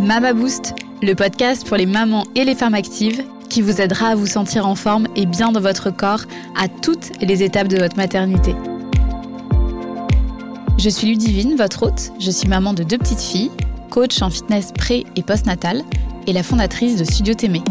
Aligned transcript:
Mama 0.00 0.32
Boost, 0.32 0.74
le 1.02 1.14
podcast 1.14 1.66
pour 1.66 1.76
les 1.76 1.86
mamans 1.86 2.24
et 2.34 2.44
les 2.44 2.54
femmes 2.54 2.74
actives 2.74 3.22
qui 3.48 3.62
vous 3.62 3.80
aidera 3.80 4.08
à 4.08 4.14
vous 4.14 4.26
sentir 4.26 4.66
en 4.66 4.74
forme 4.74 5.06
et 5.16 5.26
bien 5.26 5.52
dans 5.52 5.60
votre 5.60 5.90
corps 5.90 6.22
à 6.56 6.68
toutes 6.68 7.10
les 7.20 7.42
étapes 7.42 7.68
de 7.68 7.78
votre 7.78 7.96
maternité. 7.96 8.54
Je 10.78 10.88
suis 10.88 11.08
Ludivine, 11.08 11.56
votre 11.56 11.82
hôte. 11.84 12.12
Je 12.18 12.30
suis 12.30 12.48
maman 12.48 12.72
de 12.72 12.82
deux 12.82 12.96
petites 12.98 13.20
filles, 13.20 13.50
coach 13.90 14.22
en 14.22 14.30
fitness 14.30 14.72
pré- 14.72 15.04
et 15.16 15.22
postnatal 15.22 15.82
et 16.26 16.32
la 16.32 16.42
fondatrice 16.42 16.96
de 16.96 17.04
Studio 17.04 17.34
Témé. 17.34 17.62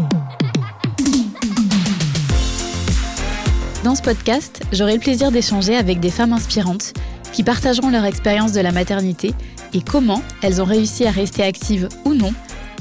Dans 3.82 3.94
ce 3.94 4.02
podcast, 4.02 4.62
j'aurai 4.72 4.94
le 4.94 5.00
plaisir 5.00 5.32
d'échanger 5.32 5.74
avec 5.76 6.00
des 6.00 6.10
femmes 6.10 6.34
inspirantes 6.34 6.92
qui 7.32 7.42
partageront 7.42 7.90
leur 7.90 8.04
expérience 8.04 8.52
de 8.52 8.60
la 8.60 8.72
maternité 8.72 9.34
et 9.72 9.80
comment 9.80 10.22
elles 10.42 10.60
ont 10.60 10.64
réussi 10.66 11.06
à 11.06 11.10
rester 11.10 11.42
actives 11.42 11.88
ou 12.04 12.14
non 12.14 12.32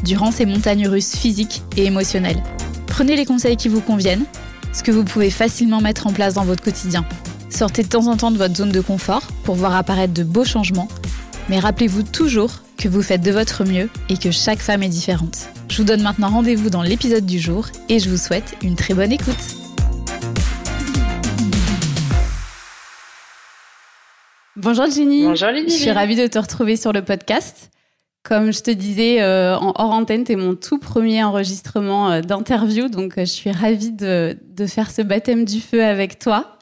durant 0.04 0.32
ces 0.32 0.46
montagnes 0.46 0.88
russes 0.88 1.16
physiques 1.16 1.62
et 1.78 1.86
émotionnelles. 1.86 2.42
Prenez 2.88 3.16
les 3.16 3.26
conseils 3.26 3.58
qui 3.58 3.70
vous 3.70 3.82
conviennent, 3.82 4.26
ce 4.74 4.84
que 4.84 4.92
vous 4.92 5.04
pouvez 5.04 5.30
facilement 5.30 5.82
mettre 5.82 6.08
en 6.08 6.14
place 6.14 6.34
dans 6.34 6.46
votre 6.46 6.64
quotidien. 6.64 7.06
Sortez 7.50 7.84
de 7.84 7.88
temps 7.88 8.08
en 8.08 8.18
temps 8.18 8.32
de 8.32 8.38
votre 8.38 8.56
zone 8.56 8.72
de 8.72 8.82
confort 8.82 9.24
pour 9.44 9.56
voir 9.56 9.76
apparaître 9.76 10.14
de 10.14 10.24
beaux 10.24 10.46
changements, 10.46 10.88
mais 11.50 11.60
rappelez-vous 11.60 12.04
toujours 12.04 12.62
que 12.78 12.88
vous 12.88 13.02
faites 13.02 13.22
de 13.22 13.32
votre 13.32 13.66
mieux 13.66 13.90
et 14.08 14.18
que 14.18 14.32
chaque 14.32 14.60
femme 14.60 14.84
est 14.84 14.90
différente. 14.90 15.50
Je 15.70 15.78
vous 15.78 15.84
donne 15.84 16.02
maintenant 16.02 16.30
rendez-vous 16.30 16.70
dans 16.70 16.82
l'épisode 16.82 17.26
du 17.26 17.40
jour 17.40 17.68
et 17.90 18.00
je 18.00 18.10
vous 18.10 18.18
souhaite 18.18 18.56
une 18.64 18.76
très 18.76 18.94
bonne 18.94 19.12
écoute. 19.12 19.59
Bonjour 24.62 24.92
Jenny. 24.92 25.24
Bonjour 25.24 25.52
Ludivine. 25.52 25.74
Je 25.74 25.82
suis 25.84 25.92
ravie 25.92 26.18
de 26.18 26.28
te 26.28 26.38
retrouver 26.38 26.76
sur 26.76 26.92
le 26.92 27.02
podcast. 27.02 27.72
Comme 28.24 28.52
je 28.52 28.60
te 28.60 28.72
disais 28.72 29.22
euh, 29.22 29.56
en 29.56 29.72
hors 29.78 29.92
antenne, 29.92 30.26
tu 30.26 30.34
es 30.34 30.36
mon 30.36 30.54
tout 30.54 30.80
premier 30.80 31.24
enregistrement 31.24 32.12
euh, 32.12 32.20
d'interview, 32.20 32.90
donc 32.90 33.18
euh, 33.18 33.22
je 33.22 33.32
suis 33.32 33.54
ravie 33.54 33.94
de, 33.94 34.38
de, 34.42 34.66
faire 34.68 34.92
ce 34.92 35.02
baptême 35.02 35.46
du 35.46 35.62
feu 35.62 35.82
avec 35.82 36.20
toi. 36.20 36.58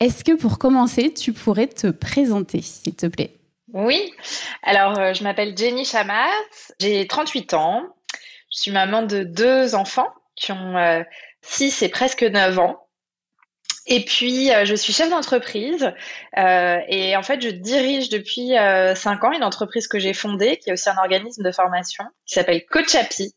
Est-ce 0.00 0.24
que 0.24 0.32
pour 0.32 0.58
commencer, 0.58 1.12
tu 1.12 1.34
pourrais 1.34 1.66
te 1.66 1.88
présenter, 1.88 2.62
s'il 2.62 2.96
te 2.96 3.04
plaît? 3.04 3.36
Oui, 3.74 4.14
alors 4.62 5.12
je 5.12 5.22
m'appelle 5.22 5.54
Jenny 5.54 5.84
Chamat, 5.84 6.30
j'ai 6.80 7.06
38 7.06 7.52
ans, 7.52 7.82
je 8.50 8.60
suis 8.62 8.70
maman 8.70 9.02
de 9.02 9.24
deux 9.24 9.74
enfants 9.74 10.08
qui 10.36 10.52
ont 10.52 11.04
6 11.42 11.82
et 11.82 11.90
presque 11.90 12.22
9 12.22 12.58
ans. 12.58 12.78
Et 13.92 14.04
puis, 14.04 14.52
euh, 14.52 14.64
je 14.64 14.76
suis 14.76 14.92
chef 14.92 15.10
d'entreprise 15.10 15.92
euh, 16.38 16.78
et 16.88 17.16
en 17.16 17.24
fait, 17.24 17.42
je 17.42 17.48
dirige 17.48 18.08
depuis 18.08 18.56
euh, 18.56 18.94
cinq 18.94 19.24
ans 19.24 19.32
une 19.32 19.42
entreprise 19.42 19.88
que 19.88 19.98
j'ai 19.98 20.14
fondée, 20.14 20.58
qui 20.58 20.70
est 20.70 20.72
aussi 20.72 20.88
un 20.88 20.96
organisme 20.96 21.42
de 21.42 21.50
formation, 21.50 22.04
qui 22.24 22.34
s'appelle 22.34 22.64
Coachapi, 22.66 23.34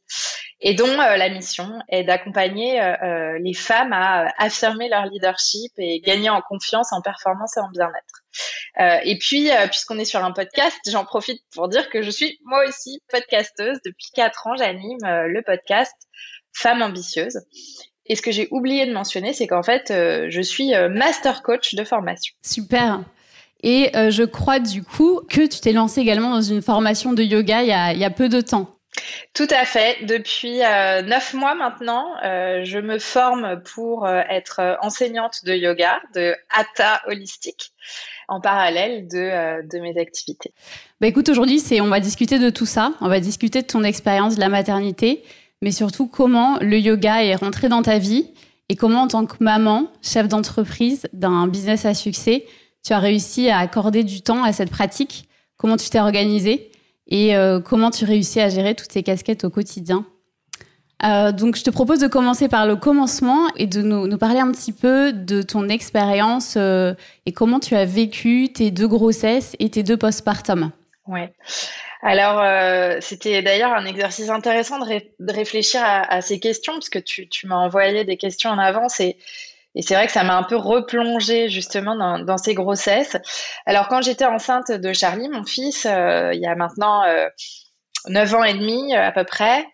et 0.62 0.76
dont 0.76 0.88
euh, 0.88 1.18
la 1.18 1.30
mission 1.30 1.80
est 1.90 2.04
d'accompagner 2.04 2.80
euh, 2.80 3.40
les 3.40 3.56
femmes 3.56 3.94
à 3.94 4.32
affirmer 4.38 4.90
leur 4.90 5.08
leadership 5.08 5.72
et 5.80 6.02
gagner 6.02 6.30
en 6.30 6.42
confiance, 6.42 6.94
en 6.94 7.02
performance 7.02 7.58
et 7.58 7.60
en 7.60 7.72
bien-être. 7.72 9.02
et 9.06 9.18
puis, 9.18 9.50
puisqu'on 9.72 9.98
est 9.98 10.06
sur 10.06 10.24
un 10.24 10.34
podcast, 10.34 10.78
j'en 10.86 11.04
profite 11.04 11.42
pour 11.52 11.68
dire 11.68 11.90
que 11.90 12.04
je 12.04 12.12
suis 12.12 12.40
moi 12.46 12.64
aussi 12.68 13.02
podcasteuse. 13.10 13.80
Depuis 13.84 14.12
quatre 14.14 14.46
ans, 14.46 14.56
j'anime 14.56 15.00
le 15.02 15.42
podcast 15.42 15.96
Femmes 16.56 16.84
ambitieuses. 16.84 17.40
Et 18.06 18.16
ce 18.16 18.22
que 18.22 18.32
j'ai 18.32 18.48
oublié 18.52 18.86
de 18.86 18.94
mentionner, 18.94 19.34
c'est 19.34 19.48
qu'en 19.48 19.64
fait, 19.64 19.92
euh, 19.92 20.28
je 20.30 20.42
suis 20.42 20.74
euh, 20.74 20.90
master 20.90 21.42
coach 21.42 21.76
de 21.76 21.84
formation. 21.84 22.34
Super. 22.42 23.02
Et 23.62 23.96
euh, 23.96 24.12
je 24.12 24.24
crois 24.24 24.60
du 24.60 24.84
coup 24.84 25.22
que 25.30 25.48
tu 25.48 25.62
t'es 25.62 25.72
lancée 25.72 26.02
également 26.02 26.32
dans 26.32 26.42
une 26.42 26.62
formation 26.62 27.14
de 27.14 27.24
yoga 27.24 27.62
il 27.62 27.70
y 27.70 27.72
a, 27.72 27.94
il 27.94 28.00
y 28.00 28.04
a 28.04 28.10
peu 28.10 28.28
de 28.28 28.42
temps. 28.42 28.70
Tout 29.34 29.48
à 29.50 29.66
fait. 29.66 30.06
Depuis 30.06 30.60
neuf 30.60 31.34
mois 31.34 31.56
maintenant, 31.56 32.14
je 32.22 32.78
me 32.78 33.00
forme 33.00 33.60
pour 33.64 34.08
être 34.08 34.78
enseignante 34.82 35.46
de 35.46 35.56
yoga, 35.56 36.00
de 36.14 36.36
hatha 36.52 37.02
holistique, 37.08 37.72
en 38.28 38.40
parallèle 38.40 39.08
de, 39.08 39.68
de 39.68 39.80
mes 39.80 40.00
activités. 40.00 40.54
Bah 41.02 41.08
écoute, 41.08 41.28
aujourd'hui, 41.30 41.60
c'est 41.60 41.82
on 41.82 41.88
va 41.88 42.00
discuter 42.00 42.38
de 42.38 42.52
tout 42.52 42.68
ça. 42.68 42.94
On 43.02 43.08
va 43.08 43.20
discuter 43.20 43.64
de 43.64 43.68
ton 43.68 43.84
expérience 43.84 44.36
de 44.36 44.42
la 44.42 44.50
maternité 44.50 45.24
mais 45.64 45.72
surtout 45.72 46.08
comment 46.08 46.58
le 46.60 46.78
yoga 46.78 47.24
est 47.24 47.36
rentré 47.36 47.70
dans 47.70 47.82
ta 47.82 47.98
vie 47.98 48.28
et 48.68 48.76
comment 48.76 49.04
en 49.04 49.08
tant 49.08 49.26
que 49.26 49.38
maman, 49.40 49.88
chef 50.02 50.28
d'entreprise 50.28 51.08
d'un 51.14 51.48
business 51.48 51.86
à 51.86 51.94
succès, 51.94 52.46
tu 52.86 52.92
as 52.92 53.00
réussi 53.00 53.50
à 53.50 53.60
accorder 53.60 54.04
du 54.04 54.22
temps 54.22 54.44
à 54.44 54.52
cette 54.52 54.70
pratique, 54.70 55.30
comment 55.56 55.78
tu 55.78 55.90
t'es 55.90 56.02
organisée? 56.02 56.70
Et 57.08 57.36
euh, 57.36 57.62
comment 57.62 57.92
tu 57.92 58.04
réussis 58.04 58.42
à 58.42 58.50
gérer 58.50 58.76
toutes 58.76 58.92
ces 58.92 59.04
casquettes 59.04 59.46
au 59.46 59.50
quotidien? 59.50 60.06
Euh, 61.06 61.32
donc 61.32 61.56
je 61.56 61.64
te 61.64 61.70
propose 61.70 62.00
de 62.00 62.08
commencer 62.08 62.50
par 62.50 62.68
le 62.68 62.76
commencement 62.76 63.48
et 63.56 63.68
de 63.68 63.82
nous, 63.82 64.18
parler 64.18 64.40
un 64.40 64.52
petit 64.52 64.74
peu 64.74 65.14
de 65.14 65.42
ton 65.42 65.70
expérience 65.70 66.56
euh, 66.58 66.94
et 67.26 67.32
comment 67.32 67.62
tu 67.62 67.76
as 67.76 67.86
vécu 67.86 68.50
tes 68.54 68.70
deux 68.70 68.88
grossesses 68.88 69.56
et 69.60 69.70
tes 69.70 69.84
deux 69.84 69.98
postpartum. 69.98 70.72
Ouais. 71.08 71.34
Alors, 72.02 72.40
euh, 72.40 72.98
c'était 73.02 73.42
d'ailleurs 73.42 73.74
un 73.74 73.86
exercice 73.86 74.30
intéressant 74.30 74.80
de, 74.80 74.86
ré 74.86 75.14
de 75.20 75.34
réfléchir 75.34 75.82
à, 75.84 76.22
ces 76.22 76.40
questions, 76.40 76.74
parce 76.74 76.90
que 76.90 77.00
tu, 77.00 77.28
tu 77.30 77.48
m'as 77.48 77.56
envoyé 77.56 78.04
des 78.06 78.18
questions 78.18 78.50
en 78.50 78.58
avance 78.58 79.00
et, 79.00 79.18
et 79.76 79.82
c'est 79.82 79.96
vrai 79.96 80.06
que 80.06 80.12
ça 80.12 80.24
m'a 80.24 80.38
un 80.38 80.44
peu 80.44 80.56
replongé 80.56 81.50
justement 81.50 81.96
dans, 81.96 82.20
dans 82.20 82.38
ces 82.38 82.54
grossesses. 82.54 83.18
Alors, 83.66 83.88
quand 83.88 84.02
j'étais 84.02 84.26
enceinte 84.26 84.72
de 84.72 84.94
Charlie, 84.94 85.30
mon 85.30 85.44
fils, 85.44 85.86
euh, 85.86 86.32
il 86.34 86.42
y 86.42 86.46
a 86.46 86.56
maintenant 86.56 87.04
euh, 87.04 87.28
9 88.08 88.36
ans 88.36 88.44
et 88.44 88.54
demi 88.54 88.94
à 88.96 89.12
peu 89.12 89.24
près, 89.24 89.66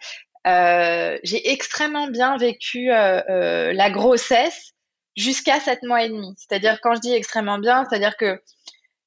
euh, 0.48 1.18
j'ai 1.24 1.52
extrêmement 1.52 2.08
bien 2.08 2.38
vécu 2.38 2.92
euh, 2.92 3.74
la 3.74 3.90
grossesse 3.90 4.74
jusqu'à 5.16 5.60
7 5.60 5.84
mois 5.84 6.04
et 6.04 6.10
demi. 6.10 6.34
C'est-à-dire, 6.38 6.80
quand 6.82 6.96
je 6.96 7.02
dis 7.02 7.14
extrêmement 7.14 7.60
bien, 7.60 7.86
c'est-à-dire 7.86 8.16
que 8.16 8.42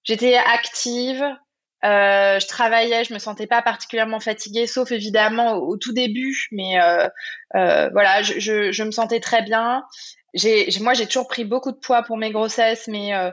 j'étais 0.04 0.34
active, 0.34 1.24
euh, 1.84 2.38
je 2.38 2.46
travaillais, 2.46 3.04
je 3.04 3.12
me 3.12 3.18
sentais 3.18 3.48
pas 3.48 3.60
particulièrement 3.60 4.20
fatiguée, 4.20 4.66
sauf 4.66 4.92
évidemment 4.92 5.54
au, 5.54 5.76
tout 5.76 5.92
début, 5.92 6.46
mais 6.52 6.80
euh, 6.80 7.08
euh, 7.56 7.88
voilà, 7.92 8.22
je, 8.22 8.38
je, 8.38 8.70
je, 8.70 8.82
me 8.84 8.92
sentais 8.92 9.18
très 9.18 9.42
bien. 9.42 9.84
J'ai, 10.32 10.68
moi, 10.80 10.94
j'ai 10.94 11.06
toujours 11.06 11.26
pris 11.26 11.44
beaucoup 11.44 11.72
de 11.72 11.78
poids 11.78 12.02
pour 12.04 12.16
mes 12.16 12.30
grossesses, 12.30 12.86
mais 12.86 13.14
euh, 13.14 13.30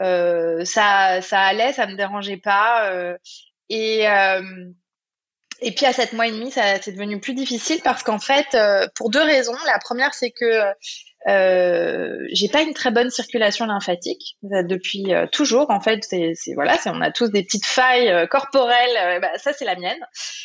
euh, 0.00 0.64
ça, 0.64 1.22
ça 1.22 1.40
allait, 1.40 1.72
ça 1.72 1.86
me 1.86 1.96
dérangeait 1.96 2.38
pas. 2.38 2.90
Euh, 2.90 3.16
et 3.68 4.04
et 5.64 5.70
puis 5.70 5.86
à 5.86 5.92
sept 5.92 6.12
mois 6.12 6.26
et 6.26 6.32
demi, 6.32 6.50
ça 6.50 6.82
c'est 6.82 6.90
devenu 6.90 7.20
plus 7.20 7.34
difficile 7.34 7.80
parce 7.84 8.02
qu'en 8.02 8.18
fait, 8.18 8.56
pour 8.96 9.10
deux 9.10 9.22
raisons. 9.22 9.54
La 9.64 9.78
première, 9.78 10.12
c'est 10.12 10.32
que 10.32 10.64
euh, 11.28 12.18
j'ai 12.32 12.48
pas 12.48 12.62
une 12.62 12.74
très 12.74 12.90
bonne 12.90 13.10
circulation 13.10 13.66
lymphatique 13.66 14.36
depuis 14.42 15.14
euh, 15.14 15.26
toujours. 15.30 15.70
En 15.70 15.80
fait, 15.80 16.02
c'est 16.04 16.34
voilà, 16.54 16.76
on 16.86 17.00
a 17.00 17.12
tous 17.12 17.28
des 17.28 17.44
petites 17.44 17.66
failles 17.66 18.08
euh, 18.08 18.26
corporelles. 18.26 19.20
Bah, 19.20 19.30
ça, 19.36 19.52
c'est 19.52 19.64
la 19.64 19.76
mienne. 19.76 20.00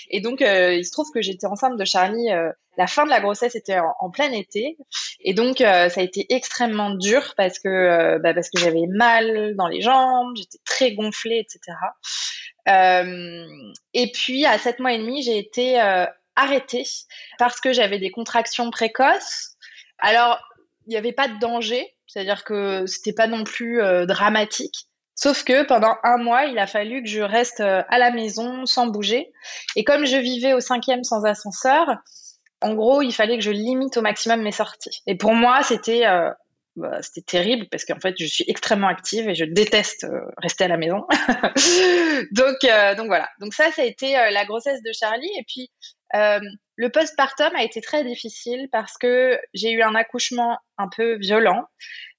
Et 0.09 0.21
donc, 0.21 0.41
il 0.41 0.85
se 0.85 0.91
trouve 0.91 1.07
que 1.13 1.21
j'étais 1.21 1.47
enceinte 1.47 1.77
de 1.77 1.85
Charlie. 1.85 2.29
la 2.77 2.88
fin 2.88 3.05
de 3.05 3.09
la 3.09 3.19
grossesse 3.19 3.55
était 3.55 3.79
en, 3.79 3.93
en 3.99 4.11
plein 4.11 4.31
été, 4.31 4.77
et 5.21 5.33
donc 5.33 5.57
ça 5.57 5.85
a 5.85 6.01
été 6.01 6.27
extrêmement 6.29 6.91
dur 6.91 7.33
parce 7.35 7.59
que 7.59 8.19
bah, 8.19 8.33
parce 8.33 8.49
que 8.49 8.59
j'avais 8.59 8.85
mal 8.88 9.55
dans 9.55 9.67
les 9.67 9.81
jambes, 9.81 10.35
j'étais 10.35 10.59
très 10.63 10.94
gonflée, 10.94 11.39
etc. 11.39 11.77
et 13.94 14.11
puis 14.11 14.45
à 14.45 14.57
sept 14.59 14.79
mois 14.79 14.94
et 14.94 14.99
demi, 14.99 15.23
j'ai 15.23 15.38
été 15.38 15.79
arrêtée 16.35 16.85
parce 17.39 17.59
que 17.59 17.73
j'avais 17.73 17.99
des 17.99 18.11
contractions 18.11 18.69
précoces. 18.69 19.55
Alors, 19.99 20.39
il 20.88 20.92
n'y 20.92 20.98
avait 20.98 21.14
pas 21.14 21.28
de 21.28 21.38
danger, 21.40 21.86
c'est-à-dire 22.08 22.44
que 22.44 22.86
c'était 22.88 23.14
pas 23.14 23.28
non 23.28 23.44
plus 23.44 23.81
euh, 23.81 24.06
dramatique. 24.06 24.88
Sauf 25.16 25.44
que 25.44 25.66
pendant 25.66 25.96
un 26.03 26.18
mois, 26.18 26.46
il 26.46 26.58
a 26.59 26.68
fallu 26.68 27.03
que 27.03 27.09
je 27.09 27.22
reste 27.22 27.59
euh, 27.59 27.84
à 27.90 27.98
la 27.98 28.12
maison 28.12 28.66
sans 28.66 28.88
bouger. 28.88 29.31
Et 29.75 29.84
comme 29.84 30.06
je 30.06 30.16
vivais 30.16 30.54
au 30.54 30.60
cinquième 30.60 31.04
sans 31.04 31.25
ascenseur, 31.25 31.98
en 32.62 32.74
gros, 32.74 33.01
il 33.01 33.13
fallait 33.13 33.38
que 33.38 33.44
je 33.44 33.51
limite 33.51 33.98
au 33.98 34.01
maximum 34.01 34.42
mes 34.42 34.51
sorties. 34.51 35.01
Et 35.07 35.16
pour 35.16 35.34
moi, 35.34 35.62
c'était 35.62 36.07
euh, 36.07 36.30
bah, 36.78 37.01
c'était 37.01 37.22
terrible 37.22 37.68
parce 37.69 37.83
qu'en 37.83 38.00
fait, 38.00 38.16
je 38.18 38.25
suis 38.25 38.45
extrêmement 38.48 38.88
active 38.88 39.28
et 39.28 39.36
je 39.36 39.44
déteste 39.44 40.06
rester 40.38 40.63
à 40.66 40.68
la 40.68 40.78
maison. 40.78 41.06
donc, 42.31 42.56
donc 42.98 43.07
voilà. 43.07 43.28
Donc 43.42 43.54
ça, 43.54 43.72
ça 43.72 43.81
a 43.81 43.86
été 43.86 44.13
la 44.13 44.45
grossesse 44.45 44.81
de 44.83 44.92
Charlie. 44.94 45.31
Et 45.40 45.44
puis, 45.48 45.72
le 46.77 46.89
postpartum 46.89 47.53
a 47.56 47.63
été 47.63 47.81
très 47.81 48.03
difficile 48.03 48.69
parce 48.71 48.97
que 48.97 49.38
j'ai 49.53 49.71
eu 49.71 49.81
un 49.81 49.95
accouchement 49.95 50.57
un 50.77 50.88
peu 50.88 51.18
violent. 51.18 51.65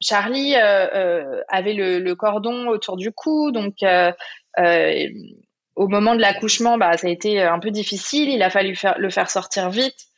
Charlie 0.00 0.54
avait 0.56 1.74
le, 1.74 2.14
cordon 2.14 2.68
autour 2.68 2.96
du 2.96 3.12
cou, 3.12 3.50
donc 3.52 3.76
au 5.76 5.86
moment 5.86 6.14
de 6.16 6.20
l'accouchement, 6.20 6.76
bah, 6.76 6.96
ça 6.96 7.06
a 7.06 7.10
été 7.10 7.40
un 7.40 7.60
peu 7.60 7.70
difficile. 7.70 8.28
Il 8.28 8.42
a 8.42 8.50
fallu 8.50 8.76
le 8.98 9.10
faire 9.10 9.30
sortir 9.30 9.70
vite. 9.70 10.08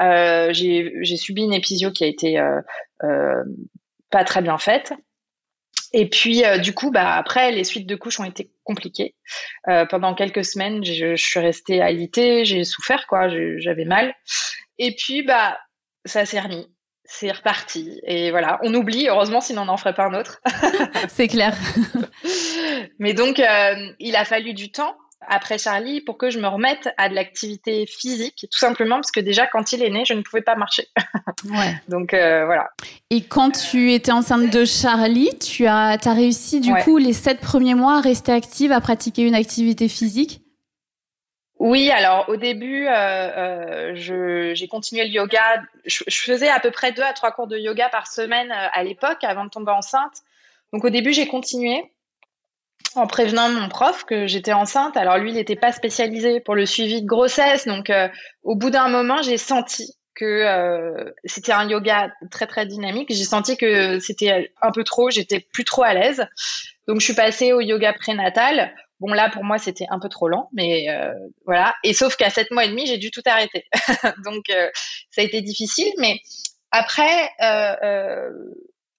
Euh, 0.00 0.52
j'ai 0.52 1.16
subi 1.16 1.42
une 1.42 1.52
épisio 1.52 1.92
qui 1.92 2.04
a 2.04 2.08
été 2.08 2.38
euh, 2.38 2.60
euh, 3.04 3.44
pas 4.10 4.24
très 4.24 4.42
bien 4.42 4.58
faite. 4.58 4.92
Et 5.96 6.08
puis, 6.08 6.44
euh, 6.44 6.58
du 6.58 6.74
coup, 6.74 6.90
bah, 6.90 7.14
après, 7.14 7.52
les 7.52 7.62
suites 7.62 7.86
de 7.86 7.94
couches 7.94 8.18
ont 8.18 8.24
été 8.24 8.50
compliquées. 8.64 9.14
Euh, 9.68 9.86
pendant 9.86 10.12
quelques 10.14 10.44
semaines, 10.44 10.84
je, 10.84 11.14
je 11.14 11.24
suis 11.24 11.38
restée 11.38 11.80
alitée, 11.80 12.44
j'ai 12.44 12.64
souffert, 12.64 13.06
quoi, 13.06 13.28
j'avais 13.58 13.84
mal. 13.84 14.12
Et 14.78 14.96
puis, 14.96 15.22
bah, 15.22 15.56
ça 16.04 16.26
s'est 16.26 16.40
remis. 16.40 16.66
C'est 17.04 17.30
reparti. 17.30 18.00
Et 18.08 18.32
voilà, 18.32 18.58
on 18.64 18.74
oublie, 18.74 19.06
heureusement, 19.08 19.40
sinon 19.40 19.62
on 19.62 19.66
n'en 19.66 19.76
ferait 19.76 19.94
pas 19.94 20.06
un 20.06 20.14
autre. 20.14 20.40
C'est 21.08 21.28
clair. 21.28 21.56
Mais 22.98 23.14
donc, 23.14 23.38
euh, 23.38 23.92
il 24.00 24.16
a 24.16 24.24
fallu 24.24 24.52
du 24.52 24.72
temps 24.72 24.96
après 25.28 25.58
Charlie 25.58 26.00
pour 26.00 26.18
que 26.18 26.30
je 26.30 26.38
me 26.38 26.46
remette 26.48 26.88
à 26.98 27.08
de 27.08 27.14
l'activité 27.14 27.86
physique, 27.86 28.46
tout 28.50 28.58
simplement 28.58 28.96
parce 28.96 29.10
que 29.10 29.20
déjà 29.20 29.46
quand 29.46 29.72
il 29.72 29.82
est 29.82 29.90
né, 29.90 30.04
je 30.04 30.14
ne 30.14 30.22
pouvais 30.22 30.42
pas 30.42 30.56
marcher. 30.56 30.88
Ouais. 31.50 31.74
Donc 31.88 32.14
euh, 32.14 32.46
voilà. 32.46 32.70
Et 33.10 33.22
quand 33.22 33.50
tu 33.50 33.92
étais 33.92 34.12
enceinte 34.12 34.50
de 34.50 34.64
Charlie, 34.64 35.30
tu 35.38 35.66
as, 35.66 35.98
as 36.02 36.12
réussi 36.14 36.60
du 36.60 36.72
Ouais. 36.72 36.82
coup 36.82 36.96
les 36.98 37.12
sept 37.12 37.40
premiers 37.40 37.74
mois 37.74 37.98
à 37.98 38.00
rester 38.00 38.32
active, 38.32 38.72
à 38.72 38.80
pratiquer 38.80 39.22
une 39.22 39.34
activité 39.34 39.88
physique? 39.88 40.40
Oui, 41.58 41.90
alors 41.90 42.28
au 42.28 42.36
début, 42.36 42.86
euh, 42.86 43.92
euh, 43.94 44.52
j'ai 44.54 44.68
continué 44.68 45.04
le 45.04 45.10
yoga. 45.10 45.62
Je, 45.86 46.02
je 46.06 46.18
faisais 46.20 46.48
à 46.48 46.60
peu 46.60 46.70
près 46.70 46.92
deux 46.92 47.02
à 47.02 47.12
trois 47.12 47.30
cours 47.30 47.46
de 47.46 47.56
yoga 47.56 47.88
par 47.88 48.06
semaine 48.06 48.50
euh, 48.50 48.68
à 48.72 48.82
l'époque, 48.82 49.22
avant 49.22 49.44
de 49.44 49.50
tomber 49.50 49.70
enceinte. 49.72 50.22
Donc 50.72 50.84
au 50.84 50.90
début, 50.90 51.12
j'ai 51.12 51.26
continué 51.28 51.90
en 52.96 53.06
prévenant 53.06 53.48
mon 53.48 53.68
prof 53.68 54.04
que 54.04 54.26
j'étais 54.26 54.52
enceinte. 54.52 54.96
Alors 54.96 55.18
lui, 55.18 55.30
il 55.30 55.34
n'était 55.34 55.56
pas 55.56 55.72
spécialisé 55.72 56.40
pour 56.40 56.54
le 56.54 56.66
suivi 56.66 57.02
de 57.02 57.06
grossesse. 57.06 57.66
Donc 57.66 57.90
euh, 57.90 58.08
au 58.42 58.56
bout 58.56 58.70
d'un 58.70 58.88
moment, 58.88 59.22
j'ai 59.22 59.38
senti 59.38 59.94
que 60.14 60.24
euh, 60.24 61.12
c'était 61.24 61.52
un 61.52 61.68
yoga 61.68 62.12
très 62.30 62.46
très 62.46 62.66
dynamique. 62.66 63.08
J'ai 63.10 63.24
senti 63.24 63.56
que 63.56 63.98
c'était 63.98 64.52
un 64.62 64.70
peu 64.70 64.84
trop, 64.84 65.10
j'étais 65.10 65.40
plus 65.40 65.64
trop 65.64 65.82
à 65.82 65.94
l'aise. 65.94 66.24
Donc 66.86 67.00
je 67.00 67.04
suis 67.04 67.14
passée 67.14 67.52
au 67.52 67.60
yoga 67.60 67.92
prénatal. 67.92 68.74
Bon 69.00 69.12
là 69.12 69.28
pour 69.28 69.42
moi 69.42 69.58
c'était 69.58 69.86
un 69.90 69.98
peu 69.98 70.08
trop 70.08 70.28
lent, 70.28 70.48
mais 70.52 70.88
euh, 70.88 71.12
voilà. 71.44 71.74
Et 71.82 71.92
sauf 71.92 72.16
qu'à 72.16 72.30
sept 72.30 72.50
mois 72.52 72.64
et 72.64 72.68
demi 72.68 72.86
j'ai 72.86 72.98
dû 72.98 73.10
tout 73.10 73.22
arrêter. 73.26 73.64
Donc 74.24 74.44
euh, 74.50 74.68
ça 75.10 75.20
a 75.20 75.24
été 75.24 75.40
difficile, 75.42 75.92
mais 75.98 76.20
après 76.70 77.30
euh, 77.42 77.74
euh, 77.82 78.30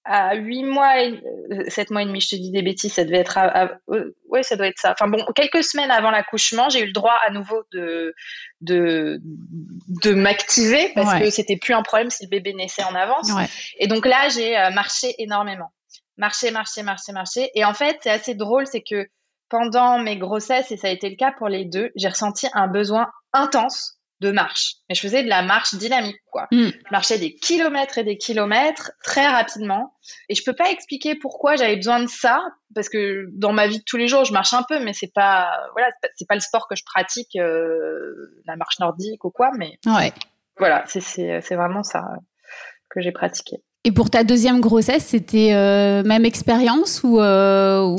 à 0.06 0.34
huit 0.36 0.62
mois, 0.64 1.02
et, 1.02 1.20
euh, 1.50 1.64
sept 1.68 1.90
mois 1.90 2.02
et 2.02 2.06
demi, 2.06 2.20
je 2.20 2.28
te 2.30 2.36
dis 2.36 2.50
des 2.50 2.62
bêtises, 2.62 2.92
ça 2.94 3.04
devait 3.04 3.18
être, 3.18 3.36
à, 3.38 3.42
à- 3.64 3.70
euh, 3.90 4.14
ouais 4.28 4.42
ça 4.42 4.56
doit 4.56 4.66
être 4.68 4.78
ça. 4.78 4.92
Enfin 4.92 5.08
bon, 5.08 5.24
quelques 5.34 5.64
semaines 5.64 5.90
avant 5.90 6.10
l'accouchement, 6.10 6.68
j'ai 6.68 6.80
eu 6.80 6.86
le 6.86 6.92
droit 6.92 7.18
à 7.26 7.30
nouveau 7.30 7.62
de 7.72 8.14
de 8.60 9.20
de 10.02 10.14
m'activer 10.14 10.90
parce 10.94 11.12
Ouais. 11.14 11.20
que 11.20 11.30
c'était 11.30 11.56
plus 11.56 11.74
un 11.74 11.82
problème 11.82 12.10
si 12.10 12.24
le 12.24 12.30
bébé 12.30 12.54
naissait 12.54 12.84
en 12.84 12.94
avance. 12.94 13.32
Ouais. 13.32 13.46
Et 13.78 13.86
donc 13.88 14.06
là, 14.06 14.28
j'ai 14.28 14.56
euh, 14.56 14.70
marché 14.70 15.14
énormément. 15.18 15.70
Marché, 16.16 16.50
marché, 16.50 16.82
marché, 16.82 17.12
marché. 17.12 17.50
Et 17.54 17.64
en 17.64 17.74
fait, 17.74 17.98
c'est 18.02 18.10
assez 18.10 18.34
drôle, 18.34 18.66
c'est 18.66 18.82
que 18.82 19.06
pendant 19.48 19.98
mes 19.98 20.16
grossesses, 20.16 20.70
et 20.72 20.76
ça 20.76 20.88
a 20.88 20.90
été 20.90 21.08
le 21.10 21.16
cas 21.16 21.32
pour 21.36 21.48
les 21.48 21.64
deux, 21.64 21.90
j'ai 21.94 22.08
ressenti 22.08 22.48
un 22.54 22.66
besoin 22.68 23.10
intense 23.32 23.95
de 24.20 24.30
marche. 24.30 24.76
Mais 24.88 24.94
je 24.94 25.00
faisais 25.00 25.22
de 25.22 25.28
la 25.28 25.42
marche 25.42 25.74
dynamique, 25.74 26.20
quoi. 26.30 26.46
Mm. 26.50 26.68
Je 26.68 26.90
marchais 26.90 27.18
des 27.18 27.34
kilomètres 27.34 27.98
et 27.98 28.04
des 28.04 28.16
kilomètres 28.16 28.92
très 29.04 29.26
rapidement. 29.26 29.94
Et 30.28 30.34
je 30.34 30.42
peux 30.44 30.54
pas 30.54 30.70
expliquer 30.70 31.14
pourquoi 31.16 31.56
j'avais 31.56 31.76
besoin 31.76 32.00
de 32.00 32.08
ça, 32.08 32.42
parce 32.74 32.88
que 32.88 33.26
dans 33.32 33.52
ma 33.52 33.66
vie 33.66 33.78
de 33.78 33.84
tous 33.84 33.96
les 33.96 34.08
jours, 34.08 34.24
je 34.24 34.32
marche 34.32 34.54
un 34.54 34.62
peu, 34.62 34.82
mais 34.82 34.92
c'est 34.92 35.12
pas, 35.12 35.50
voilà, 35.72 35.88
c'est 36.14 36.26
pas, 36.26 36.32
pas 36.32 36.34
le 36.36 36.40
sport 36.40 36.66
que 36.68 36.76
je 36.76 36.84
pratique, 36.84 37.36
euh, 37.36 38.12
la 38.46 38.56
marche 38.56 38.78
nordique 38.78 39.24
ou 39.24 39.30
quoi, 39.30 39.50
mais 39.56 39.78
Ouais. 39.86 40.12
voilà, 40.58 40.84
c'est, 40.86 41.40
vraiment 41.54 41.82
ça 41.82 42.02
que 42.88 43.00
j'ai 43.00 43.12
pratiqué. 43.12 43.56
Et 43.86 43.92
pour 43.92 44.10
ta 44.10 44.24
deuxième 44.24 44.60
grossesse, 44.60 45.06
c'était 45.06 45.52
euh, 45.52 46.02
même 46.02 46.24
expérience 46.24 47.04
ou, 47.04 47.20
euh, 47.20 47.96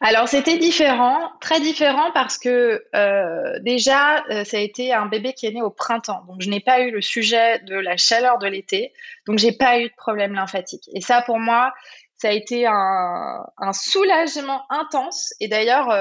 Alors 0.00 0.26
c'était 0.26 0.58
différent, 0.58 1.16
très 1.40 1.60
différent 1.60 2.10
parce 2.12 2.38
que 2.38 2.82
euh, 2.96 3.60
déjà 3.60 4.24
euh, 4.30 4.42
ça 4.42 4.56
a 4.56 4.60
été 4.60 4.92
un 4.92 5.06
bébé 5.06 5.34
qui 5.34 5.46
est 5.46 5.52
né 5.52 5.62
au 5.62 5.70
printemps, 5.70 6.24
donc 6.26 6.38
je 6.40 6.50
n'ai 6.50 6.58
pas 6.58 6.80
eu 6.80 6.90
le 6.90 7.00
sujet 7.00 7.60
de 7.60 7.76
la 7.76 7.96
chaleur 7.96 8.38
de 8.38 8.48
l'été, 8.48 8.92
donc 9.28 9.38
j'ai 9.38 9.52
pas 9.52 9.78
eu 9.78 9.84
de 9.84 9.94
problème 9.96 10.32
lymphatique. 10.32 10.90
Et 10.92 11.00
ça 11.00 11.22
pour 11.22 11.38
moi, 11.38 11.72
ça 12.16 12.30
a 12.30 12.32
été 12.32 12.66
un, 12.66 13.44
soulagement 13.72 14.62
intense. 14.70 15.34
Et 15.38 15.46
d'ailleurs, 15.46 15.94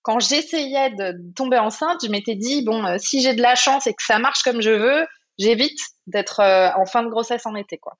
quand 0.00 0.18
j'essayais 0.18 0.88
de 0.92 1.14
tomber 1.36 1.58
enceinte, 1.58 1.98
je 2.02 2.10
m'étais 2.10 2.36
dit 2.36 2.64
bon, 2.64 2.96
si 2.96 3.20
j'ai 3.20 3.34
de 3.34 3.42
la 3.42 3.54
chance 3.54 3.86
et 3.86 3.92
que 3.92 4.02
ça 4.02 4.18
marche 4.18 4.42
comme 4.42 4.62
je 4.62 4.70
veux, 4.70 5.06
j'évite 5.38 5.78
d'être 6.06 6.40
euh, 6.40 6.70
en 6.76 6.86
fin 6.86 7.02
de 7.02 7.08
grossesse 7.08 7.46
en 7.46 7.54
été 7.54 7.78
quoi. 7.78 7.94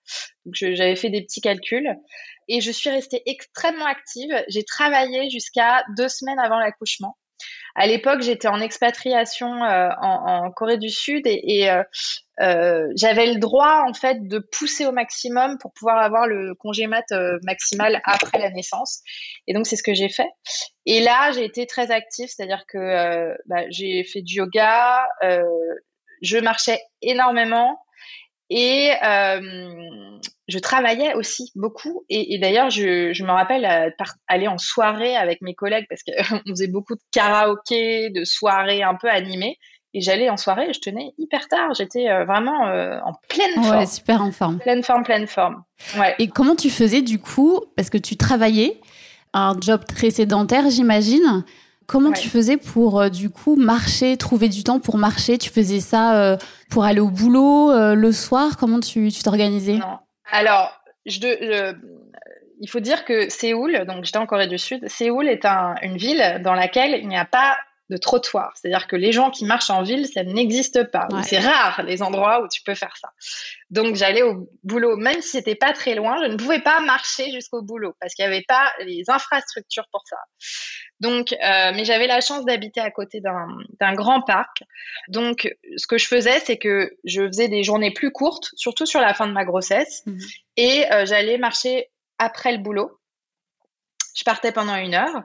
Donc 0.45 0.55
j'avais 0.55 0.97
fait 0.97 1.11
des 1.11 1.23
petits 1.23 1.41
calculs 1.41 1.97
et 2.49 2.61
je 2.61 2.71
suis 2.71 2.91
restée 2.91 3.23
extrêmement 3.27 3.87
active. 3.87 4.31
J'ai 4.49 4.65
travaillé 4.65 5.31
jusqu'à 5.31 5.85
deux 5.97 6.09
semaines 6.09 6.39
avant 6.39 6.59
l'accouchement. 6.59 7.17
À 7.75 7.87
l'époque, 7.87 8.23
j'étais 8.23 8.49
en 8.49 8.61
expatriation 8.61 9.63
euh, 9.63 9.89
en, 10.01 10.47
en 10.47 10.51
Corée 10.51 10.79
du 10.79 10.91
Sud 10.91 11.23
et, 11.27 11.71
euh, 11.71 11.83
euh, 12.41 12.87
j'avais 12.97 13.27
le 13.27 13.41
droit 13.41 13.83
en 13.89 13.93
fait 13.93 14.27
de 14.29 14.39
pousser 14.39 14.87
au 14.87 14.93
maximum 14.93 15.59
pour 15.59 15.73
pouvoir 15.73 15.99
avoir 15.99 16.27
le 16.27 16.55
congé 16.55 16.87
mat 16.87 17.05
euh, 17.11 17.39
maximal 17.43 18.01
après 18.05 18.39
la 18.39 18.51
naissance. 18.51 19.03
Et 19.47 19.55
donc 19.55 19.67
c'est 19.67 19.77
ce 19.77 19.83
que 19.83 19.95
j'ai 19.95 20.09
fait. 20.09 20.29
Et 20.87 21.01
là, 21.01 21.33
j'ai 21.33 21.45
été 21.45 21.67
très 21.67 21.91
active, 21.91 22.29
c'est-à-dire 22.29 22.65
que 22.69 22.79
euh, 22.79 23.35
bah, 23.47 23.65
j'ai 23.71 24.05
fait 24.05 24.23
du 24.23 24.37
yoga, 24.37 25.07
je 26.23 26.39
marchais 26.39 26.81
énormément 27.03 27.79
et 28.51 28.93
euh, 29.05 29.41
je 30.49 30.59
travaillais 30.59 31.15
aussi 31.15 31.53
beaucoup. 31.55 32.05
Et, 32.09 32.35
et 32.35 32.39
d'ailleurs, 32.39 32.71
je, 32.71 33.13
je 33.13 33.25
me 33.25 33.31
rappelle 33.31 33.65
euh, 33.67 33.91
par- 33.99 34.15
aller 34.27 34.49
en 34.49 34.57
soirée 34.59 35.17
avec 35.17 35.43
mes 35.43 35.55
collègues 35.55 35.87
parce 35.89 36.03
qu'on 36.03 36.41
faisait 36.49 36.69
beaucoup 36.69 36.95
de 36.95 37.01
karaoké, 37.13 38.11
de 38.11 38.25
soirées 38.25 38.83
un 38.83 38.95
peu 38.95 39.11
animées. 39.11 39.59
Et 39.95 40.01
j'allais 40.03 40.29
en 40.29 40.37
soirée 40.37 40.69
et 40.69 40.73
je 40.75 40.81
tenais 40.81 41.13
hyper 41.19 41.49
tard. 41.49 41.73
J'étais 41.75 42.09
euh, 42.11 42.25
vraiment 42.25 42.67
euh, 42.69 42.99
en 43.05 43.13
pleine 43.29 43.55
forme. 43.55 43.79
ouais, 43.79 43.87
super 43.87 44.23
en 44.23 44.33
forme. 44.33 44.59
Pleine 44.59 44.83
forme, 44.83 45.03
pleine 45.03 45.27
forme. 45.27 45.63
Ouais. 45.99 46.15
Et 46.19 46.29
comment 46.29 46.55
tu 46.57 46.69
faisais 46.71 47.01
du 47.03 47.19
coup? 47.19 47.61
Parce 47.77 47.89
que 47.91 47.97
tu 47.99 48.17
travaillais 48.17 48.81
un 49.35 49.55
job 49.61 49.83
très 49.87 50.11
sédentaire, 50.11 50.69
j'imagine. 50.71 51.45
Comment 51.89 52.11
Ouais. 52.11 52.17
tu 52.17 52.29
faisais 52.29 52.59
pour 52.59 53.01
euh, 53.01 53.09
du 53.09 53.31
coup 53.31 53.57
marcher, 53.57 54.17
trouver 54.17 54.49
du 54.49 54.63
temps 54.63 54.79
pour 54.79 54.97
marcher? 54.99 55.39
Tu 55.39 55.51
faisais 55.51 55.81
ça 55.81 56.21
euh, 56.23 56.37
pour 56.71 56.85
aller 56.85 57.01
au 57.01 57.09
boulot 57.09 57.73
euh, 57.73 57.95
le 57.95 58.13
soir? 58.13 58.57
Comment 58.59 58.79
tu 58.79 59.11
t'organisais? 59.25 59.79
Alors, 60.31 60.71
je, 61.07 61.19
de- 61.19 61.39
je- 61.41 61.75
il 62.61 62.69
faut 62.69 62.81
dire 62.81 63.05
que 63.07 63.31
Séoul, 63.31 63.85
donc 63.87 64.05
j'étais 64.05 64.19
en 64.19 64.27
Corée 64.27 64.49
du 64.49 64.59
Sud, 64.59 64.87
Séoul 64.89 65.29
est 65.29 65.45
un- 65.47 65.77
une 65.83 65.97
ville 65.97 66.41
dans 66.45 66.55
laquelle 66.55 66.99
il 67.01 67.09
n'y 67.09 67.17
a 67.17 67.25
pas 67.25 67.57
de 67.91 67.97
trottoir. 67.97 68.53
C'est-à-dire 68.55 68.87
que 68.87 68.97
les 68.97 69.13
gens 69.13 69.31
qui 69.31 69.45
marchent 69.47 69.71
en 69.71 69.83
ville, 69.83 70.07
ça 70.07 70.23
n'existe 70.23 70.91
pas. 70.91 71.09
Ouais. 71.11 71.23
C'est 71.23 71.39
rare 71.39 71.83
les 71.85 72.03
endroits 72.03 72.43
où 72.43 72.49
tu 72.49 72.63
peux 72.63 72.75
faire 72.75 72.95
ça. 73.01 73.09
Donc 73.71 73.95
j'allais 73.95 74.23
au 74.23 74.49
boulot, 74.63 74.97
même 74.97 75.21
si 75.23 75.31
c'était 75.31 75.55
pas 75.55 75.73
très 75.73 75.95
loin, 75.95 76.17
je 76.23 76.31
ne 76.31 76.37
pouvais 76.37 76.61
pas 76.61 76.81
marcher 76.81 77.31
jusqu'au 77.33 77.63
boulot 77.63 77.95
parce 78.01 78.15
qu'il 78.15 78.27
n'y 78.27 78.33
avait 78.35 78.45
pas 78.47 78.71
les 78.85 79.05
infrastructures 79.09 79.87
pour 79.91 80.03
ça. 80.07 80.17
Donc, 81.01 81.33
euh, 81.33 81.37
mais 81.75 81.85
j'avais 81.85 82.09
la 82.09 82.21
chance 82.21 82.45
d'habiter 82.45 82.81
à 82.81 82.91
côté 82.91 83.21
d'un 83.21 83.47
d'un 83.79 83.95
grand 83.95 84.21
parc. 84.21 84.65
Donc, 85.09 85.49
ce 85.77 85.87
que 85.87 85.97
je 85.97 86.07
faisais, 86.09 86.41
c'est 86.41 86.59
que 86.59 86.91
je 87.05 87.25
faisais 87.27 87.49
des 87.49 87.63
journées 87.63 87.93
plus 87.93 88.11
courtes, 88.11 88.51
surtout 88.57 88.85
sur 88.85 89.01
la 89.01 89.15
fin 89.15 89.29
de 89.29 89.33
ma 89.33 89.45
grossesse, 89.45 90.03
Mhm. 90.07 90.19
et 90.57 90.93
euh, 90.93 91.07
j'allais 91.07 91.39
marcher 91.39 91.89
après 92.19 92.51
le 92.53 92.59
boulot. 92.59 92.98
Je 94.19 94.25
partais 94.25 94.51
pendant 94.51 94.75
une 94.75 94.95
heure. 94.95 95.23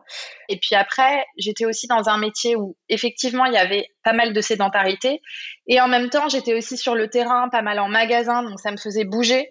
Et 0.49 0.59
puis 0.59 0.75
après, 0.75 1.25
j'étais 1.35 1.65
aussi 1.65 1.87
dans 1.87 2.09
un 2.09 2.19
métier 2.19 2.55
où 2.55 2.77
effectivement 2.89 3.45
il 3.45 3.53
y 3.53 3.57
avait 3.57 3.87
pas 4.03 4.13
mal 4.13 4.33
de 4.33 4.41
sédentarité. 4.41 5.19
Et 5.65 5.81
en 5.81 5.87
même 5.87 6.11
temps, 6.11 6.29
j'étais 6.29 6.53
aussi 6.53 6.77
sur 6.77 6.93
le 6.93 7.09
terrain, 7.09 7.49
pas 7.49 7.63
mal 7.63 7.79
en 7.79 7.89
magasin, 7.89 8.43
donc 8.43 8.59
ça 8.59 8.69
me 8.69 8.77
faisait 8.77 9.03
bouger. 9.03 9.49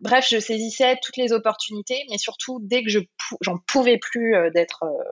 Bref, 0.00 0.26
je 0.30 0.38
saisissais 0.38 0.96
toutes 1.02 1.18
les 1.18 1.34
opportunités, 1.34 2.02
mais 2.10 2.16
surtout 2.16 2.60
dès 2.62 2.82
que 2.82 2.88
je 2.88 3.00
j'en 3.42 3.58
pouvais 3.66 3.98
plus 3.98 4.34
euh, 4.34 4.48
d'être 4.48 4.84
euh, 4.84 5.04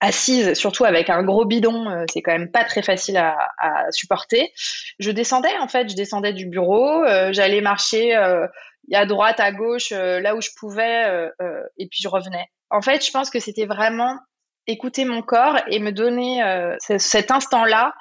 assise, 0.00 0.54
surtout 0.54 0.86
avec 0.86 1.10
un 1.10 1.22
gros 1.22 1.44
bidon, 1.44 1.90
euh, 1.90 2.04
c'est 2.10 2.22
quand 2.22 2.32
même 2.32 2.50
pas 2.50 2.64
très 2.64 2.82
facile 2.82 3.18
à, 3.18 3.36
à 3.58 3.90
supporter. 3.90 4.54
Je 4.98 5.10
descendais 5.10 5.54
en 5.58 5.68
fait, 5.68 5.90
je 5.90 5.96
descendais 5.96 6.32
du 6.32 6.46
bureau, 6.46 7.04
j'allais 7.32 7.60
marcher 7.60 8.14
à 8.14 9.06
droite, 9.06 9.38
à 9.38 9.52
gauche, 9.52 9.90
là 9.90 10.34
où 10.34 10.40
je 10.40 10.50
pouvais, 10.56 11.30
et 11.76 11.88
puis 11.88 12.00
je 12.02 12.08
revenais. 12.08 12.46
En 12.72 12.82
fait, 12.82 13.04
je 13.04 13.10
pense 13.10 13.30
que 13.30 13.38
c'était 13.38 13.66
vraiment 13.66 14.18
écouter 14.66 15.04
mon 15.04 15.22
corps 15.22 15.58
et 15.68 15.78
me 15.78 15.92
donner 15.92 16.42
euh, 16.42 16.76
ce- 16.80 16.98
cet 16.98 17.30
instant-là 17.30 17.94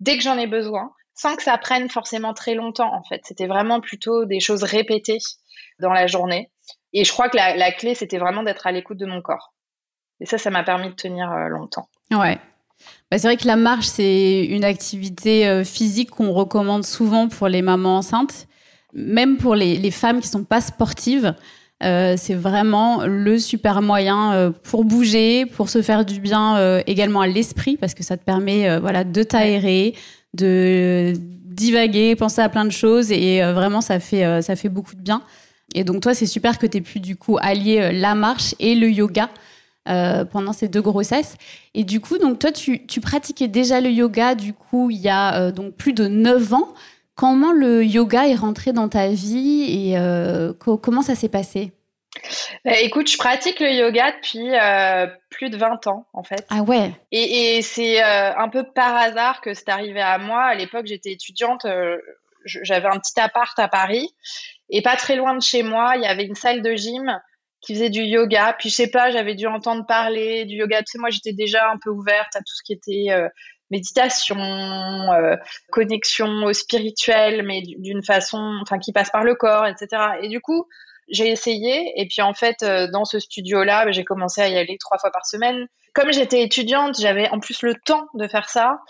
dès 0.00 0.16
que 0.16 0.22
j'en 0.22 0.38
ai 0.38 0.46
besoin, 0.46 0.92
sans 1.14 1.34
que 1.36 1.42
ça 1.42 1.56
prenne 1.58 1.88
forcément 1.88 2.34
très 2.34 2.54
longtemps. 2.54 2.92
En 2.94 3.02
fait, 3.04 3.20
c'était 3.24 3.46
vraiment 3.46 3.80
plutôt 3.80 4.24
des 4.24 4.40
choses 4.40 4.62
répétées 4.62 5.18
dans 5.80 5.92
la 5.92 6.06
journée. 6.06 6.50
Et 6.92 7.04
je 7.04 7.12
crois 7.12 7.28
que 7.28 7.36
la, 7.36 7.72
clé, 7.72 7.94
c'était 7.94 8.18
vraiment 8.18 8.42
d'être 8.42 8.66
à 8.66 8.72
l'écoute 8.72 8.98
de 8.98 9.06
mon 9.06 9.20
corps. 9.22 9.52
Et 10.20 10.26
ça, 10.26 10.38
ça 10.38 10.50
m'a 10.50 10.62
permis 10.62 10.88
de 10.90 10.94
tenir 10.94 11.30
euh, 11.30 11.48
longtemps. 11.48 11.88
Ouais. 12.10 12.38
Bah, 13.10 13.18
c'est 13.18 13.26
vrai 13.28 13.36
que 13.36 13.46
la 13.46 13.56
marche, 13.56 13.86
c'est 13.86 14.44
une 14.44 14.64
activité 14.64 15.48
euh, 15.48 15.64
physique 15.64 16.10
qu'on 16.10 16.32
recommande 16.32 16.84
souvent 16.84 17.28
pour 17.28 17.48
les 17.48 17.62
mamans 17.62 17.98
enceintes, 17.98 18.46
même 18.92 19.36
pour 19.36 19.54
les, 19.54 19.76
les 19.76 19.90
femmes 19.90 20.20
qui 20.20 20.28
sont 20.28 20.44
pas 20.44 20.60
sportives. 20.60 21.34
C'est 21.80 22.34
vraiment 22.34 23.06
le 23.06 23.38
super 23.38 23.82
moyen 23.82 24.52
pour 24.64 24.84
bouger, 24.84 25.46
pour 25.46 25.68
se 25.68 25.82
faire 25.82 26.04
du 26.04 26.20
bien 26.20 26.80
également 26.86 27.20
à 27.20 27.26
l'esprit, 27.26 27.76
parce 27.76 27.94
que 27.94 28.02
ça 28.02 28.16
te 28.16 28.24
permet 28.24 28.78
voilà, 28.80 29.04
de 29.04 29.22
t'aérer, 29.22 29.94
de 30.34 31.12
divaguer, 31.16 32.16
penser 32.16 32.40
à 32.40 32.48
plein 32.48 32.64
de 32.64 32.72
choses, 32.72 33.12
et 33.12 33.40
vraiment, 33.40 33.80
ça 33.80 34.00
fait, 34.00 34.42
ça 34.42 34.56
fait 34.56 34.68
beaucoup 34.68 34.96
de 34.96 35.02
bien. 35.02 35.22
Et 35.74 35.84
donc, 35.84 36.02
toi, 36.02 36.14
c'est 36.14 36.26
super 36.26 36.58
que 36.58 36.66
tu 36.66 36.78
aies 36.78 36.82
pu, 36.82 36.98
du 36.98 37.16
coup, 37.16 37.38
allier 37.40 37.92
la 37.92 38.14
marche 38.14 38.54
et 38.58 38.74
le 38.74 38.90
yoga. 38.90 39.28
Euh, 39.88 40.26
pendant 40.26 40.52
ces 40.52 40.68
deux 40.68 40.82
grossesses. 40.82 41.36
Et 41.72 41.82
du 41.82 41.98
coup, 41.98 42.18
donc 42.18 42.38
toi, 42.38 42.52
tu, 42.52 43.00
pratiquais 43.00 43.48
déjà 43.48 43.80
le 43.80 43.88
yoga, 43.88 44.34
du 44.34 44.52
coup, 44.52 44.90
il 44.90 44.98
y 44.98 45.08
a 45.08 45.34
euh, 45.36 45.50
donc 45.50 45.76
plus 45.76 45.94
de 45.94 46.06
9 46.06 46.52
ans. 46.52 46.68
Comment 47.18 47.50
le 47.50 47.84
yoga 47.84 48.28
est 48.28 48.36
rentré 48.36 48.72
dans 48.72 48.88
ta 48.88 49.08
vie 49.08 49.88
et 49.90 49.98
euh, 49.98 50.52
comment 50.54 51.02
ça 51.02 51.16
s'est 51.16 51.28
passé? 51.28 51.72
Bah, 52.64 52.78
écoute, 52.78 53.10
je 53.10 53.18
pratique 53.18 53.58
le 53.58 53.72
yoga 53.72 54.12
depuis 54.12 54.50
plus 55.28 55.50
de 55.50 55.56
20 55.56 55.88
ans, 55.88 56.06
en 56.12 56.22
fait. 56.22 56.46
Ah 56.48 56.62
ouais. 56.62 56.92
Et, 57.10 57.60
c'est 57.62 58.00
un 58.00 58.48
peu 58.48 58.62
par 58.72 58.94
hasard 58.94 59.40
que 59.40 59.52
c'est 59.52 59.68
arrivé 59.68 60.00
à 60.00 60.18
moi. 60.18 60.44
À 60.44 60.54
l'époque, 60.54 60.86
j'étais 60.86 61.10
étudiante, 61.10 61.66
j'avais 62.44 62.86
un 62.86 63.00
petit 63.00 63.18
appart 63.18 63.58
à 63.58 63.66
Paris. 63.66 64.14
Et 64.70 64.80
pas 64.80 64.94
très 64.94 65.16
loin 65.16 65.34
de 65.34 65.42
chez 65.42 65.64
moi, 65.64 65.94
il 65.96 66.02
y 66.02 66.06
avait 66.06 66.24
une 66.24 66.36
salle 66.36 66.62
de 66.62 66.76
gym 66.76 67.20
qui 67.60 67.74
faisait 67.74 67.90
du 67.90 68.02
yoga. 68.02 68.54
Puis 68.58 68.70
je 68.70 68.76
sais 68.76 68.90
pas, 68.90 69.10
j'avais 69.10 69.34
dû 69.34 69.46
entendre 69.46 69.84
parler 69.86 70.44
du 70.44 70.56
yoga. 70.56 70.78
Tu 70.82 70.92
sais, 70.92 70.98
moi 70.98 71.10
j'étais 71.10 71.32
déjà 71.32 71.68
un 71.70 71.78
peu 71.82 71.90
ouverte 71.90 72.36
à 72.36 72.38
tout 72.38 72.54
ce 72.54 72.62
qui 72.62 72.72
était 72.72 73.12
euh, 73.12 73.28
méditation, 73.70 74.38
euh, 74.38 75.36
connexion 75.70 76.44
au 76.44 76.52
spirituel, 76.52 77.42
mais 77.44 77.62
d'une 77.62 78.02
façon, 78.02 78.58
enfin 78.62 78.78
qui 78.78 78.92
passe 78.92 79.10
par 79.10 79.24
le 79.24 79.34
corps, 79.34 79.66
etc. 79.66 80.02
Et 80.22 80.28
du 80.28 80.40
coup, 80.40 80.66
j'ai 81.08 81.28
essayé. 81.28 81.92
Et 82.00 82.06
puis 82.06 82.22
en 82.22 82.34
fait, 82.34 82.62
euh, 82.62 82.88
dans 82.90 83.04
ce 83.04 83.18
studio-là, 83.18 83.84
bah, 83.84 83.92
j'ai 83.92 84.04
commencé 84.04 84.40
à 84.40 84.48
y 84.48 84.56
aller 84.56 84.78
trois 84.78 84.98
fois 84.98 85.10
par 85.10 85.26
semaine. 85.26 85.66
Comme 85.94 86.12
j'étais 86.12 86.42
étudiante, 86.42 86.98
j'avais 87.00 87.28
en 87.30 87.40
plus 87.40 87.62
le 87.62 87.74
temps 87.74 88.06
de 88.14 88.28
faire 88.28 88.48
ça. 88.48 88.80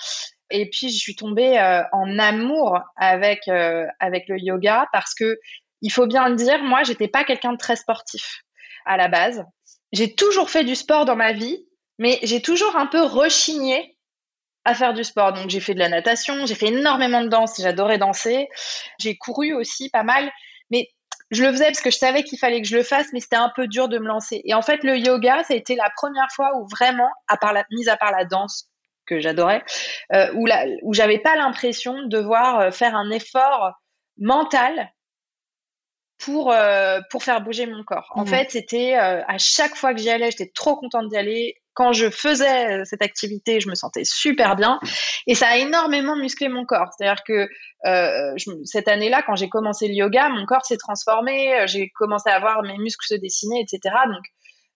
Et 0.50 0.68
puis 0.70 0.88
je 0.90 0.96
suis 0.96 1.14
tombée 1.14 1.58
en 1.92 2.18
amour 2.18 2.80
avec 2.96 3.48
avec 3.48 4.28
le 4.28 4.38
yoga 4.38 4.88
parce 4.92 5.14
que 5.14 5.38
il 5.82 5.92
faut 5.92 6.06
bien 6.06 6.26
le 6.30 6.36
dire, 6.36 6.62
moi 6.62 6.84
j'étais 6.84 7.06
pas 7.06 7.22
quelqu'un 7.24 7.52
de 7.52 7.58
très 7.58 7.76
sportif 7.76 8.44
à 8.86 8.96
la 8.96 9.08
base. 9.08 9.44
J'ai 9.92 10.14
toujours 10.14 10.50
fait 10.50 10.64
du 10.64 10.74
sport 10.74 11.04
dans 11.04 11.16
ma 11.16 11.32
vie, 11.32 11.66
mais 11.98 12.18
j'ai 12.22 12.40
toujours 12.42 12.76
un 12.76 12.86
peu 12.86 13.02
rechigné 13.02 13.97
à 14.68 14.74
faire 14.74 14.92
du 14.92 15.02
sport. 15.02 15.32
Donc 15.32 15.48
j'ai 15.48 15.60
fait 15.60 15.74
de 15.74 15.78
la 15.78 15.88
natation, 15.88 16.44
j'ai 16.44 16.54
fait 16.54 16.66
énormément 16.66 17.22
de 17.22 17.28
danse, 17.28 17.58
j'adorais 17.58 17.98
danser. 17.98 18.48
J'ai 18.98 19.16
couru 19.16 19.54
aussi 19.54 19.88
pas 19.88 20.02
mal, 20.02 20.30
mais 20.70 20.88
je 21.30 21.42
le 21.42 21.50
faisais 21.52 21.66
parce 21.66 21.80
que 21.80 21.90
je 21.90 21.96
savais 21.96 22.22
qu'il 22.22 22.38
fallait 22.38 22.60
que 22.60 22.68
je 22.68 22.76
le 22.76 22.82
fasse, 22.82 23.06
mais 23.12 23.20
c'était 23.20 23.36
un 23.36 23.50
peu 23.56 23.66
dur 23.66 23.88
de 23.88 23.98
me 23.98 24.06
lancer. 24.06 24.42
Et 24.44 24.52
en 24.52 24.62
fait, 24.62 24.84
le 24.84 24.98
yoga, 24.98 25.42
ça 25.44 25.54
a 25.54 25.56
été 25.56 25.74
la 25.74 25.90
première 25.96 26.28
fois 26.34 26.56
où 26.56 26.66
vraiment, 26.68 27.08
à 27.28 27.38
part 27.38 27.54
la, 27.54 27.64
mise 27.70 27.88
à 27.88 27.96
part 27.96 28.12
la 28.12 28.26
danse 28.26 28.68
que 29.06 29.20
j'adorais, 29.20 29.64
euh, 30.12 30.30
où, 30.34 30.44
la, 30.44 30.66
où 30.82 30.92
j'avais 30.92 31.18
pas 31.18 31.34
l'impression 31.34 32.02
de 32.02 32.08
devoir 32.08 32.60
euh, 32.60 32.70
faire 32.70 32.94
un 32.94 33.10
effort 33.10 33.72
mental 34.18 34.92
pour 36.18 36.52
euh, 36.52 37.00
pour 37.10 37.22
faire 37.22 37.40
bouger 37.40 37.66
mon 37.66 37.84
corps. 37.84 38.10
En 38.14 38.26
fait, 38.26 38.50
c'était 38.50 38.96
euh, 38.96 39.22
à 39.26 39.38
chaque 39.38 39.76
fois 39.76 39.94
que 39.94 40.00
j'y 40.00 40.10
allais, 40.10 40.30
j'étais 40.30 40.50
trop 40.52 40.76
contente 40.76 41.08
d'y 41.08 41.16
aller. 41.16 41.54
Quand 41.78 41.92
je 41.92 42.10
faisais 42.10 42.80
euh, 42.80 42.82
cette 42.84 43.02
activité, 43.02 43.60
je 43.60 43.68
me 43.68 43.76
sentais 43.76 44.02
super 44.02 44.56
bien 44.56 44.80
et 45.28 45.36
ça 45.36 45.46
a 45.46 45.56
énormément 45.58 46.16
musclé 46.16 46.48
mon 46.48 46.64
corps. 46.64 46.90
C'est-à-dire 46.96 47.22
que 47.24 47.48
je, 47.84 48.50
cette 48.64 48.88
année-là, 48.88 49.22
quand 49.22 49.36
j'ai 49.36 49.48
commencé 49.48 49.86
le 49.86 49.94
yoga, 49.94 50.28
mon 50.28 50.44
corps 50.44 50.64
s'est 50.64 50.76
transformé, 50.76 51.64
j'ai 51.66 51.90
commencé 51.90 52.28
à 52.30 52.40
voir 52.40 52.62
mes 52.62 52.76
muscles 52.78 53.06
se 53.06 53.14
dessiner, 53.14 53.60
etc. 53.60 53.94
Donc 54.06 54.24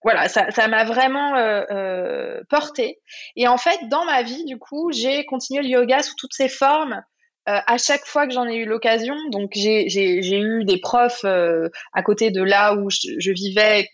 voilà, 0.02 0.28
ça, 0.28 0.68
m'a 0.68 0.84
vraiment 0.84 1.36
euh, 1.36 2.40
porté. 2.48 3.00
Et 3.36 3.46
en 3.46 3.56
fait, 3.56 3.78
dans 3.88 4.04
ma 4.04 4.22
vie, 4.22 4.44
du 4.44 4.58
coup, 4.58 4.90
j'ai 4.92 5.24
continué 5.24 5.62
le 5.62 5.68
yoga 5.68 6.02
sous 6.02 6.14
toutes 6.16 6.34
ses 6.34 6.48
formes. 6.48 7.02
Euh, 7.48 7.58
à 7.66 7.76
chaque 7.76 8.06
fois 8.06 8.26
que 8.26 8.32
j'en 8.32 8.48
ai 8.48 8.56
eu 8.56 8.66
l'occasion, 8.66 9.16
donc 9.30 9.52
j'ai 9.54 9.86
eu 9.88 10.64
des 10.64 10.78
profs 10.78 11.24
euh, 11.24 11.68
à 11.92 12.02
côté 12.02 12.30
de 12.30 12.42
là 12.42 12.74
où 12.74 12.88
je, 12.88 13.32
vivais, 13.32 13.88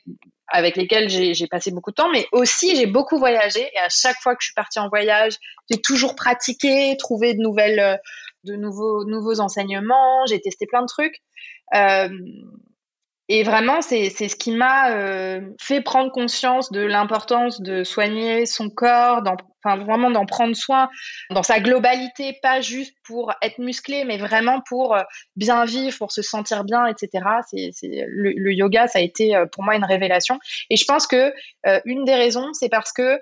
avec 0.50 0.76
lesquels 0.76 1.08
j'ai 1.08 1.46
passé 1.46 1.70
beaucoup 1.70 1.90
de 1.90 1.96
temps, 1.96 2.10
mais 2.10 2.26
aussi 2.32 2.74
j'ai 2.74 2.86
beaucoup 2.86 3.18
voyagé 3.18 3.60
et 3.60 3.78
à 3.78 3.88
chaque 3.88 4.16
fois 4.20 4.34
que 4.34 4.42
je 4.42 4.46
suis 4.46 4.54
partie 4.54 4.78
en 4.78 4.88
voyage, 4.88 5.36
j'ai 5.70 5.80
toujours 5.80 6.14
pratiqué, 6.14 6.96
trouvé 6.98 7.34
de 7.34 7.40
nouvelles, 7.40 8.00
de 8.44 8.54
nouveaux, 8.54 9.04
nouveaux 9.04 9.40
enseignements, 9.40 10.24
j'ai 10.26 10.40
testé 10.40 10.66
plein 10.66 10.82
de 10.82 10.86
trucs. 10.86 11.20
Euh, 11.74 12.08
et 13.30 13.42
vraiment, 13.42 13.82
c'est 13.82 14.08
ce 14.08 14.36
qui 14.36 14.52
m'a 14.52 14.90
euh, 14.92 15.42
fait 15.60 15.82
prendre 15.82 16.10
conscience 16.10 16.72
de 16.72 16.80
l'importance 16.80 17.60
de 17.60 17.84
soigner 17.84 18.46
son 18.46 18.70
corps, 18.70 19.22
vraiment 19.64 20.10
d'en 20.10 20.24
prendre 20.24 20.56
soin 20.56 20.88
dans 21.28 21.42
sa 21.42 21.60
globalité, 21.60 22.38
pas 22.40 22.62
juste 22.62 22.94
pour 23.04 23.34
être 23.42 23.58
musclé, 23.58 24.04
mais 24.04 24.16
vraiment 24.16 24.62
pour 24.66 24.96
euh, 24.96 25.02
bien 25.36 25.66
vivre, 25.66 25.98
pour 25.98 26.10
se 26.10 26.22
sentir 26.22 26.64
bien, 26.64 26.86
etc. 26.86 27.22
C'est 27.46 27.70
le, 27.82 28.32
le, 28.34 28.52
yoga, 28.54 28.88
ça 28.88 28.98
a 28.98 29.02
été 29.02 29.36
euh, 29.36 29.44
pour 29.44 29.62
moi 29.62 29.76
une 29.76 29.84
révélation. 29.84 30.38
Et 30.70 30.76
je 30.76 30.86
pense 30.86 31.06
que 31.06 31.34
une 31.84 32.04
des 32.06 32.14
raisons, 32.14 32.54
c'est 32.54 32.70
parce 32.70 32.92
que 32.92 33.20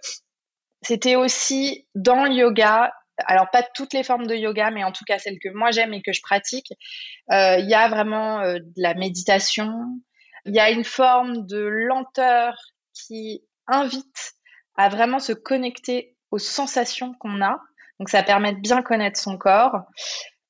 c'était 0.83 1.17
aussi 1.17 1.89
dans 1.97 2.25
le 2.27 2.33
yoga 2.33 2.93
alors 3.25 3.51
pas 3.51 3.63
toutes 3.63 3.93
les 3.93 4.03
formes 4.03 4.27
de 4.27 4.35
yoga, 4.35 4.71
mais 4.71 4.85
en 4.85 4.93
tout 4.93 5.05
cas 5.05 5.19
celles 5.19 5.39
que 5.39 5.49
moi 5.49 5.71
j'aime 5.71 5.95
et 5.95 6.03
que 6.03 6.13
je 6.13 6.21
pratique, 6.21 6.73
euh, 7.33 7.57
il 7.59 7.69
y 7.69 7.75
a 7.75 7.89
vraiment 7.89 8.41
euh, 8.41 8.59
de 8.59 8.83
la 8.83 8.95
méditation, 8.95 9.73
il 10.45 10.55
y 10.55 10.61
a 10.61 10.71
une 10.71 10.85
forme 10.85 11.47
de 11.47 11.59
lenteur 11.59 12.57
qui 12.93 13.43
invite 13.67 14.35
à 14.77 14.89
vraiment 14.89 15.19
se 15.19 15.33
connecter 15.33 16.15
aux 16.31 16.39
sensations 16.39 17.15
qu'on 17.15 17.43
a. 17.43 17.59
Donc 17.99 18.11
ça 18.11 18.23
permet 18.23 18.53
de 18.53 18.61
bien 18.61 18.83
connaître 18.83 19.19
son 19.19 19.39
corps. 19.39 19.83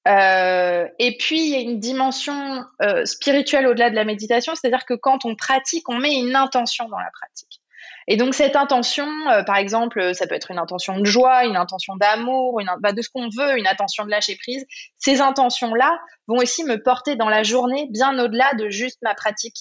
Euh, 0.08 0.86
et 0.98 1.16
puis 1.16 1.40
il 1.40 1.50
y 1.50 1.54
a 1.54 1.60
une 1.60 1.80
dimension 1.80 2.64
spirituelle 3.04 3.66
au-delà 3.66 3.90
de 3.90 3.94
la 3.94 4.04
méditation, 4.04 4.54
c'est-à-dire 4.54 4.84
que 4.84 4.94
quand 4.94 5.24
on 5.24 5.34
pratique, 5.34 5.88
on 5.88 5.98
met 5.98 6.14
une 6.14 6.36
intention 6.36 6.88
dans 6.88 6.98
la 6.98 7.10
pratique. 7.10 7.60
Et 8.08 8.16
donc 8.16 8.34
cette 8.34 8.54
intention, 8.54 9.08
euh, 9.30 9.42
par 9.42 9.56
exemple, 9.56 10.14
ça 10.14 10.26
peut 10.26 10.34
être 10.34 10.50
une 10.50 10.58
intention 10.58 10.98
de 10.98 11.04
joie, 11.04 11.44
une 11.44 11.56
intention 11.56 11.96
d'amour, 11.96 12.60
une, 12.60 12.70
bah, 12.80 12.92
de 12.92 13.02
ce 13.02 13.08
qu'on 13.08 13.28
veut, 13.28 13.58
une 13.58 13.66
intention 13.66 14.04
de 14.04 14.10
lâcher 14.10 14.36
prise. 14.36 14.64
Ces 14.98 15.20
intentions-là 15.20 15.98
vont 16.28 16.36
aussi 16.36 16.64
me 16.64 16.80
porter 16.82 17.16
dans 17.16 17.28
la 17.28 17.42
journée 17.42 17.88
bien 17.90 18.16
au-delà 18.18 18.52
de 18.54 18.68
juste 18.68 18.98
ma 19.02 19.14
pratique 19.14 19.56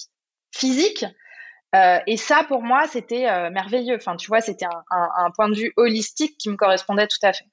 physique. 0.52 1.04
Euh, 1.74 1.98
et 2.06 2.16
ça, 2.16 2.44
pour 2.46 2.62
moi, 2.62 2.86
c'était 2.86 3.28
euh, 3.28 3.50
merveilleux. 3.50 3.96
Enfin, 3.96 4.16
tu 4.16 4.28
vois, 4.28 4.40
c'était 4.40 4.66
un, 4.90 5.30
point 5.34 5.48
de 5.48 5.56
vue 5.56 5.72
holistique 5.76 6.38
qui 6.38 6.48
me 6.48 6.56
correspondait 6.56 7.08
tout 7.08 7.18
à 7.22 7.32
fait. 7.32 7.44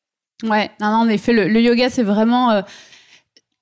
Ouais, 0.44 0.70
non, 0.80 0.92
non 0.92 0.98
en 0.98 1.10
effet, 1.10 1.34
le, 1.34 1.60
yoga, 1.60 1.90
c'est 1.90 2.04
vraiment. 2.04 2.64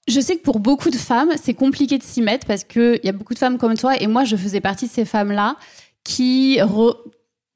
Je 0.08 0.20
sais 0.20 0.36
que 0.36 0.42
pour 0.42 0.60
beaucoup 0.60 0.90
de 0.90 0.98
femmes, 0.98 1.32
c'est 1.42 1.54
compliqué 1.54 1.98
de 1.98 2.04
s'y 2.04 2.22
mettre 2.22 2.46
parce 2.46 2.64
qu'il 2.66 3.00
y 3.04 3.10
a 3.10 3.12
beaucoup 3.14 3.34
de 3.34 3.40
femmes 3.40 3.58
comme 3.58 3.78
toi, 3.78 3.96
et 3.98 4.08
moi, 4.08 4.26
je 4.26 4.36
faisais 4.36 4.60
partie 4.60 4.88
de 4.88 4.92
ces 4.92 5.06
femmes-là 5.06 5.56
qui, 6.04 6.60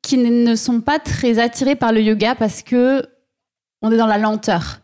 qui 0.05 0.17
ne 0.17 0.55
sont 0.55 0.81
pas 0.81 0.99
très 0.99 1.39
attirés 1.39 1.75
par 1.75 1.91
le 1.91 2.01
yoga 2.01 2.35
parce 2.35 2.61
que 2.61 3.05
on 3.81 3.91
est 3.91 3.97
dans 3.97 4.07
la 4.07 4.17
lenteur. 4.17 4.79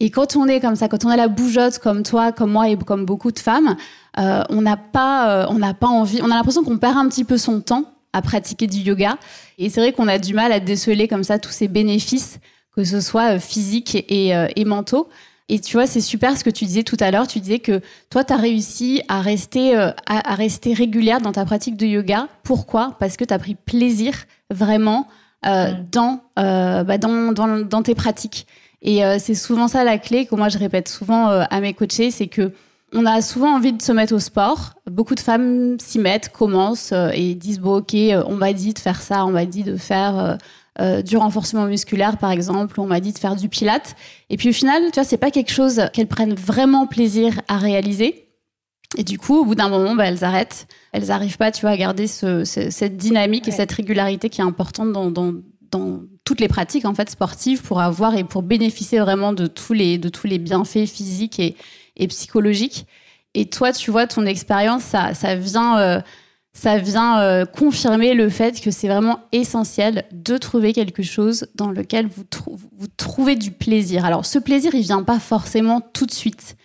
Et 0.00 0.10
quand 0.10 0.34
on 0.36 0.46
est 0.46 0.60
comme 0.60 0.76
ça, 0.76 0.88
quand 0.88 1.04
on 1.04 1.08
a 1.08 1.16
la 1.16 1.28
bougeotte 1.28 1.78
comme 1.78 2.02
toi, 2.02 2.32
comme 2.32 2.52
moi 2.52 2.68
et 2.68 2.76
comme 2.76 3.04
beaucoup 3.04 3.32
de 3.32 3.38
femmes, 3.38 3.76
euh, 4.18 4.42
on 4.48 4.62
n'a 4.62 4.76
pas, 4.76 5.30
euh, 5.30 5.46
on 5.50 5.58
n'a 5.58 5.74
pas 5.74 5.86
envie, 5.86 6.20
on 6.22 6.30
a 6.30 6.34
l'impression 6.34 6.64
qu'on 6.64 6.78
perd 6.78 6.96
un 6.96 7.08
petit 7.08 7.24
peu 7.24 7.38
son 7.38 7.60
temps 7.60 7.84
à 8.12 8.22
pratiquer 8.22 8.66
du 8.66 8.78
yoga. 8.78 9.18
Et 9.58 9.68
c'est 9.68 9.80
vrai 9.80 9.92
qu'on 9.92 10.08
a 10.08 10.18
du 10.18 10.34
mal 10.34 10.52
à 10.52 10.58
déceler 10.58 11.06
comme 11.06 11.22
ça 11.22 11.38
tous 11.38 11.52
ces 11.52 11.68
bénéfices, 11.68 12.40
que 12.74 12.82
ce 12.82 13.00
soit 13.00 13.36
euh, 13.36 13.38
physiques 13.38 13.94
et, 13.94 14.32
et 14.56 14.64
mentaux. 14.64 15.08
Et 15.52 15.58
tu 15.58 15.72
vois, 15.72 15.88
c'est 15.88 16.00
super 16.00 16.38
ce 16.38 16.44
que 16.44 16.50
tu 16.50 16.64
disais 16.64 16.84
tout 16.84 16.96
à 17.00 17.10
l'heure. 17.10 17.26
Tu 17.26 17.40
disais 17.40 17.58
que 17.58 17.80
toi, 18.08 18.22
tu 18.22 18.32
as 18.32 18.36
réussi 18.36 19.02
à 19.08 19.20
rester, 19.20 19.76
euh, 19.76 19.90
à, 20.06 20.36
rester 20.36 20.74
régulière 20.74 21.20
dans 21.20 21.32
ta 21.32 21.44
pratique 21.44 21.76
de 21.76 21.86
yoga. 21.86 22.28
Pourquoi? 22.44 22.96
Parce 23.00 23.16
que 23.16 23.24
tu 23.24 23.34
as 23.34 23.38
pris 23.40 23.56
plaisir 23.56 24.14
vraiment 24.50 25.08
euh, 25.46 25.72
mm. 25.72 25.86
dans, 25.92 26.20
euh, 26.38 26.84
bah, 26.84 26.98
dans, 26.98 27.32
dans, 27.32 27.58
dans, 27.60 27.82
tes 27.82 27.94
pratiques. 27.94 28.46
Et 28.82 29.02
c'est 29.18 29.34
souvent 29.34 29.68
ça 29.68 29.84
la 29.84 29.98
clé 29.98 30.24
que 30.24 30.34
moi 30.34 30.48
je 30.48 30.56
répète 30.56 30.88
souvent 30.88 31.26
à 31.26 31.60
mes 31.60 31.74
coachés, 31.74 32.10
c'est 32.10 32.28
que 32.28 32.52
on 32.94 33.04
a 33.04 33.20
souvent 33.20 33.54
envie 33.54 33.74
de 33.74 33.82
se 33.82 33.92
mettre 33.92 34.14
au 34.14 34.18
sport. 34.18 34.72
Beaucoup 34.90 35.14
de 35.14 35.20
femmes 35.20 35.78
s'y 35.78 35.98
mettent, 35.98 36.30
commencent 36.30 36.94
et 37.12 37.34
disent 37.34 37.60
bon 37.60 37.80
ok, 37.80 37.94
on 38.26 38.36
m'a 38.36 38.54
dit 38.54 38.72
de 38.72 38.78
faire 38.78 39.02
ça, 39.02 39.26
on 39.26 39.32
m'a 39.32 39.44
dit 39.44 39.64
de 39.64 39.76
faire 39.76 40.38
euh, 40.80 41.02
du 41.02 41.16
renforcement 41.16 41.66
musculaire, 41.66 42.16
par 42.16 42.30
exemple, 42.30 42.80
on 42.80 42.86
m'a 42.86 43.00
dit 43.00 43.12
de 43.12 43.18
faire 43.18 43.36
du 43.36 43.48
pilate. 43.48 43.96
Et 44.30 44.36
puis 44.36 44.48
au 44.48 44.52
final, 44.52 44.82
tu 44.84 44.94
vois, 44.94 45.04
c'est 45.04 45.18
pas 45.18 45.30
quelque 45.30 45.50
chose 45.50 45.82
qu'elles 45.92 46.06
prennent 46.06 46.34
vraiment 46.34 46.86
plaisir 46.86 47.40
à 47.48 47.58
réaliser. 47.58 48.28
Et 48.96 49.04
du 49.04 49.18
coup, 49.18 49.38
au 49.38 49.44
bout 49.44 49.54
d'un 49.54 49.68
moment, 49.68 49.94
bah, 49.94 50.06
elles 50.06 50.24
arrêtent. 50.24 50.66
Elles 50.92 51.06
n'arrivent 51.06 51.36
pas, 51.36 51.52
tu 51.52 51.62
vois, 51.62 51.70
à 51.70 51.76
garder 51.76 52.06
cette 52.06 52.96
dynamique 52.96 53.46
et 53.46 53.52
cette 53.52 53.70
régularité 53.72 54.28
qui 54.28 54.40
est 54.40 54.44
importante 54.44 54.92
dans, 54.92 55.34
toutes 56.24 56.40
les 56.40 56.48
pratiques 56.48 56.84
en 56.84 56.94
fait 56.94 57.10
sportives 57.10 57.62
pour 57.62 57.80
avoir 57.80 58.16
et 58.16 58.24
pour 58.24 58.42
bénéficier 58.42 58.98
vraiment 59.00 59.32
de 59.32 59.46
tous 59.46 59.72
les 59.72 59.98
de 59.98 60.08
tous 60.08 60.26
les 60.26 60.38
bienfaits 60.38 60.86
physiques 60.86 61.40
et, 61.40 61.56
psychologiques. 62.08 62.86
Et 63.34 63.46
toi, 63.46 63.72
tu 63.72 63.90
vois, 63.90 64.06
ton 64.06 64.26
expérience, 64.26 64.82
ça, 64.82 65.34
vient. 65.36 65.78
Euh, 65.78 66.00
ça 66.52 66.78
vient 66.78 67.20
euh, 67.20 67.44
confirmer 67.44 68.14
le 68.14 68.28
fait 68.28 68.60
que 68.60 68.72
c'est 68.72 68.88
vraiment 68.88 69.20
essentiel 69.30 70.04
de 70.10 70.36
trouver 70.36 70.72
quelque 70.72 71.04
chose 71.04 71.46
dans 71.54 71.70
lequel 71.70 72.08
vous, 72.08 72.24
vous 72.76 72.86
trouvez 72.96 73.36
du 73.36 73.52
plaisir. 73.52 74.04
Alors 74.04 74.26
ce 74.26 74.40
plaisir, 74.40 74.74
il 74.74 74.82
vient 74.82 75.04
pas 75.04 75.20
forcément 75.20 75.80
tout 75.80 76.06
de 76.06 76.10
suite. 76.10 76.56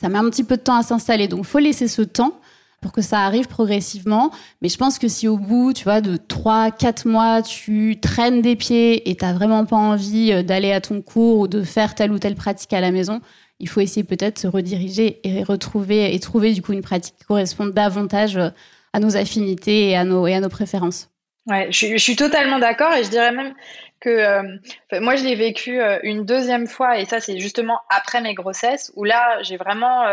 Ça 0.00 0.08
met 0.08 0.18
un 0.18 0.30
petit 0.30 0.44
peu 0.44 0.56
de 0.56 0.62
temps 0.62 0.76
à 0.76 0.82
s'installer, 0.82 1.28
donc 1.28 1.44
faut 1.44 1.58
laisser 1.58 1.88
ce 1.88 2.02
temps 2.02 2.40
pour 2.80 2.92
que 2.92 3.02
ça 3.02 3.20
arrive 3.20 3.48
progressivement. 3.48 4.30
Mais 4.62 4.68
je 4.68 4.76
pense 4.76 4.98
que 4.98 5.08
si 5.08 5.26
au 5.26 5.36
bout, 5.36 5.72
tu 5.72 5.84
vois, 5.84 6.00
de 6.00 6.16
3, 6.16 6.70
4 6.70 7.08
mois, 7.08 7.42
tu 7.42 7.98
traînes 8.00 8.40
des 8.40 8.54
pieds 8.54 9.10
et 9.10 9.16
t'as 9.16 9.32
vraiment 9.32 9.64
pas 9.64 9.76
envie 9.76 10.32
euh, 10.32 10.42
d'aller 10.42 10.72
à 10.72 10.80
ton 10.80 11.02
cours 11.02 11.38
ou 11.40 11.48
de 11.48 11.62
faire 11.62 11.94
telle 11.94 12.12
ou 12.12 12.18
telle 12.18 12.36
pratique 12.36 12.72
à 12.72 12.80
la 12.80 12.92
maison, 12.92 13.20
il 13.60 13.68
faut 13.68 13.80
essayer 13.80 14.04
peut-être 14.04 14.36
de 14.36 14.40
se 14.40 14.46
rediriger 14.46 15.20
et 15.24 15.42
retrouver 15.42 16.14
et 16.14 16.20
trouver 16.20 16.52
du 16.52 16.62
coup 16.62 16.72
une 16.72 16.82
pratique 16.82 17.16
qui 17.18 17.24
corresponde 17.24 17.72
davantage 17.72 18.36
euh, 18.36 18.50
à 18.92 19.00
nos 19.00 19.16
affinités 19.16 19.90
et 19.90 19.96
à 19.96 20.04
nos, 20.04 20.26
et 20.26 20.34
à 20.34 20.40
nos 20.40 20.48
préférences. 20.48 21.10
Ouais, 21.46 21.68
je, 21.70 21.96
suis 21.96 22.14
totalement 22.14 22.58
d'accord 22.58 22.92
et 22.92 23.04
je 23.04 23.08
dirais 23.08 23.32
même 23.32 23.54
que 24.00 24.10
euh, 24.10 25.00
moi 25.00 25.16
je 25.16 25.24
l'ai 25.24 25.34
vécu 25.34 25.80
une 26.02 26.24
deuxième 26.24 26.66
fois 26.66 26.98
et 26.98 27.04
ça 27.04 27.20
c'est 27.20 27.38
justement 27.38 27.80
après 27.90 28.20
mes 28.20 28.34
grossesses 28.34 28.92
où 28.94 29.04
là 29.04 29.42
j'ai 29.42 29.56
vraiment 29.56 30.04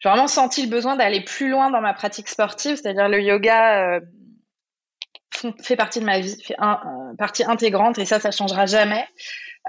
j'ai 0.00 0.08
vraiment 0.08 0.28
senti 0.28 0.62
le 0.62 0.68
besoin 0.68 0.96
d'aller 0.96 1.22
plus 1.22 1.48
loin 1.48 1.70
dans 1.70 1.80
ma 1.80 1.94
pratique 1.94 2.28
sportive, 2.28 2.76
c'est-à-dire 2.76 3.08
le 3.08 3.20
yoga 3.22 3.96
euh, 3.96 4.00
fait 5.62 5.76
partie 5.76 6.00
de 6.00 6.04
ma 6.04 6.20
vie, 6.20 6.40
fait 6.42 6.56
partie 7.18 7.44
intégrante 7.44 7.98
et 7.98 8.04
ça, 8.04 8.20
ça 8.20 8.30
changera 8.30 8.66
jamais. 8.66 9.04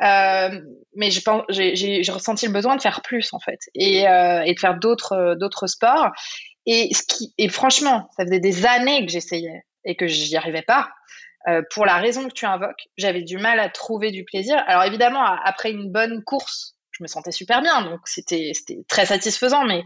Euh, 0.04 0.62
mais 0.96 1.10
j'ai 1.10 2.12
ressenti 2.12 2.46
le 2.46 2.54
besoin 2.54 2.76
de 2.76 2.82
faire 2.82 3.02
plus 3.02 3.34
en 3.34 3.40
fait 3.40 3.60
et, 3.74 4.08
euh, 4.08 4.44
et 4.44 4.54
de 4.54 4.60
faire 4.60 4.78
d'autres 4.78 5.36
d'autres 5.40 5.68
sports. 5.68 6.12
Et, 6.68 6.94
ce 6.94 7.02
qui, 7.02 7.34
et 7.38 7.48
franchement, 7.50 8.10
ça 8.16 8.26
faisait 8.26 8.40
des 8.40 8.66
années 8.66 9.06
que 9.06 9.12
j'essayais 9.12 9.64
et 9.86 9.96
que 9.96 10.06
j'y 10.06 10.36
arrivais 10.36 10.62
pas. 10.62 10.90
Euh, 11.48 11.62
pour 11.72 11.86
la 11.86 11.98
raison 11.98 12.28
que 12.28 12.34
tu 12.34 12.46
invoques, 12.46 12.90
j'avais 12.98 13.22
du 13.22 13.38
mal 13.38 13.60
à 13.60 13.70
trouver 13.70 14.12
du 14.12 14.26
plaisir. 14.26 14.62
Alors 14.68 14.84
évidemment, 14.84 15.24
après 15.24 15.72
une 15.72 15.92
bonne 15.92 16.24
course, 16.24 16.76
je 16.92 17.04
me 17.04 17.08
sentais 17.08 17.32
super 17.32 17.62
bien, 17.62 17.84
donc 17.84 18.02
c'était 18.06 18.52
très 18.88 19.06
satisfaisant, 19.06 19.64
mais 19.64 19.84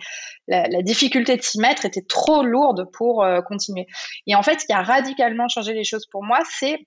la, 0.47 0.81
difficulté 0.81 1.37
de 1.37 1.41
s'y 1.41 1.59
mettre 1.59 1.85
était 1.85 2.01
trop 2.01 2.43
lourde 2.43 2.89
pour 2.93 3.23
euh, 3.23 3.41
continuer. 3.41 3.85
Et 4.27 4.35
en 4.35 4.43
fait, 4.43 4.59
ce 4.59 4.65
qui 4.65 4.73
a 4.73 4.81
radicalement 4.81 5.47
changé 5.49 5.73
les 5.73 5.83
choses 5.83 6.07
pour 6.07 6.23
moi, 6.23 6.39
c'est 6.49 6.77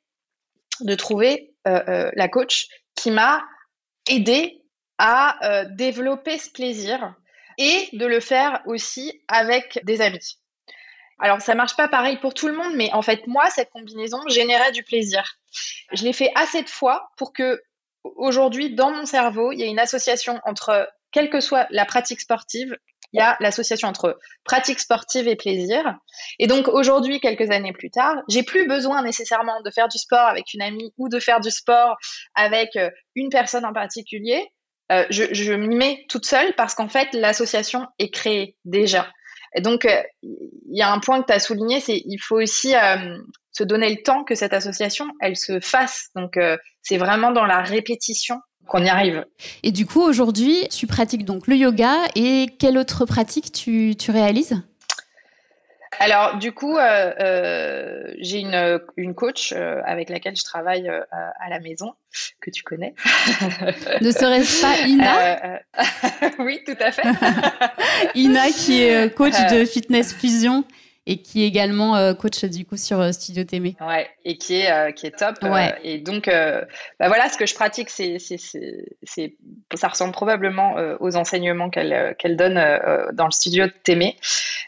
de 0.81 0.95
trouver 0.95 1.55
euh, 1.69 2.11
la 2.15 2.29
coach 2.29 2.67
qui 2.97 3.11
m'a 3.11 3.43
aidé 4.09 4.63
à 4.99 5.65
développer 5.71 6.39
ce 6.39 6.51
plaisir 6.51 7.15
et 7.59 7.89
de 7.93 8.07
le 8.07 8.21
faire 8.21 8.63
aussi 8.67 9.23
avec 9.29 9.81
des 9.85 10.01
amis. 10.01 10.39
Alors, 11.19 11.41
ça 11.41 11.55
marche 11.55 11.77
pas 11.77 11.89
pareil 11.89 12.19
pour 12.19 12.35
tout 12.35 12.49
le 12.49 12.55
monde, 12.55 12.75
mais 12.75 12.93
en 12.93 13.03
fait, 13.03 13.27
moi, 13.27 13.49
cette 13.51 13.71
combinaison 13.71 14.19
générait 14.29 14.73
du 14.73 14.83
plaisir. 14.83 15.39
Je 15.93 16.05
l'ai 16.05 16.13
fait 16.13 16.31
assez 16.35 16.63
de 16.63 16.69
fois 16.69 17.11
pour 17.17 17.33
que 17.33 17.63
aujourd'hui, 18.05 18.75
dans 18.75 18.91
mon 18.91 19.07
cerveau, 19.07 19.53
il 19.53 19.61
y 19.61 19.63
a 19.63 19.67
une 19.67 19.79
association 19.79 20.41
entre, 20.45 20.89
quelle 21.13 21.31
que 21.31 21.41
soit 21.41 21.67
la 21.71 21.85
pratique 21.85 22.21
sportive, 22.21 22.77
il 23.13 23.19
y 23.19 23.21
a 23.21 23.37
l'association 23.39 23.87
entre 23.87 24.19
pratique 24.45 24.81
sportive 24.81 25.29
et 25.29 25.37
plaisir. 25.37 25.97
Et 26.41 26.49
donc 26.49 26.67
aujourd'hui, 26.67 27.21
quelques 27.21 27.49
années 27.53 27.73
plus 27.73 27.91
tard, 27.91 28.17
j'ai 28.29 28.43
plus 28.43 28.67
besoin 28.67 29.03
nécessairement 29.03 29.61
de 29.63 29.71
faire 29.71 29.87
du 29.87 29.99
sport 29.99 30.27
avec 30.27 30.53
une 30.53 30.63
amie 30.63 30.93
ou 30.99 31.09
de 31.09 31.21
faire 31.21 31.39
du 31.39 31.51
sport 31.51 31.97
avec 32.35 32.75
euh, 32.75 32.91
une 33.15 33.29
personne 33.29 33.65
en 33.65 33.73
particulier. 33.73 34.45
Euh, 34.91 35.07
je, 35.11 35.33
je 35.33 35.53
m'y 35.53 35.77
mets 35.77 36.05
toute 36.09 36.27
seule 36.27 36.55
parce 36.57 36.75
qu'en 36.75 36.89
fait, 36.89 37.09
l'association 37.13 37.87
est 38.01 38.13
créée 38.13 38.57
déjà. 38.65 39.07
Et 39.55 39.61
donc, 39.61 39.85
euh, 39.85 40.03
il 40.23 40.77
y 40.77 40.83
a 40.83 40.93
un 40.93 40.99
point 40.99 41.23
que 41.23 41.27
tu 41.27 41.33
as 41.33 41.39
souligné, 41.39 41.81
c'est 41.81 42.03
il 42.05 42.19
faut 42.19 42.41
aussi 42.41 42.75
se 43.55 43.63
donner 43.63 43.89
le 43.89 44.03
temps 44.03 44.25
que 44.25 44.35
cette 44.35 44.53
association, 44.53 45.07
elle 45.21 45.37
se 45.37 45.61
fasse. 45.61 46.11
Donc, 46.15 46.37
euh, 46.37 46.57
c'est 46.83 46.99
vraiment 46.99 47.31
dans 47.31 47.47
la 47.47 47.63
répétition 47.63 48.41
qu'on 48.67 48.83
y 48.83 48.89
arrive. 48.89 49.25
Et 49.63 49.73
du 49.73 49.87
coup, 49.87 50.01
aujourd'hui, 50.01 50.67
tu 50.69 50.87
pratiques 50.87 51.25
donc 51.25 51.47
le 51.47 51.57
yoga 51.57 51.95
et 52.17 52.49
quelle 52.59 52.77
autre 52.79 53.05
pratique 53.07 53.53
tu 53.53 53.95
réalises? 54.09 54.61
Alors, 56.01 56.37
du 56.37 56.53
coup, 56.53 56.77
euh, 56.77 57.13
euh, 57.21 58.15
j'ai 58.21 58.41
une, 58.41 58.81
une 58.97 59.15
coach 59.15 59.53
avec 59.53 60.11
laquelle 60.11 60.37
je 60.37 60.45
travaille 60.45 60.89
à 60.89 61.49
la 61.49 61.61
maison, 61.61 61.95
que 62.41 62.51
tu 62.51 62.63
connais. 62.63 62.95
ne 64.01 64.11
serait-ce 64.11 64.61
pas 64.61 64.77
Ina 64.87 65.61
Oui, 66.39 66.61
tout 66.67 66.77
à 66.81 66.93
fait. 66.93 67.03
Ina, 68.15 68.49
qui 68.51 68.83
est 68.83 69.15
coach 69.15 69.35
de 69.51 69.65
Fitness 69.65 70.15
Fusion 70.15 70.65
et 71.07 71.21
qui 71.21 71.45
est 71.45 71.47
également 71.47 71.97
euh, 71.97 72.15
coach 72.15 72.45
du 72.45 72.65
coup 72.65 72.77
sur 72.77 73.01
euh, 73.01 73.13
Studio 73.13 73.45
Témé. 73.45 73.77
Ouais, 73.81 74.09
et 74.25 74.39
qui 74.39 74.55
est 74.55 74.71
euh, 74.71 74.91
qui 74.91 75.07
est 75.07 75.19
top. 75.19 75.37
Ouais. 75.43 75.75
et 75.85 75.99
donc, 75.99 76.27
bah 76.27 77.09
voilà, 77.09 77.29
ce 77.29 77.37
que 77.37 77.47
je 77.47 77.55
pratique, 77.55 77.91
c'est 77.91 78.19
c'est 78.19 78.39
c'est 79.03 79.37
ça 79.75 79.89
ressemble 79.89 80.13
probablement 80.13 80.77
aux 81.01 81.17
enseignements 81.17 81.71
qu'elle 81.71 82.15
qu'elle 82.19 82.37
donne 82.37 82.61
dans 83.13 83.27
le 83.27 83.33
studio 83.33 83.67
Témé. 83.83 84.17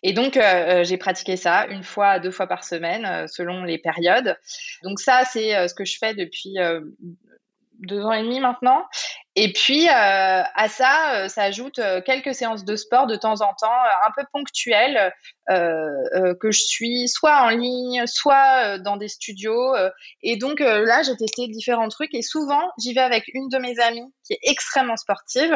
Et 0.02 0.12
donc, 0.12 0.38
j'ai 0.82 0.96
pratiqué 0.96 1.36
ça 1.36 1.66
une 1.68 1.82
fois, 1.82 2.18
deux 2.18 2.30
fois 2.30 2.46
par 2.46 2.64
semaine, 2.64 3.26
selon 3.28 3.64
les 3.64 3.78
périodes. 3.78 4.36
Donc 4.82 5.00
ça, 5.00 5.22
c'est 5.24 5.68
ce 5.68 5.74
que 5.74 5.84
je 5.84 5.96
fais 5.98 6.14
depuis 6.14 6.56
deux 7.80 8.04
ans 8.04 8.12
et 8.12 8.22
demi 8.22 8.40
maintenant. 8.40 8.84
Et 9.38 9.52
puis 9.52 9.86
euh, 9.86 9.92
à 9.92 10.68
ça, 10.70 11.14
euh, 11.14 11.28
ça 11.28 11.42
ajoute 11.42 11.78
euh, 11.78 12.00
quelques 12.00 12.34
séances 12.34 12.64
de 12.64 12.74
sport 12.74 13.06
de 13.06 13.16
temps 13.16 13.42
en 13.42 13.52
temps, 13.52 13.70
un 14.06 14.10
peu 14.16 14.22
ponctuelles, 14.32 15.12
que 15.48 16.50
je 16.50 16.60
suis 16.60 17.06
soit 17.06 17.42
en 17.42 17.50
ligne, 17.50 18.04
soit 18.06 18.78
dans 18.78 18.96
des 18.96 19.06
studios. 19.06 19.76
et 20.22 20.36
donc 20.36 20.58
là, 20.58 21.02
j'ai 21.04 21.14
testé 21.14 21.46
différents 21.46 21.88
trucs 21.88 22.12
et 22.14 22.22
souvent, 22.22 22.62
j'y 22.80 22.94
vais 22.94 23.00
avec 23.00 23.22
une 23.32 23.48
de 23.48 23.58
mes 23.58 23.78
amies 23.78 24.12
qui 24.24 24.32
est 24.32 24.40
extrêmement 24.42 24.96
sportive 24.96 25.54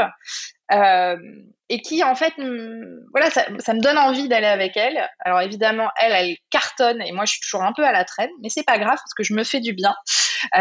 et 0.71 1.81
qui 1.83 2.05
en 2.05 2.15
fait, 2.15 2.35
voilà, 3.11 3.31
ça, 3.31 3.47
ça, 3.59 3.75
me 3.75 3.81
donne 3.81 3.99
envie 3.99 4.29
d'aller 4.29 4.47
avec 4.47 4.77
elle. 4.77 5.09
Alors 5.19 5.41
évidemment, 5.41 5.89
elle, 6.01 6.13
elle 6.13 6.37
cartonne 6.51 7.03
et 7.03 7.11
moi, 7.11 7.25
je 7.25 7.33
suis 7.33 7.41
toujours 7.41 7.65
un 7.65 7.73
peu 7.73 7.85
à 7.85 7.91
la 7.91 8.05
traîne, 8.05 8.31
mais 8.43 8.49
c'est 8.49 8.63
pas 8.63 8.79
grave 8.79 8.97
parce 8.97 9.15
que 9.17 9.25
je 9.25 9.35
me 9.35 9.43
fais 9.43 9.59
du 9.59 9.73
bien. 9.73 9.97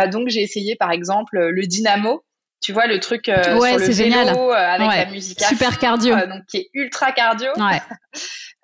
donc 0.08 0.30
j'ai 0.30 0.42
essayé 0.42 0.76
par 0.76 0.90
exemple 0.90 1.38
le 1.38 1.68
dynamo 1.68 2.24
tu 2.62 2.74
vois 2.74 2.88
le 2.88 3.00
truc 3.00 3.30
euh, 3.30 3.44
sur 3.44 3.54
le 3.56 3.86
vélo 3.86 4.52
euh, 4.52 4.54
avec 4.54 4.88
la 4.88 5.06
musique 5.06 5.40
super 5.42 5.80
cardio. 5.80 6.16
euh, 6.16 6.28
donc 6.28 6.46
qui 6.48 6.58
est 6.58 6.70
ultra 6.74 7.12
cardio. 7.12 7.50
Ouais. 7.58 7.82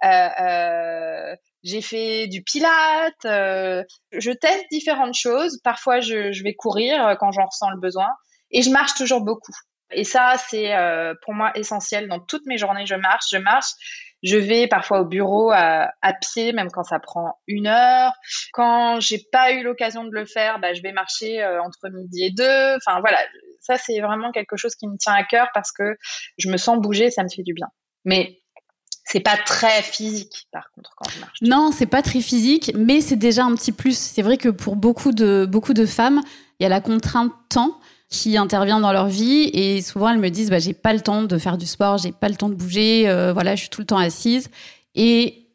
j'ai 1.63 1.81
fait 1.81 2.27
du 2.27 2.43
pilate 2.43 3.23
je 3.23 4.31
teste 4.31 4.65
différentes 4.71 5.15
choses. 5.15 5.60
Parfois 5.63 5.99
je, 6.01 6.31
je 6.31 6.43
vais 6.43 6.53
courir 6.53 7.15
quand 7.19 7.31
j'en 7.31 7.45
ressens 7.45 7.69
le 7.71 7.79
besoin. 7.79 8.08
Et 8.51 8.62
je 8.62 8.69
marche 8.69 8.93
toujours 8.95 9.21
beaucoup. 9.21 9.53
Et 9.91 10.03
ça 10.03 10.36
c'est 10.49 10.73
pour 11.23 11.34
moi 11.34 11.51
essentiel. 11.55 12.08
Dans 12.08 12.19
toutes 12.19 12.45
mes 12.45 12.58
journées 12.58 12.86
je 12.86 12.95
marche 12.95 13.25
je 13.31 13.38
marche 13.38 13.71
je 14.23 14.38
vais 14.38 14.67
parfois 14.67 15.01
au 15.01 15.06
bureau 15.06 15.51
à, 15.51 15.91
pied, 16.21 16.51
même 16.54 16.71
quand 16.71 16.84
ça 16.84 16.99
prend 16.99 17.39
une 17.47 17.67
heure. 17.67 18.13
Quand 18.54 18.99
j'ai 18.99 19.21
pas 19.32 19.51
eu 19.51 19.63
l'occasion 19.63 20.04
de 20.04 20.12
le 20.12 20.25
faire, 20.25 20.60
bah, 20.60 20.73
je 20.73 20.82
vais 20.82 20.91
marcher 20.91 21.45
entre 21.63 21.89
midi 21.89 22.25
et 22.25 22.32
deux. 22.32 22.75
Enfin 22.78 22.99
voilà, 23.01 23.19
ça, 23.62 23.78
c'est 23.78 23.99
vraiment 23.99 24.32
quelque 24.32 24.58
chose 24.58 24.75
qui 24.75 24.88
me 24.88 24.97
tient 24.97 25.13
à 25.13 25.23
cœur 25.23 25.47
parce 25.54 25.71
que 25.71 25.97
je 26.38 26.49
me 26.49 26.58
sens 26.58 26.80
bouger, 26.80 27.10
ça 27.10 27.23
me 27.23 27.30
fait 27.30 27.43
du 27.43 27.54
bien. 27.54 27.67
Mais 28.04 28.39
c'est 29.06 29.19
pas 29.19 29.38
très 29.38 29.82
physique, 29.82 30.47
par 30.51 30.71
contre, 30.71 30.93
quand 30.95 31.10
je 31.10 31.19
marche. 31.19 31.38
Non, 31.41 31.71
c'est 31.71 31.86
pas 31.86 32.01
très 32.01 32.21
physique, 32.21 32.71
mais 32.75 33.01
c'est 33.01 33.15
déjà 33.15 33.43
un 33.43 33.56
petit 33.56 33.71
plus. 33.71 33.97
C'est 33.97 34.21
vrai 34.21 34.38
que 34.38 34.49
pour 34.49 34.75
beaucoup 34.75 35.12
de, 35.12 35.47
beaucoup 35.49 35.73
de 35.73 35.86
femmes, 35.86 36.21
il 36.60 36.63
y 36.63 36.65
a 36.65 36.69
la 36.69 36.82
contrainte 36.82 37.32
temps 37.49 37.80
qui 38.09 38.37
intervient 38.37 38.79
dans 38.79 38.91
leur 38.91 39.07
vie 39.07 39.49
et 39.53 39.81
souvent 39.81 40.09
elles 40.09 40.19
me 40.19 40.29
disent 40.29 40.49
bah, 40.49 40.59
j'ai 40.59 40.73
pas 40.73 40.93
le 40.93 41.01
temps 41.01 41.23
de 41.23 41.37
faire 41.37 41.57
du 41.57 41.65
sport, 41.65 41.97
j'ai 41.97 42.11
pas 42.11 42.29
le 42.29 42.35
temps 42.35 42.49
de 42.49 42.55
bouger, 42.55 43.09
euh, 43.09 43.33
voilà, 43.33 43.55
je 43.55 43.61
suis 43.61 43.69
tout 43.69 43.81
le 43.81 43.87
temps 43.87 43.97
assise. 43.97 44.49
Et 44.93 45.47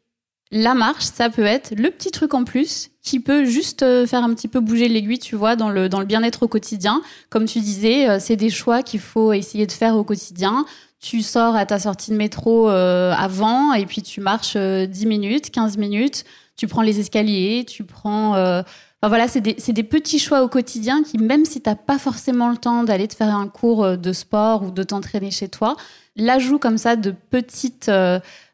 la 0.51 0.73
marche, 0.73 1.05
ça 1.05 1.29
peut 1.29 1.45
être 1.45 1.73
le 1.77 1.89
petit 1.89 2.11
truc 2.11 2.33
en 2.33 2.43
plus 2.43 2.89
qui 3.01 3.19
peut 3.19 3.45
juste 3.45 3.83
euh, 3.83 4.05
faire 4.05 4.23
un 4.23 4.33
petit 4.33 4.49
peu 4.49 4.59
bouger 4.59 4.89
l'aiguille, 4.89 5.17
tu 5.17 5.35
vois, 5.35 5.55
dans 5.55 5.69
le, 5.69 5.87
dans 5.89 5.99
le 5.99 6.05
bien-être 6.05 6.43
au 6.43 6.47
quotidien. 6.47 7.01
Comme 7.29 7.45
tu 7.45 7.61
disais, 7.61 8.09
euh, 8.09 8.17
c'est 8.19 8.35
des 8.35 8.49
choix 8.49 8.83
qu'il 8.83 8.99
faut 8.99 9.33
essayer 9.33 9.65
de 9.65 9.71
faire 9.71 9.95
au 9.95 10.03
quotidien. 10.03 10.65
Tu 10.99 11.21
sors 11.21 11.55
à 11.55 11.65
ta 11.65 11.79
sortie 11.79 12.11
de 12.11 12.15
métro 12.15 12.67
avant 12.67 13.73
et 13.73 13.87
puis 13.87 14.03
tu 14.03 14.21
marches 14.21 14.55
10 14.55 15.07
minutes, 15.07 15.49
15 15.49 15.77
minutes, 15.77 16.25
tu 16.57 16.67
prends 16.67 16.83
les 16.83 16.99
escaliers, 16.99 17.65
tu 17.67 17.83
prends... 17.83 18.63
Enfin, 19.01 19.09
voilà, 19.09 19.27
c'est 19.27 19.41
des, 19.41 19.55
des, 19.55 19.83
petits 19.83 20.19
choix 20.19 20.43
au 20.43 20.47
quotidien 20.47 21.01
qui, 21.01 21.17
même 21.17 21.43
si 21.43 21.59
tu 21.59 21.69
n'as 21.69 21.75
pas 21.75 21.97
forcément 21.97 22.51
le 22.51 22.57
temps 22.57 22.83
d'aller 22.83 23.07
te 23.07 23.15
faire 23.15 23.35
un 23.35 23.47
cours 23.47 23.97
de 23.97 24.13
sport 24.13 24.63
ou 24.63 24.71
de 24.71 24.83
t'entraîner 24.83 25.31
chez 25.31 25.47
toi, 25.47 25.75
l'ajout 26.15 26.59
comme 26.59 26.77
ça 26.77 26.95
de 26.95 27.11
petites 27.31 27.89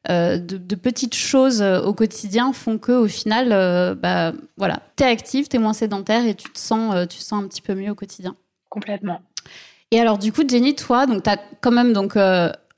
euh, 0.10 0.38
de, 0.38 0.75
petites 0.75 1.15
choses 1.15 1.62
euh, 1.62 1.81
au 1.81 1.93
quotidien 1.93 2.53
font 2.53 2.77
que 2.77 2.93
au 2.93 3.07
final, 3.07 3.51
euh, 3.51 3.93
bah, 3.93 4.31
voilà, 4.55 4.79
t'es 4.95 5.03
active, 5.03 5.49
t'es 5.49 5.57
moins 5.57 5.73
sédentaire 5.73 6.25
et 6.25 6.33
tu 6.33 6.49
te 6.49 6.57
sens, 6.57 7.07
tu 7.10 7.17
sens 7.19 7.43
un 7.43 7.47
petit 7.47 7.62
peu 7.62 7.75
mieux 7.75 7.91
au 7.91 7.95
quotidien. 7.95 8.36
Complètement. 8.69 9.21
Et 9.91 9.99
alors 9.99 10.17
du 10.17 10.31
coup, 10.31 10.43
Jenny, 10.47 10.75
toi, 10.75 11.07
donc 11.07 11.23
t'as 11.23 11.38
quand 11.60 11.71
même 11.71 11.91
donc 11.91 12.15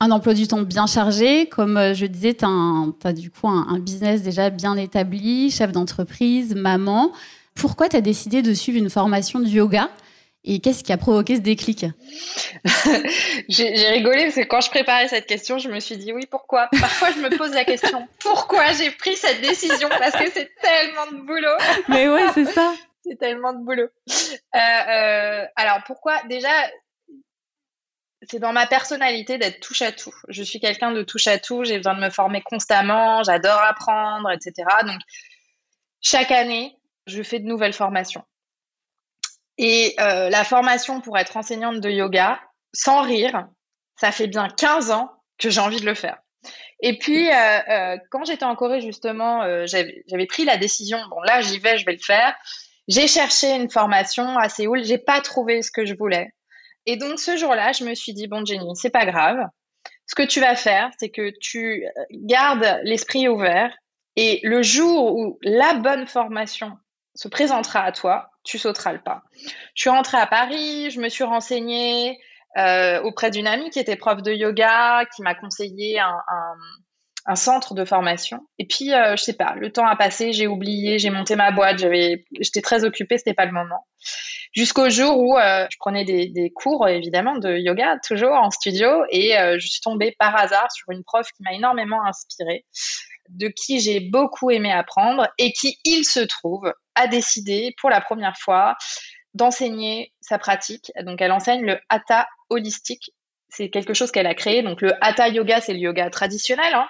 un 0.00 0.10
emploi 0.10 0.34
du 0.34 0.48
temps 0.48 0.62
bien 0.62 0.86
chargé. 0.86 1.46
Comme 1.46 1.76
euh, 1.76 1.94
je 1.94 2.06
disais, 2.06 2.34
tu 2.34 2.44
as, 2.44 3.12
du 3.12 3.30
coup 3.30 3.48
un, 3.48 3.78
business 3.78 4.22
déjà 4.22 4.50
bien 4.50 4.76
établi, 4.76 5.50
chef 5.50 5.72
d'entreprise, 5.72 6.54
maman. 6.56 7.12
Pourquoi 7.60 7.90
tu 7.90 7.96
as 7.96 8.00
décidé 8.00 8.40
de 8.40 8.54
suivre 8.54 8.78
une 8.78 8.88
formation 8.88 9.38
de 9.38 9.46
yoga 9.46 9.90
et 10.44 10.60
qu'est-ce 10.60 10.82
qui 10.82 10.92
a 10.92 10.96
provoqué 10.96 11.36
ce 11.36 11.42
déclic 11.42 11.84
J'ai 13.50 13.90
rigolé 13.90 14.24
parce 14.24 14.36
que 14.36 14.44
quand 14.44 14.62
je 14.62 14.70
préparais 14.70 15.08
cette 15.08 15.26
question, 15.26 15.58
je 15.58 15.68
me 15.68 15.78
suis 15.78 15.98
dit 15.98 16.14
oui, 16.14 16.24
pourquoi? 16.24 16.68
Parfois, 16.80 17.10
je 17.10 17.18
me 17.18 17.36
pose 17.36 17.52
la 17.52 17.66
question 17.66 18.08
pourquoi 18.20 18.72
j'ai 18.72 18.90
pris 18.92 19.14
cette 19.16 19.42
décision? 19.42 19.90
Parce 19.90 20.12
que 20.12 20.30
c'est 20.30 20.50
tellement 20.62 21.12
de 21.12 21.26
boulot. 21.26 21.58
Mais 21.88 22.08
ouais, 22.08 22.28
c'est 22.32 22.46
ça. 22.46 22.72
c'est 23.04 23.18
tellement 23.18 23.52
de 23.52 23.62
boulot. 23.62 23.88
Euh, 24.54 24.58
euh, 24.58 25.46
alors 25.56 25.80
pourquoi? 25.86 26.22
Déjà, 26.30 26.48
c'est 28.22 28.38
dans 28.38 28.54
ma 28.54 28.66
personnalité 28.66 29.36
d'être 29.36 29.60
touche 29.60 29.82
à 29.82 29.92
tout. 29.92 30.14
Je 30.28 30.42
suis 30.42 30.60
quelqu'un 30.60 30.92
de 30.92 31.02
touche 31.02 31.26
à 31.26 31.38
tout. 31.38 31.64
J'ai 31.64 31.76
besoin 31.76 31.94
de 31.94 32.00
me 32.00 32.10
former 32.10 32.40
constamment. 32.40 33.22
J'adore 33.22 33.60
apprendre, 33.60 34.30
etc. 34.30 34.66
Donc 34.86 35.00
chaque 36.00 36.30
année, 36.30 36.74
je 37.06 37.22
fais 37.22 37.38
de 37.38 37.46
nouvelles 37.46 37.72
formations. 37.72 38.24
Et 39.58 39.94
euh, 40.00 40.30
la 40.30 40.44
formation 40.44 41.02
pour 41.02 41.18
être 41.18 41.36
enseignante 41.36 41.80
de 41.80 41.90
yoga, 41.90 42.40
sans 42.72 43.02
rire, 43.02 43.46
ça 44.00 44.10
fait 44.10 44.26
bien 44.26 44.48
15 44.48 44.90
ans 44.90 45.10
que 45.38 45.50
j'ai 45.50 45.60
envie 45.60 45.80
de 45.80 45.86
le 45.86 45.94
faire. 45.94 46.18
Et 46.80 46.96
puis, 46.96 47.30
euh, 47.30 47.58
euh, 47.68 47.98
quand 48.10 48.24
j'étais 48.24 48.46
en 48.46 48.56
Corée, 48.56 48.80
justement, 48.80 49.42
j'avais 49.66 50.26
pris 50.26 50.46
la 50.46 50.56
décision, 50.56 50.98
bon 51.10 51.20
là, 51.22 51.42
j'y 51.42 51.58
vais, 51.58 51.76
je 51.76 51.84
vais 51.84 51.92
le 51.92 51.98
faire. 51.98 52.34
J'ai 52.88 53.06
cherché 53.06 53.54
une 53.54 53.70
formation 53.70 54.38
à 54.38 54.48
Séoul, 54.48 54.82
j'ai 54.82 54.96
pas 54.96 55.20
trouvé 55.20 55.60
ce 55.60 55.70
que 55.70 55.84
je 55.84 55.94
voulais. 55.94 56.30
Et 56.86 56.96
donc, 56.96 57.18
ce 57.18 57.36
jour-là, 57.36 57.72
je 57.72 57.84
me 57.84 57.94
suis 57.94 58.14
dit, 58.14 58.28
bon, 58.28 58.44
Jenny, 58.46 58.74
c'est 58.76 58.88
pas 58.88 59.04
grave. 59.04 59.44
Ce 60.06 60.14
que 60.14 60.22
tu 60.22 60.40
vas 60.40 60.56
faire, 60.56 60.90
c'est 60.98 61.10
que 61.10 61.30
tu 61.38 61.84
gardes 62.10 62.80
l'esprit 62.82 63.28
ouvert 63.28 63.76
et 64.16 64.40
le 64.42 64.62
jour 64.62 65.16
où 65.16 65.38
la 65.42 65.74
bonne 65.74 66.06
formation 66.06 66.72
se 67.14 67.28
présentera 67.28 67.82
à 67.82 67.92
toi, 67.92 68.30
tu 68.44 68.58
sauteras 68.58 68.92
le 68.92 69.00
pas. 69.00 69.22
Je 69.74 69.82
suis 69.82 69.90
rentrée 69.90 70.18
à 70.18 70.26
Paris, 70.26 70.90
je 70.90 71.00
me 71.00 71.08
suis 71.08 71.24
renseignée 71.24 72.18
euh, 72.56 73.00
auprès 73.02 73.30
d'une 73.30 73.46
amie 73.46 73.70
qui 73.70 73.78
était 73.78 73.96
prof 73.96 74.22
de 74.22 74.32
yoga, 74.32 75.04
qui 75.14 75.22
m'a 75.22 75.34
conseillé 75.34 76.00
un, 76.00 77.34
centre 77.36 77.74
de 77.74 77.84
formation. 77.84 78.40
Et 78.58 78.66
puis, 78.66 78.92
euh, 78.92 79.14
je 79.16 79.22
sais 79.22 79.34
pas, 79.34 79.54
le 79.54 79.70
temps 79.70 79.86
a 79.86 79.94
passé, 79.94 80.32
j'ai 80.32 80.48
oublié, 80.48 80.98
j'ai 80.98 81.10
monté 81.10 81.36
ma 81.36 81.52
boîte, 81.52 81.78
j'étais 81.78 82.60
très 82.60 82.82
occupée, 82.84 83.18
c'était 83.18 83.34
pas 83.34 83.46
le 83.46 83.52
moment. 83.52 83.86
Jusqu'au 84.52 84.90
jour 84.90 85.16
où 85.16 85.38
euh, 85.38 85.64
je 85.70 85.76
prenais 85.78 86.04
des, 86.04 86.26
des, 86.26 86.50
cours, 86.50 86.88
évidemment, 86.88 87.36
de 87.36 87.56
yoga, 87.56 87.98
toujours 88.04 88.32
en 88.32 88.50
studio, 88.50 89.04
et 89.10 89.34
je 89.58 89.66
suis 89.66 89.80
tombée 89.80 90.16
par 90.18 90.34
hasard 90.34 90.72
sur 90.72 90.90
une 90.90 91.04
prof 91.04 91.24
qui 91.30 91.44
m'a 91.44 91.52
énormément 91.52 92.04
inspirée 92.04 92.64
de 93.30 93.48
qui 93.48 93.80
j'ai 93.80 94.00
beaucoup 94.00 94.50
aimé 94.50 94.72
apprendre 94.72 95.28
et 95.38 95.52
qui, 95.52 95.78
il 95.84 96.04
se 96.04 96.20
trouve, 96.20 96.72
a 96.94 97.06
décidé 97.06 97.74
pour 97.80 97.90
la 97.90 98.00
première 98.00 98.36
fois 98.36 98.76
d'enseigner 99.34 100.12
sa 100.20 100.38
pratique. 100.38 100.90
Donc, 101.04 101.20
elle 101.20 101.32
enseigne 101.32 101.64
le 101.64 101.78
hatha 101.88 102.28
holistique. 102.48 103.10
C'est 103.48 103.70
quelque 103.70 103.94
chose 103.94 104.10
qu'elle 104.10 104.26
a 104.26 104.34
créé. 104.34 104.62
Donc, 104.62 104.80
le 104.80 104.92
hatha 105.00 105.28
yoga, 105.28 105.60
c'est 105.60 105.72
le 105.72 105.78
yoga 105.78 106.10
traditionnel, 106.10 106.74
hein, 106.74 106.88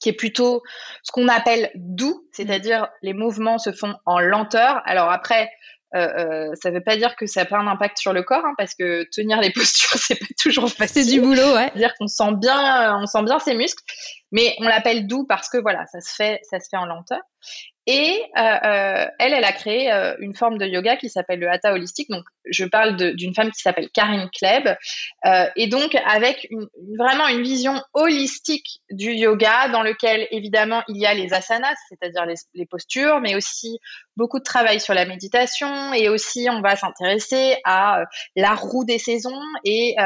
qui 0.00 0.08
est 0.08 0.14
plutôt 0.14 0.62
ce 1.02 1.12
qu'on 1.12 1.28
appelle 1.28 1.70
doux, 1.74 2.26
c'est-à-dire 2.32 2.88
les 3.02 3.12
mouvements 3.12 3.58
se 3.58 3.72
font 3.72 3.94
en 4.06 4.20
lenteur. 4.20 4.82
Alors 4.84 5.10
après, 5.10 5.50
euh, 5.94 6.08
euh, 6.18 6.54
ça 6.60 6.70
ne 6.70 6.74
veut 6.76 6.82
pas 6.82 6.96
dire 6.96 7.14
que 7.14 7.26
ça 7.26 7.40
n'a 7.40 7.46
pas 7.46 7.58
un 7.58 7.68
impact 7.68 7.98
sur 7.98 8.12
le 8.12 8.22
corps, 8.22 8.44
hein, 8.44 8.54
parce 8.58 8.74
que 8.74 9.04
tenir 9.14 9.40
les 9.40 9.50
postures, 9.54 9.96
c'est 9.98 10.18
pas 10.18 10.26
toujours 10.38 10.68
facile. 10.70 11.04
C'est 11.04 11.10
du 11.10 11.20
boulot, 11.20 11.54
ouais. 11.54 11.70
Dire 11.76 11.94
qu'on 11.98 12.08
sent 12.08 12.32
bien, 12.40 12.98
on 13.00 13.06
sent 13.06 13.22
bien 13.22 13.38
ses 13.38 13.54
muscles, 13.54 13.82
mais 14.34 14.56
on 14.58 14.64
l'appelle 14.64 15.06
doux 15.06 15.24
parce 15.26 15.48
que 15.48 15.58
voilà, 15.58 15.86
ça 15.86 16.00
se 16.00 16.12
fait, 16.12 16.40
ça 16.42 16.58
se 16.58 16.68
fait 16.68 16.76
en 16.76 16.86
lenteur. 16.86 17.20
Et 17.86 18.22
euh, 18.38 18.40
euh, 18.40 19.06
elle, 19.18 19.34
elle 19.34 19.44
a 19.44 19.52
créé 19.52 19.92
euh, 19.92 20.14
une 20.18 20.34
forme 20.34 20.56
de 20.56 20.64
yoga 20.64 20.96
qui 20.96 21.10
s'appelle 21.10 21.38
le 21.38 21.50
hatha 21.50 21.72
holistique. 21.72 22.08
Donc, 22.08 22.24
je 22.46 22.64
parle 22.64 22.96
d'une 23.14 23.34
femme 23.34 23.50
qui 23.50 23.60
s'appelle 23.60 23.90
Karine 23.92 24.28
Kleb. 24.34 24.68
Et 25.56 25.66
donc, 25.66 25.94
avec 26.06 26.48
vraiment 26.98 27.26
une 27.28 27.42
vision 27.42 27.82
holistique 27.94 28.80
du 28.90 29.12
yoga, 29.12 29.68
dans 29.68 29.82
lequel, 29.82 30.26
évidemment, 30.30 30.82
il 30.88 30.98
y 30.98 31.06
a 31.06 31.14
les 31.14 31.32
asanas, 31.32 31.74
c'est-à-dire 31.88 32.26
les, 32.26 32.66
postures, 32.66 33.20
mais 33.20 33.34
aussi 33.34 33.78
beaucoup 34.16 34.38
de 34.38 34.44
travail 34.44 34.78
sur 34.78 34.92
la 34.92 35.06
méditation. 35.06 35.94
Et 35.94 36.10
aussi, 36.10 36.48
on 36.50 36.60
va 36.60 36.76
s'intéresser 36.76 37.56
à 37.64 38.04
la 38.36 38.54
roue 38.54 38.84
des 38.84 38.98
saisons 38.98 39.40
et 39.64 39.96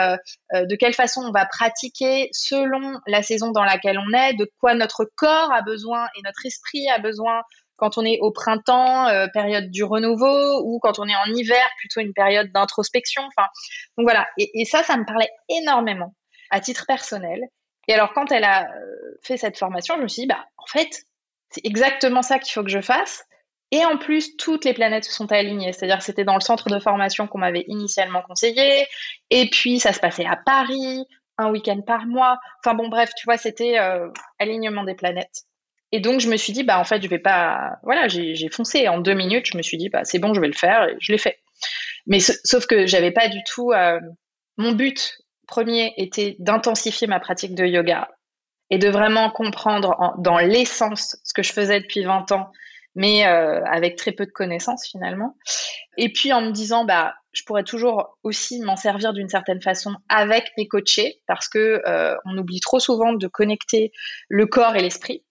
de 0.54 0.76
quelle 0.76 0.94
façon 0.94 1.22
on 1.22 1.32
va 1.32 1.44
pratiquer 1.44 2.28
selon 2.32 3.00
la 3.08 3.22
saison 3.22 3.50
dans 3.50 3.64
laquelle 3.64 3.98
on 3.98 4.16
est, 4.16 4.17
de 4.35 4.50
quoi 4.61 4.74
notre 4.74 5.04
corps 5.16 5.52
a 5.52 5.62
besoin 5.62 6.07
et 6.16 6.22
notre 6.22 6.44
esprit 6.44 6.88
a 6.90 6.98
besoin 6.98 7.42
quand 7.78 7.96
on 7.96 8.04
est 8.04 8.18
au 8.20 8.33
printemps, 8.33 9.07
euh, 9.07 9.28
période 9.33 9.70
du 9.70 9.85
renouveau, 9.85 10.62
ou 10.64 10.81
quand 10.81 10.98
on 10.98 11.09
est 11.09 11.14
en 11.14 11.33
hiver, 11.33 11.64
plutôt 11.78 12.00
une 12.00 12.12
période 12.12 12.50
d'introspection. 12.52 13.22
Enfin, 13.22 13.48
donc 13.96 14.04
voilà. 14.04 14.26
Et, 14.37 14.64
ça, 14.64 14.83
ça 14.83 14.96
me 14.96 15.07
parlait 15.07 15.31
énormément 15.48 16.14
à 16.50 16.61
titre 16.61 16.85
personnel. 16.87 17.40
Et 17.87 17.94
alors, 17.94 18.12
quand 18.12 18.33
elle 18.33 18.44
a 18.44 18.64
euh, 18.64 19.18
fait 19.22 19.37
cette 19.37 19.57
formation, 19.57 19.94
je 19.96 20.02
me 20.02 20.09
suis 20.09 20.22
dit, 20.22 20.26
bah, 20.26 20.44
en 20.57 20.66
fait, 20.66 21.04
c'est 21.50 21.64
exactement 21.64 22.22
ça 22.22 22.40
qu'il 22.40 22.52
faut 22.52 22.64
que 22.64 22.70
je 22.70 22.81
fasse. 22.81 23.24
Et 23.70 23.85
en 23.85 23.96
plus, 23.96 24.37
toutes 24.37 24.64
les 24.64 24.74
planètes 24.74 25.04
se 25.04 25.12
sont 25.12 25.31
alignées. 25.31 25.72
C'est-à-dire 25.72 26.02
c'était 26.02 26.24
dans 26.24 26.35
le 26.35 26.40
centre 26.40 26.68
de 26.70 26.81
formation 26.81 27.28
qu'on 27.28 27.38
m'avait 27.38 27.64
initialement 27.68 28.22
conseillé. 28.22 28.87
Et 29.31 29.48
puis, 29.50 29.78
ça 29.78 29.92
se 29.92 30.00
passait 30.00 30.26
à 30.26 30.37
Paris, 30.37 31.04
un 31.38 31.51
week-end 31.51 31.81
par 31.81 32.07
mois. 32.07 32.38
Enfin 32.62 32.74
bon, 32.74 32.88
bref, 32.88 33.11
tu 33.16 33.24
vois, 33.24 33.37
c'était 33.37 33.79
euh, 33.79 34.09
alignement 34.38 34.85
des 34.85 34.94
planètes. 34.94 35.44
Et 35.90 36.01
donc, 36.01 36.20
je 36.20 36.29
me 36.29 36.37
suis 36.37 36.53
dit, 36.53 36.64
bah, 36.64 36.79
en 36.79 36.85
fait, 36.85 37.03
je 37.03 37.09
vais 37.09 37.18
pas. 37.18 37.79
Voilà, 37.83 38.09
j'ai 38.09 38.48
foncé. 38.51 38.88
En 38.88 38.98
deux 38.98 39.14
minutes, 39.14 39.46
je 39.46 39.57
me 39.57 39.62
suis 39.62 39.79
dit, 39.79 39.88
bah, 39.88 40.05
c'est 40.05 40.18
bon, 40.18 40.35
je 40.35 40.40
vais 40.40 40.48
le 40.48 40.53
faire. 40.53 40.88
Et 40.88 40.96
je 41.01 41.12
l'ai 41.12 41.18
fait. 41.18 41.38
Mais 42.07 42.20
sauf 42.20 42.66
que 42.66 42.87
j'avais 42.87 43.11
pas 43.11 43.29
du 43.29 43.38
tout. 43.44 43.72
Euh, 43.72 44.01
mon 44.59 44.72
but 44.72 45.18
premier 45.46 45.94
était 45.96 46.37
d'intensifier 46.40 47.07
ma 47.07 47.20
pratique 47.20 47.55
de 47.55 47.64
yoga 47.64 48.11
et 48.70 48.79
de 48.79 48.88
vraiment 48.88 49.31
comprendre 49.31 50.14
dans 50.18 50.38
l'essence 50.38 51.16
ce 51.24 51.33
que 51.33 51.42
je 51.42 51.53
faisais 51.53 51.81
depuis 51.81 52.05
20 52.05 52.33
ans, 52.33 52.51
mais 52.94 53.27
euh, 53.27 53.64
avec 53.64 53.96
très 53.96 54.12
peu 54.12 54.27
de 54.27 54.31
connaissances 54.31 54.87
finalement. 54.90 55.37
Et 55.96 56.12
puis 56.12 56.33
en 56.33 56.40
me 56.40 56.51
disant, 56.51 56.85
bah, 56.85 57.14
je 57.33 57.42
pourrais 57.44 57.64
toujours 57.64 58.18
aussi 58.22 58.61
m'en 58.61 58.77
servir 58.77 59.12
d'une 59.12 59.29
certaine 59.29 59.62
façon 59.62 59.94
avec 60.09 60.44
mes 60.57 60.66
coachés, 60.66 61.20
parce 61.27 61.48
que 61.48 61.81
euh, 61.87 62.16
on 62.24 62.37
oublie 62.37 62.61
trop 62.61 62.81
souvent 62.81 63.12
de 63.12 63.27
connecter 63.29 63.92
le 64.29 64.46
corps 64.46 64.77
et 64.77 64.83
l'esprit. 64.83 65.24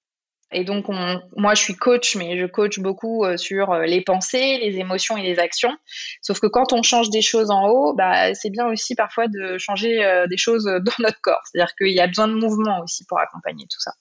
Et 0.54 0.63
donc, 0.63 0.86
moi, 0.88 1.56
je 1.56 1.62
suis 1.62 1.76
coach, 1.76 2.15
mais 2.15 2.39
je 2.39 2.46
coach 2.46 2.80
beaucoup 2.80 3.26
euh, 3.26 3.36
sur 3.36 3.74
les 3.80 4.00
pensées, 4.00 4.60
les 4.60 4.78
émotions 4.78 5.17
et 5.17 5.22
les 5.22 5.39
actions. 5.39 5.76
Sauf 6.22 6.39
que 6.39 6.48
quand 6.48 6.72
on 6.72 6.84
change 6.84 7.10
des 7.10 7.22
choses 7.22 7.52
en 7.52 7.67
haut, 7.67 7.93
bah, 7.93 8.34
c'est 8.34 8.50
bien 8.50 8.65
aussi 8.67 8.96
parfois 8.96 9.28
de 9.28 9.58
changer 9.58 10.26
des 10.30 10.38
choses 10.38 10.63
dans 10.63 10.93
notre 11.00 11.20
corps. 11.20 11.41
C'est-à-dire 11.52 11.76
qu'il 11.76 11.91
y 11.91 12.00
a 12.00 12.08
besoin 12.08 12.30
de 12.30 12.36
mouvement 12.36 12.80
aussi 12.82 13.04
pour 13.10 13.20
accompagner 13.20 13.65
tout 13.65 13.82
ça. 13.82 13.91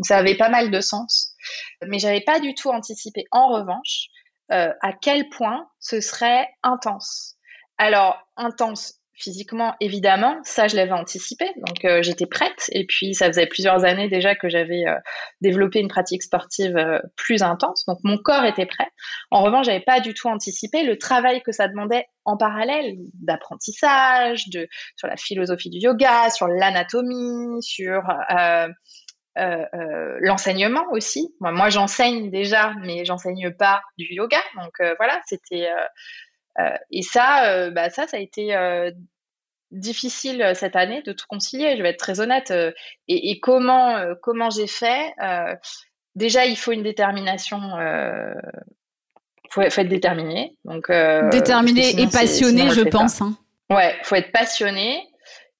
Donc, 0.00 0.06
ça 0.06 0.16
avait 0.16 0.36
pas 0.36 0.48
mal 0.48 0.72
de 0.72 0.80
sens. 0.80 1.35
Mais 1.86 1.98
j'avais 1.98 2.20
pas 2.20 2.40
du 2.40 2.54
tout 2.54 2.70
anticipé, 2.70 3.24
en 3.30 3.48
revanche, 3.48 4.06
à 4.48 4.92
quel 5.00 5.28
point 5.28 5.68
ce 5.80 6.00
serait 6.00 6.48
intense. 6.62 7.36
Alors, 7.78 8.18
intense 8.36 9.00
physiquement, 9.16 9.74
évidemment, 9.80 10.38
ça 10.44 10.68
je 10.68 10.76
l'avais 10.76 10.92
anticipé, 10.92 11.46
donc 11.66 11.84
euh, 11.84 12.02
j'étais 12.02 12.26
prête. 12.26 12.68
Et 12.70 12.84
puis 12.86 13.14
ça 13.14 13.26
faisait 13.26 13.46
plusieurs 13.46 13.84
années 13.84 14.08
déjà 14.08 14.34
que 14.34 14.48
j'avais 14.48 14.86
euh, 14.86 14.94
développé 15.40 15.80
une 15.80 15.88
pratique 15.88 16.22
sportive 16.22 16.76
euh, 16.76 16.98
plus 17.16 17.42
intense, 17.42 17.84
donc 17.86 17.98
mon 18.04 18.18
corps 18.18 18.44
était 18.44 18.66
prêt. 18.66 18.88
En 19.30 19.42
revanche, 19.42 19.66
j'avais 19.66 19.80
pas 19.80 20.00
du 20.00 20.12
tout 20.12 20.28
anticipé 20.28 20.82
le 20.82 20.98
travail 20.98 21.42
que 21.42 21.52
ça 21.52 21.66
demandait 21.66 22.06
en 22.24 22.36
parallèle 22.36 22.96
d'apprentissage, 23.14 24.44
sur 24.96 25.08
la 25.08 25.16
philosophie 25.16 25.70
du 25.70 25.78
yoga, 25.78 26.28
sur 26.30 26.48
l'anatomie, 26.48 27.62
sur 27.62 28.02
l'enseignement 30.20 30.84
aussi. 30.90 31.34
Moi, 31.40 31.52
moi 31.52 31.68
j'enseigne 31.68 32.30
déjà, 32.30 32.74
mais 32.82 33.04
j'enseigne 33.04 33.50
pas 33.52 33.82
du 33.98 34.06
yoga, 34.10 34.38
donc 34.56 34.72
voilà, 34.98 35.20
c'était 35.26 35.68
euh, 36.58 36.76
et 36.90 37.02
ça, 37.02 37.50
euh, 37.50 37.70
bah 37.70 37.90
ça, 37.90 38.06
ça 38.06 38.16
a 38.16 38.20
été 38.20 38.54
euh, 38.54 38.90
difficile 39.70 40.52
cette 40.54 40.76
année 40.76 41.02
de 41.02 41.12
tout 41.12 41.26
concilier. 41.28 41.76
Je 41.76 41.82
vais 41.82 41.90
être 41.90 41.98
très 41.98 42.20
honnête. 42.20 42.52
Et, 43.08 43.30
et, 43.30 43.40
comment 43.40 43.96
comment 44.22 44.50
j'ai 44.50 44.66
fait 44.66 45.14
Déjà, 46.14 46.46
il 46.46 46.56
faut 46.56 46.72
une 46.72 46.82
détermination. 46.82 47.60
Euh, 47.78 48.32
faut, 49.50 49.62
faut 49.70 49.80
être 49.80 49.88
déterminé. 49.88 50.56
Donc 50.64 50.90
déterminé 51.30 52.00
et 52.00 52.06
passionné, 52.06 52.70
je, 52.70 52.82
pense. 52.82 53.20
Hein. 53.20 53.36
Ouais, 53.70 53.94
faut 54.02 54.14
être 54.14 54.32
passionné. 54.32 55.06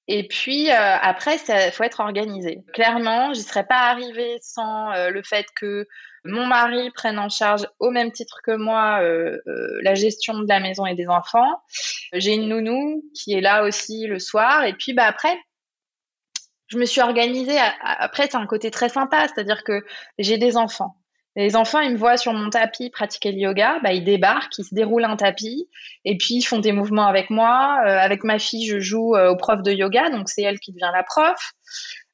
Et 0.07 0.27
puis 0.27 0.69
après, 0.69 1.37
il 1.49 1.71
faut 1.71 1.83
être 1.83 1.99
organisé. 1.99 2.63
Clairement, 2.73 3.33
j'y 3.33 3.43
serais 3.43 3.65
pas 3.65 3.89
arrivée 3.89 4.37
sans 4.41 5.09
le 5.09 5.21
fait 5.21 5.47
que 5.55 5.85
mon 6.27 6.45
mari 6.45 6.91
prenne 6.91 7.19
en 7.19 7.29
charge 7.29 7.67
au 7.79 7.89
même 7.89 8.11
titre 8.11 8.39
que 8.43 8.55
moi 8.55 9.01
euh, 9.01 9.39
euh, 9.47 9.79
la 9.81 9.95
gestion 9.95 10.39
de 10.39 10.47
la 10.47 10.59
maison 10.59 10.85
et 10.85 10.95
des 10.95 11.07
enfants. 11.07 11.61
J'ai 12.13 12.35
une 12.35 12.49
nounou 12.49 13.03
qui 13.13 13.33
est 13.33 13.41
là 13.41 13.63
aussi 13.63 14.05
le 14.05 14.19
soir. 14.19 14.65
Et 14.65 14.73
puis 14.73 14.93
bah 14.93 15.05
après, 15.05 15.37
je 16.67 16.77
me 16.77 16.85
suis 16.85 17.01
organisée. 17.01 17.57
après, 17.81 18.27
c'est 18.29 18.35
un 18.35 18.45
côté 18.45 18.71
très 18.71 18.89
sympa, 18.89 19.27
c'est-à-dire 19.27 19.63
que 19.63 19.85
j'ai 20.19 20.37
des 20.37 20.57
enfants. 20.57 20.97
Les 21.37 21.55
enfants, 21.55 21.81
ils 21.81 21.91
me 21.91 21.97
voient 21.97 22.17
sur 22.17 22.33
mon 22.33 22.49
tapis 22.49 22.89
pratiquer 22.89 23.31
le 23.31 23.37
yoga, 23.37 23.79
bah, 23.83 23.93
ils 23.93 24.03
débarquent, 24.03 24.57
ils 24.57 24.65
se 24.65 24.73
déroulent 24.73 25.05
un 25.05 25.15
tapis, 25.15 25.69
et 26.03 26.17
puis 26.17 26.33
ils 26.33 26.41
font 26.41 26.57
des 26.57 26.71
mouvements 26.71 27.05
avec 27.05 27.29
moi. 27.29 27.77
Euh, 27.85 27.99
avec 27.99 28.23
ma 28.23 28.39
fille, 28.39 28.65
je 28.65 28.79
joue 28.79 29.15
euh, 29.15 29.29
au 29.29 29.37
prof 29.37 29.61
de 29.61 29.71
yoga, 29.71 30.09
donc 30.09 30.29
c'est 30.29 30.41
elle 30.41 30.59
qui 30.59 30.71
devient 30.71 30.89
la 30.91 31.03
prof. 31.03 31.53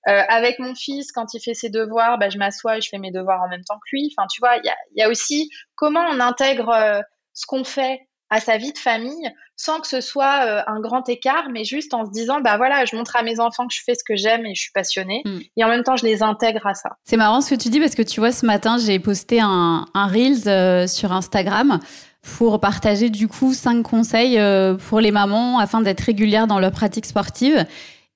Euh, 0.10 0.22
avec 0.28 0.60
mon 0.60 0.76
fils, 0.76 1.14
quand 1.14 1.34
il 1.34 1.40
fait 1.40 1.54
ses 1.54 1.70
devoirs, 1.70 2.18
bah, 2.18 2.28
je 2.28 2.38
m'assois 2.38 2.78
et 2.78 2.82
je 2.82 2.90
fais 2.90 2.98
mes 2.98 3.12
devoirs 3.12 3.42
en 3.42 3.48
même 3.48 3.64
temps 3.64 3.78
que 3.78 3.96
lui. 3.96 4.14
Enfin, 4.18 4.28
tu 4.28 4.42
vois, 4.42 4.58
il 4.58 4.66
y 4.66 4.70
a, 4.70 4.76
y 4.98 5.02
a, 5.02 5.10
aussi 5.10 5.50
comment 5.76 6.06
on 6.12 6.20
intègre 6.20 7.02
ce 7.34 7.46
qu'on 7.46 7.64
fait 7.64 8.02
à 8.34 8.40
sa 8.40 8.58
vie 8.58 8.74
de 8.74 8.78
famille 8.80 9.32
sans 9.56 9.80
que 9.80 9.88
ce 9.88 10.02
soit 10.02 10.46
euh, 10.48 10.62
un 10.66 10.80
grand 10.80 11.08
écart, 11.08 11.50
mais 11.52 11.64
juste 11.64 11.94
en 11.94 12.04
se 12.06 12.12
disant, 12.12 12.42
bah 12.42 12.58
voilà, 12.58 12.84
je 12.86 12.96
montre 12.96 13.16
à 13.16 13.22
mes 13.22 13.40
enfants 13.40 13.68
que 13.68 13.74
je 13.74 13.82
fais 13.86 13.94
ce 13.94 14.04
que 14.04 14.16
j'aime 14.16 14.44
et 14.48 14.56
je 14.56 14.62
suis 14.62 14.72
passionnée. 14.72 15.22
Mm. 15.24 15.38
Et 15.58 15.64
en 15.64 15.68
même 15.68 15.84
temps, 15.84 15.96
je 15.96 16.04
les 16.04 16.24
intègre 16.24 16.66
à 16.66 16.74
ça. 16.74 16.90
C'est 17.04 17.16
marrant 17.16 17.42
ce 17.42 17.54
que 17.54 17.62
tu 17.62 17.70
dis 17.70 17.80
parce 17.80 17.94
que 17.94 18.02
tu 18.02 18.20
vois, 18.20 18.32
ce 18.32 18.46
matin, 18.48 18.78
j'ai 18.80 18.98
posté 18.98 19.40
un, 19.40 19.86
un 19.94 20.08
Reels 20.08 20.48
euh, 20.48 20.88
sur 20.88 21.12
Instagram 21.12 21.80
pour 22.24 22.60
partager 22.60 23.12
du 23.12 23.28
coup 23.28 23.54
cinq 23.54 23.84
conseils 23.84 24.40
euh, 24.40 24.74
pour 24.76 25.00
les 25.00 25.12
mamans 25.12 25.60
afin 25.60 25.82
d'être 25.82 26.02
régulières 26.02 26.48
dans 26.48 26.60
leur 26.60 26.72
pratique 26.72 27.06
sportive. 27.06 27.66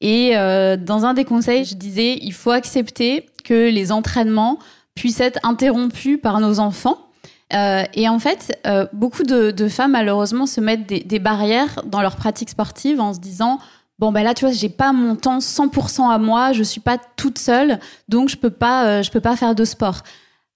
Et 0.01 0.34
dans 0.34 1.06
un 1.06 1.15
des 1.15 1.25
conseils, 1.25 1.65
je 1.65 1.73
disais, 1.73 2.19
il 2.21 2.32
faut 2.32 2.51
accepter 2.51 3.25
que 3.43 3.67
les 3.69 3.91
entraînements 3.91 4.60
puissent 4.93 5.21
être 5.21 5.39
interrompus 5.41 6.19
par 6.21 6.39
nos 6.39 6.60
enfants 6.60 7.07
euh, 7.53 7.83
et 7.93 8.10
en 8.10 8.19
fait, 8.19 8.60
euh, 8.67 8.88
beaucoup 8.91 9.23
de, 9.23 9.67
femmes 9.69 9.91
malheureusement 9.91 10.45
se 10.45 10.60
mettent 10.60 10.86
des, 10.86 11.19
barrières 11.19 11.81
dans 11.86 12.01
leur 12.01 12.15
pratique 12.15 12.49
sportive 12.49 12.99
en 12.99 13.13
se 13.13 13.19
disant 13.19 13.60
bon 13.99 14.12
ben 14.12 14.21
là 14.21 14.36
tu 14.36 14.45
vois 14.45 14.53
j'ai 14.53 14.69
pas 14.69 14.93
mon 14.93 15.15
temps 15.15 15.39
100% 15.39 16.10
à 16.10 16.17
moi, 16.17 16.51
je 16.51 16.63
suis 16.63 16.81
pas 16.81 16.97
toute 17.15 17.39
seule, 17.39 17.79
donc 18.10 18.29
je 18.29 18.38
peux 18.38 18.49
pas 18.49 18.86
euh, 18.86 19.03
je 19.03 19.12
peux 19.12 19.21
pas 19.21 19.36
faire 19.36 19.55
de 19.55 19.65
sport. 19.65 20.01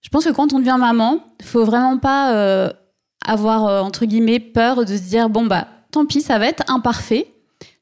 Je 0.01 0.09
pense 0.09 0.25
que 0.25 0.31
quand 0.31 0.53
on 0.53 0.59
devient 0.59 0.77
maman, 0.79 1.19
faut 1.41 1.63
vraiment 1.63 1.97
pas 1.97 2.71
avoir 3.23 3.85
entre 3.85 4.05
guillemets 4.05 4.39
peur 4.39 4.83
de 4.83 4.97
se 4.97 5.01
dire 5.03 5.29
bon 5.29 5.45
bah 5.45 5.67
tant 5.91 6.05
pis 6.05 6.21
ça 6.21 6.39
va 6.39 6.47
être 6.47 6.63
imparfait. 6.69 7.27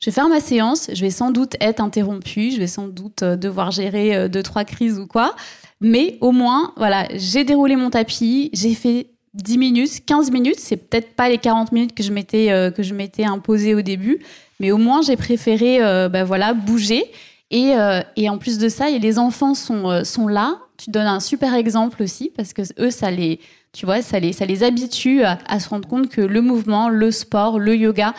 Je 0.01 0.09
vais 0.09 0.13
faire 0.13 0.27
ma 0.29 0.41
séance, 0.41 0.89
je 0.93 1.01
vais 1.01 1.09
sans 1.09 1.31
doute 1.31 1.55
être 1.61 1.79
interrompue, 1.79 2.51
je 2.51 2.57
vais 2.57 2.67
sans 2.67 2.87
doute 2.87 3.23
devoir 3.23 3.71
gérer 3.71 4.29
deux 4.29 4.43
trois 4.43 4.65
crises 4.65 4.99
ou 4.99 5.07
quoi. 5.07 5.33
Mais 5.81 6.17
au 6.21 6.31
moins, 6.31 6.73
voilà, 6.75 7.07
j'ai 7.13 7.43
déroulé 7.43 7.75
mon 7.75 7.89
tapis, 7.89 8.49
j'ai 8.53 8.73
fait 8.73 9.07
10 9.33 9.57
minutes, 9.57 10.05
15 10.05 10.31
minutes, 10.31 10.59
c'est 10.59 10.77
peut-être 10.77 11.15
pas 11.15 11.29
les 11.29 11.37
40 11.37 11.71
minutes 11.71 11.95
que 11.95 12.03
je 12.03 12.11
m'étais 12.11 12.51
euh, 12.51 12.71
que 12.71 12.83
je 12.83 12.93
m'étais 12.93 13.25
imposé 13.25 13.75
au 13.75 13.81
début, 13.81 14.19
mais 14.59 14.71
au 14.71 14.77
moins 14.77 15.01
j'ai 15.01 15.15
préféré 15.15 15.81
euh, 15.81 16.09
bah, 16.09 16.23
voilà, 16.23 16.53
bouger. 16.53 17.03
Et, 17.51 17.73
euh, 17.75 18.01
et 18.15 18.29
en 18.29 18.37
plus 18.37 18.59
de 18.59 18.69
ça, 18.69 18.91
et 18.91 18.99
les 18.99 19.17
enfants 19.17 19.55
sont 19.55 20.03
sont 20.03 20.27
là, 20.27 20.59
tu 20.77 20.91
donnes 20.91 21.07
un 21.07 21.19
super 21.19 21.55
exemple 21.55 22.03
aussi 22.03 22.31
parce 22.35 22.53
que 22.53 22.61
eux 22.79 22.91
ça 22.91 23.09
les 23.09 23.39
tu 23.71 23.85
vois, 23.85 24.01
ça 24.01 24.19
les, 24.19 24.33
ça 24.33 24.45
les 24.45 24.63
habitue 24.63 25.23
à, 25.23 25.37
à 25.47 25.59
se 25.59 25.69
rendre 25.69 25.87
compte 25.87 26.09
que 26.09 26.21
le 26.21 26.41
mouvement, 26.41 26.89
le 26.89 27.11
sport, 27.11 27.59
le 27.59 27.75
yoga 27.75 28.15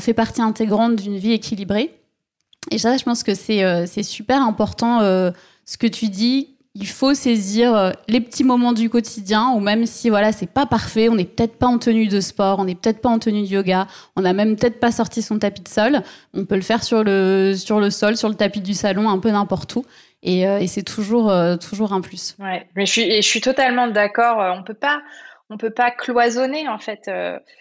fait 0.00 0.12
partie 0.12 0.42
intégrante 0.42 0.96
d'une 0.96 1.16
vie 1.16 1.32
équilibrée. 1.32 1.94
Et 2.72 2.78
ça, 2.78 2.96
je 2.96 3.04
pense 3.04 3.22
que 3.22 3.34
c'est 3.34 4.02
super 4.02 4.42
important 4.42 5.00
ce 5.00 5.78
que 5.78 5.86
tu 5.86 6.08
dis, 6.08 6.48
il 6.80 6.86
faut 6.86 7.12
saisir 7.12 7.74
euh, 7.74 7.90
les 8.06 8.20
petits 8.20 8.44
moments 8.44 8.72
du 8.72 8.88
quotidien 8.88 9.50
ou 9.54 9.60
même 9.60 9.84
si 9.84 10.10
voilà 10.10 10.30
c'est 10.30 10.50
pas 10.50 10.64
parfait, 10.64 11.08
on 11.08 11.16
n'est 11.16 11.24
peut-être 11.24 11.58
pas 11.58 11.66
en 11.66 11.78
tenue 11.78 12.06
de 12.06 12.20
sport, 12.20 12.60
on 12.60 12.64
n'est 12.64 12.76
peut-être 12.76 13.00
pas 13.00 13.08
en 13.08 13.18
tenue 13.18 13.42
de 13.42 13.48
yoga, 13.48 13.88
on 14.14 14.22
n'a 14.22 14.32
même 14.32 14.56
peut-être 14.56 14.78
pas 14.78 14.92
sorti 14.92 15.20
son 15.20 15.38
tapis 15.38 15.62
de 15.62 15.68
sol, 15.68 16.02
on 16.34 16.44
peut 16.44 16.54
le 16.54 16.62
faire 16.62 16.84
sur 16.84 17.02
le 17.02 17.54
sur 17.56 17.80
le 17.80 17.90
sol, 17.90 18.16
sur 18.16 18.28
le 18.28 18.36
tapis 18.36 18.60
du 18.60 18.74
salon, 18.74 19.08
un 19.08 19.18
peu 19.18 19.30
n'importe 19.30 19.74
où. 19.74 19.84
Et, 20.22 20.48
euh, 20.48 20.64
c'est 20.66 20.82
toujours 20.82 21.30
euh, 21.30 21.56
toujours 21.56 21.92
un 21.92 22.00
plus. 22.00 22.36
Ouais, 22.38 22.66
mais 22.76 22.86
je 22.86 22.92
suis 22.92 23.16
je 23.16 23.26
suis 23.26 23.40
totalement 23.40 23.88
d'accord. 23.88 24.38
On 24.56 24.62
peut 24.62 24.74
pas 24.74 25.00
on 25.50 25.56
peut 25.56 25.70
pas 25.70 25.90
cloisonner 25.90 26.68
en 26.68 26.78
fait 26.78 27.10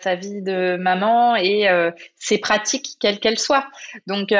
sa 0.02 0.16
vie 0.16 0.42
de 0.42 0.76
maman 0.78 1.36
et 1.36 1.68
ses 2.18 2.38
pratiques 2.38 2.98
quelles 3.00 3.20
qu'elles 3.20 3.40
soient. 3.40 3.66
Donc 4.08 4.34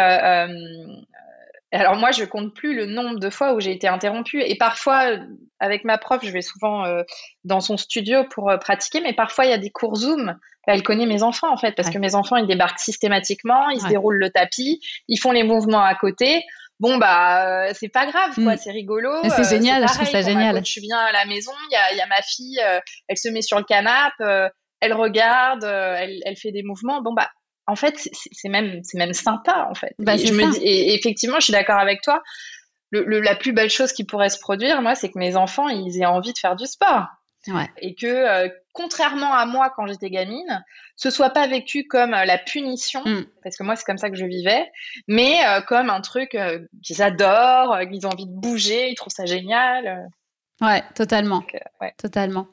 alors 1.72 1.98
moi, 1.98 2.12
je 2.12 2.24
compte 2.24 2.54
plus 2.54 2.76
le 2.76 2.86
nombre 2.86 3.20
de 3.20 3.30
fois 3.30 3.54
où 3.54 3.60
j'ai 3.60 3.72
été 3.72 3.88
interrompue. 3.88 4.42
Et 4.42 4.56
parfois, 4.56 5.18
avec 5.60 5.84
ma 5.84 5.98
prof, 5.98 6.22
je 6.24 6.32
vais 6.32 6.42
souvent 6.42 6.86
euh, 6.86 7.04
dans 7.44 7.60
son 7.60 7.78
studio 7.78 8.24
pour 8.30 8.50
euh, 8.50 8.58
pratiquer, 8.58 9.02
mais 9.02 9.14
parfois 9.14 9.46
il 9.46 9.50
y 9.50 9.54
a 9.54 9.58
des 9.58 9.70
cours 9.70 9.96
Zoom. 9.96 10.38
Elle 10.66 10.84
connaît 10.84 11.06
mes 11.06 11.24
enfants 11.24 11.52
en 11.52 11.56
fait, 11.56 11.74
parce 11.76 11.90
que 11.90 11.98
mes 11.98 12.14
enfants 12.14 12.36
ils 12.36 12.46
débarquent 12.46 12.80
systématiquement, 12.80 13.70
ils 13.70 13.80
se 13.80 13.88
déroulent 13.88 14.18
le 14.18 14.30
tapis, 14.30 14.82
ils 15.08 15.18
font 15.18 15.32
les 15.32 15.44
mouvements 15.44 15.82
à 15.82 15.96
côté. 15.96 16.44
Bon 16.82 16.98
bah 16.98 17.68
euh, 17.68 17.72
c'est 17.74 17.88
pas 17.88 18.06
grave 18.06 18.36
quoi, 18.36 18.56
mm. 18.56 18.58
c'est 18.58 18.72
rigolo. 18.72 19.10
C'est 19.30 19.50
génial, 19.50 19.88
je 19.88 19.94
trouve 19.94 20.10
ça 20.10 20.22
génial. 20.22 20.66
Je 20.66 20.80
viens 20.82 21.00
à 21.00 21.14
la 21.14 21.24
maison, 21.24 21.54
il 21.70 21.74
y 21.74 21.78
a, 21.78 21.94
y 21.96 22.02
a, 22.02 22.08
ma 22.08 22.22
fille, 22.22 22.60
elle 23.08 23.18
se 23.18 23.30
met 23.30 23.42
sur 23.42 23.58
le 23.58 23.64
canapé, 23.64 24.50
elle 24.82 24.94
regarde, 24.94 25.64
elle, 25.64 26.20
elle 26.26 26.36
fait 26.36 26.52
des 26.52 26.64
mouvements. 26.64 27.02
Bon 27.02 27.14
bah 27.14 27.30
en 27.68 27.76
fait, 27.76 28.10
c'est 28.14 28.50
même, 28.50 28.82
c'est 28.84 28.98
même 28.98 29.14
sympa, 29.14 29.68
en 29.70 29.76
fait. 29.76 29.94
Bah, 30.00 30.16
et, 30.16 30.26
je 30.26 30.34
me 30.34 30.52
dis, 30.52 30.60
et 30.64 30.96
effectivement, 30.96 31.40
je 31.40 31.46
suis 31.46 31.54
d'accord 31.54 31.80
avec 31.80 32.02
toi. 32.02 32.24
Le, 32.90 33.20
la 33.20 33.36
plus 33.36 33.52
belle 33.52 33.70
chose 33.70 33.92
qui 33.92 34.06
pourrait 34.06 34.30
se 34.30 34.40
produire, 34.40 34.82
moi, 34.82 34.96
c'est 34.96 35.10
que 35.10 35.20
mes 35.20 35.36
enfants, 35.36 35.68
ils 35.68 36.02
aient 36.02 36.06
envie 36.06 36.32
de 36.32 36.38
faire 36.38 36.56
du 36.56 36.66
sport. 36.66 37.06
Ouais. 37.48 37.70
Et 37.78 37.96
que, 37.96 38.08
euh, 38.08 38.50
contrairement 38.74 39.34
à 39.34 39.46
moi 39.46 39.72
quand 39.76 39.88
j'étais 39.88 40.10
gamine, 40.10 40.66
ce 40.96 41.10
soit 41.10 41.30
pas 41.30 41.48
vécu 41.48 41.86
comme 41.86 42.14
euh, 42.14 42.26
la 42.26 42.38
punition, 42.38 43.02
mm. 43.06 43.26
parce 43.42 43.56
que 43.56 43.64
moi 43.64 43.78
c'est 43.78 43.86
comme 43.86 43.98
ça 43.98 44.10
que 44.10 44.18
je 44.18 44.26
vivais, 44.26 44.70
mais 45.08 45.38
euh, 45.46 45.62
comme 45.62 45.90
un 45.90 46.02
truc 46.02 46.38
qu'ils 46.84 47.02
adorent, 47.02 47.80
qu'ils 47.90 48.06
ont 48.06 48.10
envie 48.10 48.26
de 48.26 48.34
bouger, 48.38 48.90
ils 48.90 48.96
trouvent 48.96 49.14
ça 49.14 49.26
génial. 49.26 50.10
Ouais, 50.60 50.84
totalement. 50.94 51.42
ouais. 51.80 51.94
Totalement. 51.98 52.48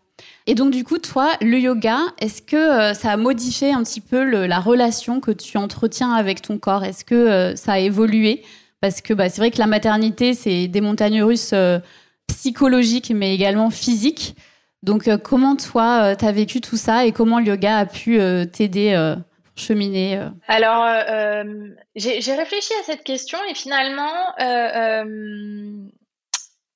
Et 0.46 0.55
donc, 0.55 0.72
du 0.72 0.85
coup, 0.85 0.98
toi, 0.98 1.33
le 1.40 1.59
yoga, 1.59 1.98
est-ce 2.18 2.42
que 2.42 2.57
euh, 2.57 2.94
ça 2.94 3.12
a 3.12 3.16
modifié 3.16 3.72
un 3.72 3.83
petit 3.83 4.00
peu 4.00 4.22
la 4.46 4.61
relation 4.61 5.20
que 5.20 5.31
tu 5.31 5.57
entretiens 5.57 6.12
avec 6.12 6.42
ton 6.42 6.59
corps? 6.59 6.85
Est-ce 6.85 7.05
que 7.05 7.14
euh, 7.14 7.57
ça 7.57 7.72
a 7.72 7.79
évolué? 7.79 8.42
Parce 8.81 9.00
que 9.00 9.14
bah, 9.14 9.31
c'est 9.31 9.40
vrai 9.40 9.50
que 9.50 9.59
la 9.59 9.66
maternité, 9.66 10.35
c'est 10.35 10.68
des 10.68 10.81
montagnes 10.83 11.22
russes 11.22 11.53
euh, 11.55 11.79
psychologiques, 12.27 13.11
mais 13.14 13.35
également 13.35 13.70
physiques. 13.70 14.37
Donc, 14.83 15.09
comment 15.22 15.57
toi, 15.57 16.14
tu 16.14 16.27
as 16.27 16.33
vécu 16.33 16.61
tout 16.61 16.77
ça 16.77 17.07
et 17.07 17.12
comment 17.12 17.38
le 17.38 17.46
yoga 17.46 17.79
a 17.79 17.87
pu 17.87 18.18
t'aider 18.53 19.14
cheminer 19.57 20.20
Alors, 20.46 20.87
j'ai 21.96 22.35
réfléchi 22.35 22.74
à 22.81 22.85
cette 22.85 23.03
question 23.03 23.38
et 23.50 23.55
finalement, 23.55 24.12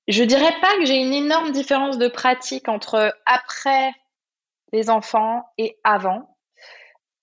je 0.09 0.25
dirais 0.25 0.55
pas 0.61 0.75
que 0.77 0.87
j'ai 0.87 0.97
une 0.97 1.13
énorme 1.13 1.53
différence 1.53 1.99
de 1.99 2.09
pratique 2.09 2.69
entre 2.69 3.15
après 3.27 3.93
les 4.73 4.91
enfants 4.91 5.45
et 5.59 5.79
avant 5.85 6.37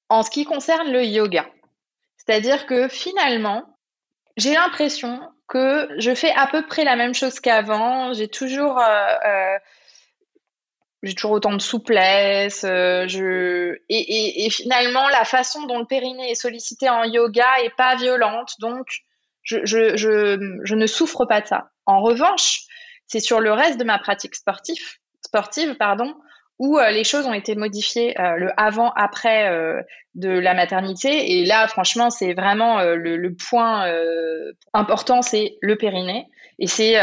en 0.09 0.23
ce 0.23 0.29
qui 0.29 0.45
concerne 0.45 0.91
le 0.91 1.03
yoga. 1.03 1.45
C'est-à-dire 2.17 2.65
que 2.65 2.87
finalement, 2.87 3.63
j'ai 4.37 4.53
l'impression 4.53 5.19
que 5.47 5.89
je 5.97 6.13
fais 6.13 6.31
à 6.31 6.47
peu 6.47 6.65
près 6.65 6.83
la 6.83 6.95
même 6.95 7.13
chose 7.13 7.39
qu'avant. 7.39 8.13
J'ai 8.13 8.27
toujours, 8.27 8.79
euh, 8.79 9.15
euh, 9.25 9.57
j'ai 11.03 11.13
toujours 11.13 11.31
autant 11.31 11.53
de 11.53 11.61
souplesse. 11.61 12.63
Euh, 12.63 13.75
et, 13.89 14.49
finalement, 14.49 15.07
la 15.09 15.25
façon 15.25 15.63
dont 15.63 15.79
le 15.79 15.85
périnée 15.85 16.31
est 16.31 16.35
sollicité 16.35 16.89
en 16.89 17.03
yoga 17.03 17.47
est 17.63 17.75
pas 17.75 17.95
violente, 17.95 18.53
donc 18.59 18.87
je 19.43 20.73
ne 20.75 20.87
souffre 20.87 21.25
pas 21.25 21.41
de 21.41 21.47
ça. 21.47 21.69
En 21.85 22.01
revanche, 22.01 22.61
c'est 23.07 23.19
sur 23.19 23.39
le 23.39 23.51
reste 23.51 23.79
de 23.79 23.83
ma 23.83 23.99
pratique 23.99 24.35
sportive, 24.35 24.81
sportive 25.23 25.75
pardon, 25.75 26.15
où 26.59 26.79
euh, 26.79 26.89
les 26.89 27.03
choses 27.03 27.25
ont 27.25 27.33
été 27.33 27.55
modifiées 27.55 28.19
euh, 28.19 28.37
le 28.37 28.49
avant-après 28.57 29.49
euh, 29.49 29.81
de 30.13 30.29
la 30.29 30.53
maternité. 30.53 31.33
Et 31.33 31.45
là, 31.45 31.67
franchement, 31.67 32.09
c'est 32.09 32.33
vraiment 32.33 32.81
le, 32.81 33.35
point 33.35 33.85
important, 34.73 35.21
c'est 35.21 35.57
le 35.61 35.75
périnée. 35.75 36.25
Et 36.57 36.67
c'est 36.67 36.95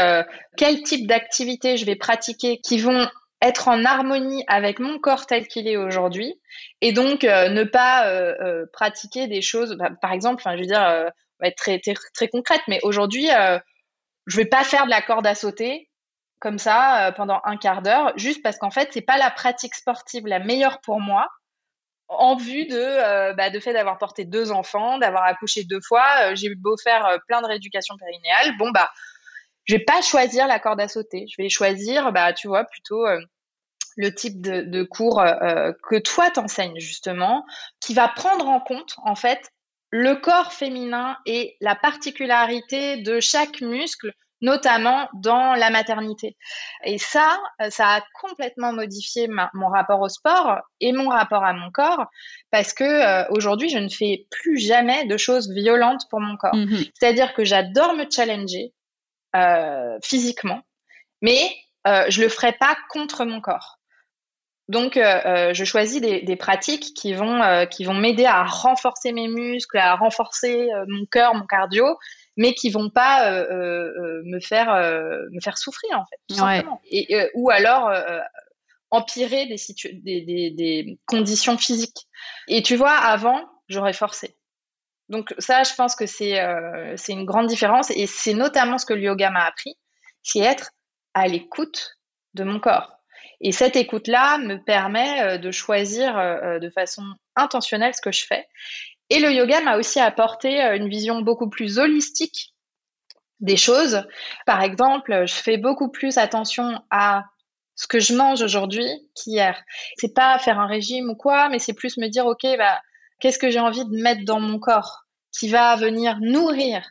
quel 0.57 0.81
type 0.81 1.05
d'activité 1.05 1.77
je 1.77 1.85
vais 1.85 1.95
pratiquer 1.95 2.57
qui 2.57 2.79
vont 2.79 3.07
être 3.39 3.67
en 3.67 3.85
harmonie 3.85 4.43
avec 4.47 4.79
mon 4.79 4.97
corps 4.97 5.27
tel 5.27 5.45
qu'il 5.45 5.67
est 5.67 5.77
aujourd'hui. 5.77 6.33
Et 6.81 6.91
donc, 6.91 7.21
ne 7.21 7.63
pas 7.65 8.11
pratiquer 8.73 9.27
des 9.27 9.43
choses, 9.43 9.75
bah, 9.77 9.91
par 10.01 10.11
exemple, 10.11 10.41
je 10.43 10.57
veux 10.57 10.65
dire, 10.65 10.79
va 10.79 11.47
être 11.47 11.57
très, 11.57 11.77
très, 11.77 11.93
très 12.15 12.29
concrète, 12.29 12.61
mais 12.67 12.79
aujourd'hui, 12.81 13.27
je 14.25 14.37
vais 14.37 14.45
pas 14.45 14.63
faire 14.63 14.85
de 14.85 14.89
la 14.89 15.03
corde 15.03 15.27
à 15.27 15.35
sauter 15.35 15.87
comme 16.43 16.59
ça 16.59 17.07
euh, 17.07 17.11
pendant 17.13 17.39
un 17.45 17.55
quart 17.55 17.81
d'heure, 17.81 18.11
juste 18.17 18.43
parce 18.43 18.57
qu'en 18.57 18.69
fait, 18.69 18.89
c'est 18.91 19.01
pas 19.01 19.17
la 19.17 19.31
pratique 19.31 19.73
sportive 19.75 20.27
la 20.27 20.39
meilleure 20.39 20.81
pour 20.81 20.99
moi 20.99 21.29
en 22.09 22.35
vue 22.35 22.65
de, 22.65 22.75
euh, 22.77 23.33
bah, 23.33 23.49
de 23.49 23.59
fait 23.61 23.71
d'avoir 23.71 23.97
porté 23.97 24.25
deux 24.25 24.51
enfants, 24.51 24.97
d'avoir 24.97 25.23
accouché 25.23 25.63
deux 25.63 25.79
fois. 25.79 26.05
Euh, 26.19 26.35
j'ai 26.35 26.53
beau 26.53 26.75
faire 26.75 27.17
plein 27.29 27.41
de 27.41 27.47
rééducation 27.47 27.95
périnéale. 27.97 28.57
Bon, 28.57 28.71
bah, 28.71 28.91
je 29.63 29.75
vais 29.75 29.83
pas 29.85 30.01
choisir 30.01 30.45
la 30.45 30.59
corde 30.59 30.81
à 30.81 30.89
sauter. 30.89 31.25
Je 31.29 31.41
vais 31.41 31.47
choisir, 31.47 32.11
bah, 32.11 32.33
tu 32.33 32.49
vois, 32.49 32.65
plutôt 32.65 33.05
le 33.95 34.13
type 34.13 34.41
de, 34.41 34.63
de 34.63 34.83
cours 34.83 35.23
que 35.83 35.97
toi 35.99 36.29
t'enseignes 36.29 36.79
justement, 36.79 37.45
qui 37.79 37.93
va 37.93 38.09
prendre 38.09 38.49
en 38.49 38.59
compte 38.59 38.95
en 39.03 39.15
fait 39.15 39.49
le 39.91 40.15
corps 40.15 40.51
féminin 40.51 41.15
et 41.25 41.55
la 41.61 41.75
particularité 41.75 42.97
de 42.97 43.21
chaque 43.21 43.61
muscle 43.61 44.11
notamment 44.43 45.07
dans 45.13 45.53
la 45.53 45.69
maternité. 45.69 46.35
Et 46.83 46.97
ça, 46.97 47.39
ça 47.69 47.95
a 47.95 48.01
complètement 48.21 48.73
modifié 48.73 49.29
mon 49.53 49.69
rapport 49.69 50.01
au 50.01 50.09
sport 50.09 50.59
et 50.81 50.91
mon 50.91 51.07
rapport 51.07 51.45
à 51.45 51.53
mon 51.53 51.71
corps 51.71 52.07
parce 52.51 52.73
que 52.73 52.83
euh, 52.83 53.25
aujourd'hui, 53.29 53.69
je 53.69 53.77
ne 53.77 53.87
fais 53.87 54.27
plus 54.29 54.57
jamais 54.57 55.05
de 55.05 55.15
choses 55.15 55.49
violentes 55.49 56.03
pour 56.09 56.19
mon 56.19 56.35
corps. 56.35 56.55
Mhm. 56.55 56.83
C'est-à-dire 56.93 57.33
que 57.33 57.45
j'adore 57.45 57.93
me 57.93 58.03
challenger 58.11 58.73
euh, 59.33 59.97
physiquement, 60.03 60.61
mais 61.21 61.39
euh, 61.87 62.03
je 62.09 62.21
le 62.21 62.27
ferai 62.27 62.51
pas 62.51 62.75
contre 62.89 63.23
mon 63.23 63.39
corps. 63.39 63.79
Donc, 64.69 64.95
je 64.95 65.63
choisis 65.65 65.99
des, 65.99 66.21
des, 66.21 66.35
pratiques 66.37 66.93
qui 66.95 67.13
vont, 67.13 67.67
qui 67.69 67.83
vont 67.83 67.93
m'aider 67.93 68.25
à 68.25 68.45
renforcer 68.45 69.11
mes 69.11 69.27
muscles, 69.27 69.77
à 69.77 69.95
renforcer 69.95 70.69
mon 70.87 71.05
cœur, 71.05 71.35
mon 71.35 71.45
cardio, 71.45 71.85
mais 72.37 72.53
qui 72.53 72.69
vont 72.69 72.89
pas 72.89 73.31
euh, 73.31 73.45
euh, 73.51 73.93
euh, 73.99 74.21
me 74.25 74.39
faire 74.39 74.73
me 75.31 75.39
faire 75.39 75.57
souffrir 75.57 75.99
en 75.99 76.05
fait 76.05 76.17
tout 76.27 76.35
simplement. 76.35 76.81
et 76.89 77.29
ou 77.33 77.49
alors 77.49 77.91
empirer 78.91 79.47
des, 79.47 79.55
des, 79.93 80.21
des, 80.21 80.51
des, 80.51 80.99
conditions 81.07 81.57
physiques. 81.57 82.07
Et 82.47 82.61
tu 82.61 82.75
vois 82.75 82.93
avant 82.93 83.41
j'aurais 83.67 83.93
forcé. 83.93 84.37
Donc 85.09 85.33
ça 85.39 85.63
je 85.63 85.73
pense 85.75 85.95
que 85.95 86.05
c'est 86.05 86.39
c'est 86.97 87.13
une 87.13 87.25
grande 87.25 87.47
différence. 87.47 87.91
Et 87.91 88.07
c'est 88.07 88.33
notamment 88.33 88.77
ce 88.77 88.85
que 88.85 88.93
le 88.93 89.01
yoga 89.01 89.29
m'a 89.29 89.45
appris 89.45 89.75
c'est 90.21 90.39
être 90.39 90.71
à 91.13 91.27
l'écoute 91.27 91.97
de 92.33 92.43
mon 92.43 92.59
corps. 92.59 92.97
Et 93.41 93.51
cette 93.51 93.75
écoute 93.75 94.07
là 94.07 94.37
me 94.37 94.63
permet 94.63 95.37
de 95.37 95.51
choisir 95.51 96.15
de 96.15 96.69
façon 96.69 97.03
intentionnelle 97.35 97.93
ce 97.93 98.01
que 98.01 98.11
je 98.11 98.25
fais 98.25 98.47
et 99.09 99.19
le 99.19 99.31
yoga 99.31 99.61
m'a 99.61 99.77
aussi 99.77 99.99
apporté 99.99 100.63
euh, 100.63 100.75
une 100.75 100.89
vision 100.89 101.21
beaucoup 101.21 101.49
plus 101.49 101.79
holistique 101.79 102.53
des 103.39 103.57
choses. 103.57 104.03
Par 104.45 104.61
exemple, 104.61 105.25
je 105.27 105.33
fais 105.33 105.57
beaucoup 105.57 105.89
plus 105.89 106.17
attention 106.17 106.81
à 106.89 107.25
ce 107.75 107.87
que 107.87 107.99
je 107.99 108.13
mange 108.13 108.41
aujourd'hui 108.41 108.87
qu'hier. 109.15 109.61
C'est 109.97 110.13
pas 110.13 110.37
faire 110.39 110.59
un 110.59 110.67
régime 110.67 111.09
ou 111.09 111.15
quoi, 111.15 111.49
mais 111.49 111.59
c'est 111.59 111.73
plus 111.73 111.97
me 111.97 112.07
dire, 112.07 112.25
OK, 112.25 112.45
bah, 112.57 112.79
qu'est-ce 113.19 113.39
que 113.39 113.49
j'ai 113.49 113.59
envie 113.59 113.85
de 113.85 114.01
mettre 114.01 114.23
dans 114.25 114.39
mon 114.39 114.59
corps 114.59 115.05
qui 115.31 115.49
va 115.49 115.75
venir 115.75 116.17
nourrir 116.21 116.83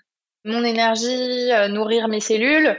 mon 0.44 0.64
énergie, 0.64 1.52
euh, 1.52 1.68
nourrir 1.68 2.08
mes 2.08 2.20
cellules, 2.20 2.76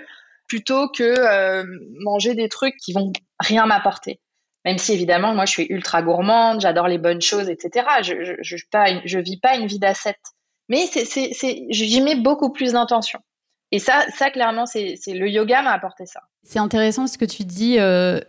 plutôt 0.48 0.89
que 0.89 1.04
euh, 1.04 1.63
manger 2.02 2.36
des 2.36 2.50
trucs 2.50 2.76
qui 2.78 2.93
vont 2.93 3.13
rien 3.39 3.65
m'apporter. 3.65 4.19
Même 4.65 4.78
si 4.78 4.93
évidemment, 4.93 5.34
moi, 5.34 5.45
je 5.45 5.52
suis 5.52 5.65
ultra 5.69 6.02
gourmande, 6.02 6.62
j'adore 6.62 6.88
les 6.88 6.97
bonnes 6.97 7.21
choses, 7.21 7.49
etc. 7.49 7.86
Je 8.02 8.23
je, 8.23 8.34
je, 8.41 8.58
je 9.04 9.19
vis 9.19 9.38
pas 9.38 9.58
une 9.58 9.67
vie 9.67 9.80
d'ascète. 9.80 10.21
Mais 10.69 10.88
c'est, 10.89 11.06
c'est, 11.06 11.32
c'est, 11.34 11.65
j'y 11.69 12.02
mets 12.02 12.15
beaucoup 12.15 12.52
plus 12.52 12.73
d'intention. 12.73 13.19
Et 13.71 13.80
ça, 13.80 14.06
ça 14.15 14.30
clairement, 14.30 14.65
c'est, 14.65 14.95
c'est 15.02 15.13
le 15.13 15.28
yoga 15.30 15.62
m'a 15.62 15.71
apporté 15.71 16.06
ça. 16.06 16.21
C'est 16.43 16.60
intéressant 16.60 17.08
ce 17.08 17.17
que 17.17 17.26
tu 17.26 17.43
dis 17.43 17.80
euh, 17.80 18.19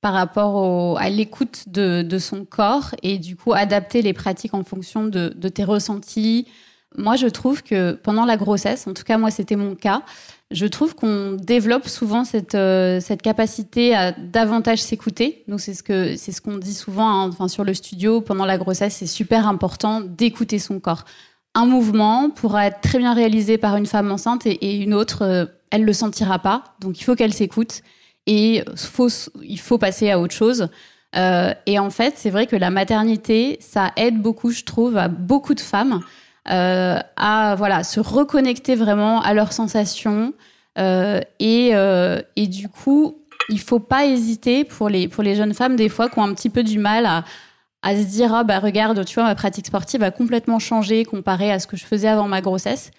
par 0.00 0.14
rapport 0.14 0.98
à 0.98 1.10
l'écoute 1.10 1.68
de, 1.68 2.02
de, 2.02 2.18
son 2.18 2.44
corps 2.44 2.94
et 3.02 3.18
du 3.18 3.36
coup 3.36 3.52
adapter 3.52 4.02
les 4.02 4.12
pratiques 4.12 4.54
en 4.54 4.64
fonction 4.64 5.04
de, 5.04 5.28
de 5.36 5.48
tes 5.48 5.64
ressentis. 5.64 6.48
Moi, 6.96 7.16
je 7.16 7.26
trouve 7.26 7.62
que 7.62 7.92
pendant 7.92 8.24
la 8.24 8.36
grossesse, 8.36 8.86
en 8.86 8.94
tout 8.94 9.04
cas 9.04 9.18
moi, 9.18 9.30
c'était 9.30 9.56
mon 9.56 9.74
cas, 9.74 10.02
je 10.50 10.66
trouve 10.66 10.94
qu'on 10.94 11.32
développe 11.32 11.88
souvent 11.88 12.24
cette, 12.24 12.54
euh, 12.54 13.00
cette 13.00 13.20
capacité 13.20 13.94
à 13.94 14.12
davantage 14.12 14.78
s'écouter. 14.78 15.44
Donc 15.46 15.60
c'est 15.60 15.74
ce 15.74 15.82
que 15.82 16.16
c'est 16.16 16.32
ce 16.32 16.40
qu'on 16.40 16.56
dit 16.56 16.74
souvent 16.74 17.08
hein, 17.08 17.28
enfin 17.28 17.48
sur 17.48 17.64
le 17.64 17.74
studio 17.74 18.22
pendant 18.22 18.46
la 18.46 18.56
grossesse, 18.56 18.96
c'est 18.96 19.06
super 19.06 19.46
important 19.46 20.00
d'écouter 20.00 20.58
son 20.58 20.80
corps. 20.80 21.04
Un 21.54 21.66
mouvement 21.66 22.30
pourra 22.30 22.66
être 22.66 22.80
très 22.80 22.98
bien 22.98 23.12
réalisé 23.12 23.58
par 23.58 23.76
une 23.76 23.86
femme 23.86 24.10
enceinte 24.10 24.46
et, 24.46 24.76
une 24.76 24.94
autre 24.94 25.22
euh, 25.22 25.44
elle 25.70 25.84
le 25.84 25.92
sentira 25.92 26.38
pas. 26.38 26.64
Donc 26.80 26.98
il 26.98 27.04
faut 27.04 27.14
qu'elle 27.14 27.34
s'écoute 27.34 27.82
et 28.26 28.64
il 29.42 29.60
faut 29.60 29.78
passer 29.78 30.10
à 30.10 30.18
autre 30.18 30.34
chose. 30.34 30.68
Euh, 31.16 31.52
et 31.66 31.78
en 31.78 31.90
fait, 31.90 32.14
c'est 32.16 32.30
vrai 32.30 32.46
que 32.46 32.56
la 32.56 32.70
maternité, 32.70 33.58
ça 33.60 33.92
aide 33.96 34.20
beaucoup, 34.20 34.50
je 34.50 34.64
trouve, 34.64 34.96
à 34.96 35.08
beaucoup 35.08 35.54
de 35.54 35.60
femmes 35.60 36.00
euh, 36.50 36.98
à 37.16 37.54
voilà 37.56 37.84
se 37.84 38.00
reconnecter 38.00 38.74
vraiment 38.74 39.20
à 39.20 39.34
leurs 39.34 39.52
sensations 39.52 40.32
euh, 40.78 41.20
et, 41.40 41.70
euh, 41.74 42.20
et 42.36 42.46
du 42.46 42.68
coup 42.68 43.18
il 43.48 43.60
faut 43.60 43.80
pas 43.80 44.06
hésiter 44.06 44.64
pour 44.64 44.88
les 44.88 45.08
pour 45.08 45.22
les 45.22 45.34
jeunes 45.34 45.54
femmes 45.54 45.76
des 45.76 45.88
fois 45.88 46.08
qui 46.08 46.18
ont 46.18 46.24
un 46.24 46.34
petit 46.34 46.50
peu 46.50 46.62
du 46.62 46.78
mal 46.78 47.06
à 47.06 47.24
à 47.82 47.96
se 47.96 48.02
dire 48.02 48.34
ah 48.34 48.44
bah 48.44 48.58
regarde 48.58 49.04
tu 49.04 49.14
vois 49.14 49.24
ma 49.24 49.34
pratique 49.34 49.66
sportive 49.66 50.02
a 50.02 50.10
complètement 50.10 50.58
changé 50.58 51.04
comparé 51.04 51.52
à 51.52 51.58
ce 51.58 51.66
que 51.66 51.76
je 51.76 51.84
faisais 51.84 52.08
avant 52.08 52.28
ma 52.28 52.40
grossesse 52.40 52.90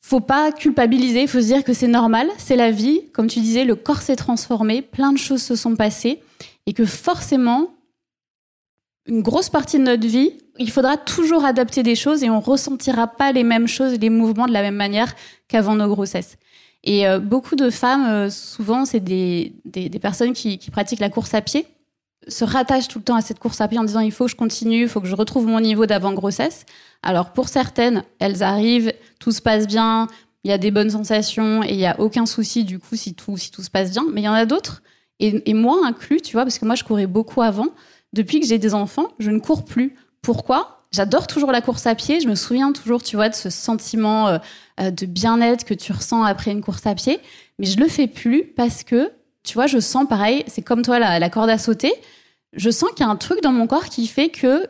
faut 0.00 0.20
pas 0.20 0.52
culpabiliser, 0.52 1.22
il 1.22 1.28
faut 1.28 1.40
se 1.40 1.46
dire 1.46 1.64
que 1.64 1.72
c'est 1.72 1.88
normal, 1.88 2.28
c'est 2.38 2.56
la 2.56 2.70
vie. 2.70 3.02
Comme 3.12 3.26
tu 3.26 3.40
disais, 3.40 3.64
le 3.64 3.74
corps 3.74 4.00
s'est 4.00 4.16
transformé, 4.16 4.80
plein 4.80 5.12
de 5.12 5.18
choses 5.18 5.42
se 5.42 5.56
sont 5.56 5.76
passées, 5.76 6.22
et 6.66 6.72
que 6.72 6.84
forcément, 6.84 7.74
une 9.08 9.22
grosse 9.22 9.48
partie 9.48 9.78
de 9.78 9.84
notre 9.84 10.06
vie, 10.06 10.32
il 10.58 10.70
faudra 10.70 10.96
toujours 10.96 11.44
adapter 11.44 11.82
des 11.82 11.94
choses 11.94 12.22
et 12.22 12.30
on 12.30 12.40
ressentira 12.40 13.06
pas 13.06 13.32
les 13.32 13.42
mêmes 13.42 13.66
choses, 13.66 13.98
les 13.98 14.10
mouvements 14.10 14.46
de 14.46 14.52
la 14.52 14.62
même 14.62 14.76
manière 14.76 15.14
qu'avant 15.48 15.74
nos 15.74 15.88
grossesses. 15.88 16.36
Et 16.84 17.06
euh, 17.06 17.18
beaucoup 17.18 17.56
de 17.56 17.70
femmes, 17.70 18.06
euh, 18.06 18.30
souvent, 18.30 18.84
c'est 18.84 19.00
des, 19.00 19.54
des, 19.64 19.90
personnes 19.98 20.32
qui, 20.32 20.58
pratiquent 20.70 21.00
la 21.00 21.10
course 21.10 21.34
à 21.34 21.40
pied, 21.40 21.66
se 22.28 22.44
rattachent 22.44 22.88
tout 22.88 22.98
le 22.98 23.04
temps 23.04 23.16
à 23.16 23.20
cette 23.20 23.38
course 23.38 23.60
à 23.60 23.68
pied 23.68 23.78
en 23.78 23.84
disant 23.84 24.00
il 24.00 24.12
faut 24.12 24.26
que 24.26 24.30
je 24.30 24.36
continue, 24.36 24.82
il 24.82 24.88
faut 24.88 25.00
que 25.00 25.08
je 25.08 25.16
retrouve 25.16 25.46
mon 25.46 25.60
niveau 25.60 25.86
d'avant 25.86 26.12
grossesse. 26.12 26.66
Alors 27.02 27.32
pour 27.32 27.48
certaines, 27.48 28.04
elles 28.18 28.42
arrivent, 28.42 28.92
tout 29.18 29.32
se 29.32 29.40
passe 29.40 29.66
bien, 29.66 30.08
il 30.44 30.50
y 30.50 30.52
a 30.52 30.58
des 30.58 30.70
bonnes 30.70 30.90
sensations 30.90 31.62
et 31.62 31.70
il 31.70 31.78
y 31.78 31.86
a 31.86 31.98
aucun 31.98 32.26
souci 32.26 32.64
du 32.64 32.78
coup 32.78 32.96
si 32.96 33.14
tout 33.14 33.36
si 33.36 33.50
tout 33.50 33.62
se 33.62 33.70
passe 33.70 33.90
bien. 33.92 34.04
Mais 34.12 34.20
il 34.20 34.24
y 34.24 34.28
en 34.28 34.34
a 34.34 34.44
d'autres 34.44 34.82
et, 35.20 35.50
et 35.50 35.54
moi 35.54 35.80
inclus, 35.84 36.20
tu 36.20 36.32
vois, 36.32 36.42
parce 36.42 36.58
que 36.58 36.64
moi 36.64 36.74
je 36.74 36.84
courais 36.84 37.06
beaucoup 37.06 37.42
avant. 37.42 37.68
Depuis 38.12 38.40
que 38.40 38.46
j'ai 38.46 38.58
des 38.58 38.74
enfants, 38.74 39.08
je 39.18 39.30
ne 39.30 39.38
cours 39.38 39.64
plus. 39.64 39.94
Pourquoi? 40.22 40.78
J'adore 40.90 41.26
toujours 41.26 41.52
la 41.52 41.60
course 41.60 41.86
à 41.86 41.94
pied. 41.94 42.20
Je 42.20 42.28
me 42.28 42.34
souviens 42.34 42.72
toujours, 42.72 43.02
tu 43.02 43.16
vois, 43.16 43.28
de 43.28 43.34
ce 43.34 43.50
sentiment 43.50 44.28
euh, 44.28 44.38
euh, 44.80 44.90
de 44.90 45.06
bien-être 45.06 45.64
que 45.64 45.74
tu 45.74 45.92
ressens 45.92 46.22
après 46.22 46.50
une 46.50 46.62
course 46.62 46.86
à 46.86 46.94
pied. 46.94 47.20
Mais 47.58 47.66
je 47.66 47.78
le 47.78 47.88
fais 47.88 48.06
plus 48.06 48.44
parce 48.44 48.84
que, 48.84 49.12
tu 49.42 49.54
vois, 49.54 49.66
je 49.66 49.78
sens 49.78 50.08
pareil. 50.08 50.44
C'est 50.46 50.62
comme 50.62 50.82
toi, 50.82 50.98
la, 50.98 51.30
corde 51.30 51.50
à 51.50 51.58
sauter. 51.58 51.92
Je 52.54 52.70
sens 52.70 52.90
qu'il 52.90 53.04
y 53.04 53.08
a 53.08 53.10
un 53.10 53.16
truc 53.16 53.42
dans 53.42 53.52
mon 53.52 53.66
corps 53.66 53.86
qui 53.86 54.06
fait 54.06 54.30
que 54.30 54.66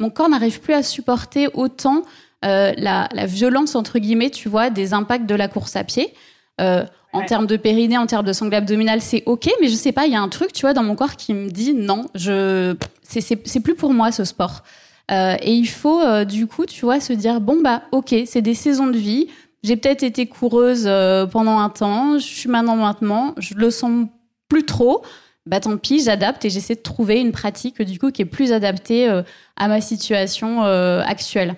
mon 0.00 0.10
corps 0.10 0.28
n'arrive 0.28 0.60
plus 0.60 0.74
à 0.74 0.82
supporter 0.82 1.48
autant 1.54 2.02
euh, 2.44 2.74
la, 2.76 3.08
la, 3.12 3.24
violence 3.24 3.74
entre 3.74 3.98
guillemets, 3.98 4.30
tu 4.30 4.50
vois, 4.50 4.68
des 4.68 4.92
impacts 4.92 5.26
de 5.26 5.34
la 5.34 5.48
course 5.48 5.76
à 5.76 5.84
pied. 5.84 6.12
Euh, 6.60 6.84
en 7.12 7.24
termes 7.24 7.46
de 7.46 7.56
périnée, 7.56 7.96
en 7.96 8.06
termes 8.06 8.26
de 8.26 8.32
sangle 8.32 8.54
abdominal, 8.54 9.00
c'est 9.00 9.22
ok, 9.26 9.48
mais 9.60 9.68
je 9.68 9.74
sais 9.74 9.92
pas, 9.92 10.06
il 10.06 10.12
y 10.12 10.16
a 10.16 10.20
un 10.20 10.28
truc, 10.28 10.52
tu 10.52 10.62
vois, 10.62 10.74
dans 10.74 10.82
mon 10.82 10.94
corps 10.94 11.16
qui 11.16 11.32
me 11.32 11.48
dit 11.48 11.72
non, 11.72 12.06
je, 12.14 12.76
c'est 13.02 13.60
plus 13.60 13.74
pour 13.74 13.92
moi 13.92 14.12
ce 14.12 14.24
sport. 14.24 14.62
Euh, 15.10 15.36
et 15.40 15.52
il 15.52 15.68
faut 15.68 16.00
euh, 16.00 16.24
du 16.24 16.46
coup, 16.46 16.66
tu 16.66 16.84
vois, 16.84 17.00
se 17.00 17.12
dire 17.12 17.40
bon 17.40 17.60
bah 17.62 17.82
ok, 17.92 18.14
c'est 18.26 18.42
des 18.42 18.54
saisons 18.54 18.88
de 18.88 18.98
vie. 18.98 19.28
J'ai 19.62 19.76
peut-être 19.76 20.02
été 20.02 20.26
coureuse 20.26 20.84
euh, 20.86 21.26
pendant 21.26 21.58
un 21.58 21.68
temps, 21.68 22.18
je 22.18 22.24
suis 22.24 22.48
maintenant 22.48 22.76
maintenant, 22.76 23.34
je 23.38 23.54
le 23.54 23.70
sens 23.70 24.08
plus 24.48 24.64
trop. 24.64 25.02
Bah 25.46 25.60
tant 25.60 25.76
pis, 25.76 26.02
j'adapte 26.02 26.44
et 26.44 26.50
j'essaie 26.50 26.74
de 26.74 26.80
trouver 26.80 27.20
une 27.20 27.30
pratique 27.30 27.80
du 27.80 28.00
coup 28.00 28.10
qui 28.10 28.22
est 28.22 28.26
plus 28.26 28.52
adaptée 28.52 29.08
à 29.56 29.68
ma 29.68 29.80
situation 29.80 30.62
actuelle. 30.62 31.54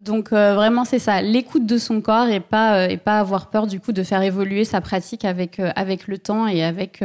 Donc 0.00 0.32
euh, 0.32 0.54
vraiment 0.54 0.84
c'est 0.84 0.98
ça, 0.98 1.22
l'écoute 1.22 1.64
de 1.64 1.78
son 1.78 2.02
corps 2.02 2.28
et 2.28 2.40
pas 2.40 2.80
euh, 2.80 2.88
et 2.88 2.98
pas 2.98 3.18
avoir 3.18 3.48
peur 3.48 3.66
du 3.66 3.80
coup 3.80 3.92
de 3.92 4.02
faire 4.02 4.22
évoluer 4.22 4.64
sa 4.64 4.80
pratique 4.82 5.24
avec 5.24 5.58
euh, 5.58 5.70
avec 5.74 6.06
le 6.06 6.18
temps 6.18 6.46
et 6.46 6.62
avec 6.62 7.02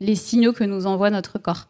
les 0.00 0.14
signaux 0.14 0.52
que 0.52 0.64
nous 0.64 0.86
envoie 0.86 1.10
notre 1.10 1.38
corps. 1.38 1.68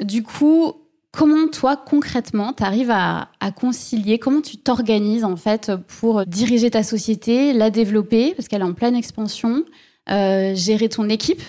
du 0.00 0.22
coup, 0.22 0.72
comment 1.10 1.48
toi 1.48 1.76
concrètement 1.76 2.52
tu 2.52 2.62
arrives 2.62 2.92
à, 2.92 3.28
à, 3.40 3.50
concilier, 3.50 4.18
comment 4.18 4.40
tu 4.40 4.56
t'organises 4.56 5.24
en 5.24 5.36
fait 5.36 5.72
pour 5.98 6.24
diriger 6.24 6.70
ta 6.70 6.84
société, 6.84 7.52
la 7.52 7.70
développer? 7.70 8.34
Parce 8.34 8.46
qu'elle 8.46 8.62
est 8.62 8.64
en 8.64 8.72
pleine 8.72 8.94
expansion, 8.94 9.64
gérer 10.06 10.88
ton 10.88 11.08
équipe, 11.08 11.42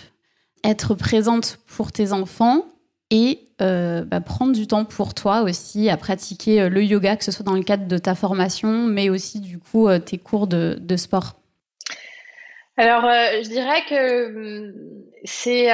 être 0.63 0.95
présente 0.95 1.60
pour 1.67 1.92
tes 1.92 2.13
enfants 2.13 2.65
et 3.12 3.39
euh, 3.62 4.03
bah, 4.05 4.21
prendre 4.21 4.53
du 4.53 4.67
temps 4.67 4.85
pour 4.85 5.13
toi 5.13 5.41
aussi 5.41 5.89
à 5.89 5.97
pratiquer 5.97 6.62
euh, 6.62 6.69
le 6.69 6.83
yoga, 6.83 7.17
que 7.17 7.23
ce 7.23 7.31
soit 7.31 7.45
dans 7.45 7.55
le 7.55 7.63
cadre 7.63 7.87
de 7.87 7.97
ta 7.97 8.15
formation, 8.15 8.69
mais 8.69 9.10
aussi 9.10 9.39
du 9.39 9.60
coup 9.60 9.89
euh, 9.89 9.99
tes 9.99 10.17
cours 10.17 10.47
de, 10.47 10.95
sport. 10.95 11.35
Alors, 12.77 13.01
je 13.01 13.49
dirais 13.49 13.83
que 13.89 14.67
hum, 14.67 14.73
c'est 15.25 15.69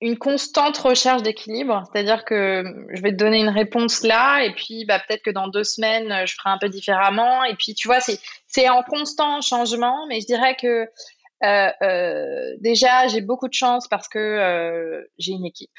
une 0.00 0.18
constante 0.18 0.78
recherche 0.78 1.22
d'équilibre, 1.22 1.82
c'est-à-dire 1.92 2.24
que 2.24 2.60
hum, 2.60 2.86
je 2.92 3.02
vais 3.02 3.10
te 3.10 3.16
donner 3.16 3.40
une 3.40 3.48
réponse 3.48 4.04
là, 4.04 4.44
et 4.44 4.52
puis 4.52 4.84
bah, 4.84 5.00
peut-être 5.00 5.22
que 5.22 5.30
dans 5.30 5.48
deux 5.48 5.64
semaines, 5.64 6.26
je 6.26 6.34
ferai 6.34 6.50
un 6.50 6.58
peu 6.58 6.68
différemment, 6.68 7.42
et 7.44 7.54
puis 7.56 7.74
tu 7.74 7.88
vois, 7.88 7.98
c'est 8.00 8.68
en 8.68 8.82
constant 8.82 9.40
changement, 9.40 10.06
mais 10.08 10.20
je 10.20 10.26
dirais 10.26 10.56
que 10.60 10.86
déjà, 11.42 13.08
j'ai 13.08 13.20
beaucoup 13.20 13.48
de 13.48 13.54
chance 13.54 13.88
parce 13.88 14.08
que 14.08 14.18
euh, 14.18 15.04
j'ai 15.18 15.32
une 15.32 15.46
équipe. 15.46 15.70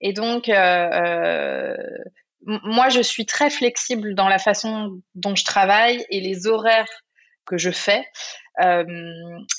Et 0.00 0.12
donc, 0.12 0.48
moi, 2.46 2.88
je 2.88 3.02
suis 3.02 3.26
très 3.26 3.50
flexible 3.50 4.14
dans 4.14 4.28
la 4.28 4.38
façon 4.38 5.00
dont 5.14 5.34
je 5.34 5.44
travaille 5.44 6.04
et 6.10 6.20
les 6.20 6.46
horaires 6.46 6.88
que 7.44 7.58
je 7.58 7.70
fais. 7.70 8.06
Euh, 8.62 8.84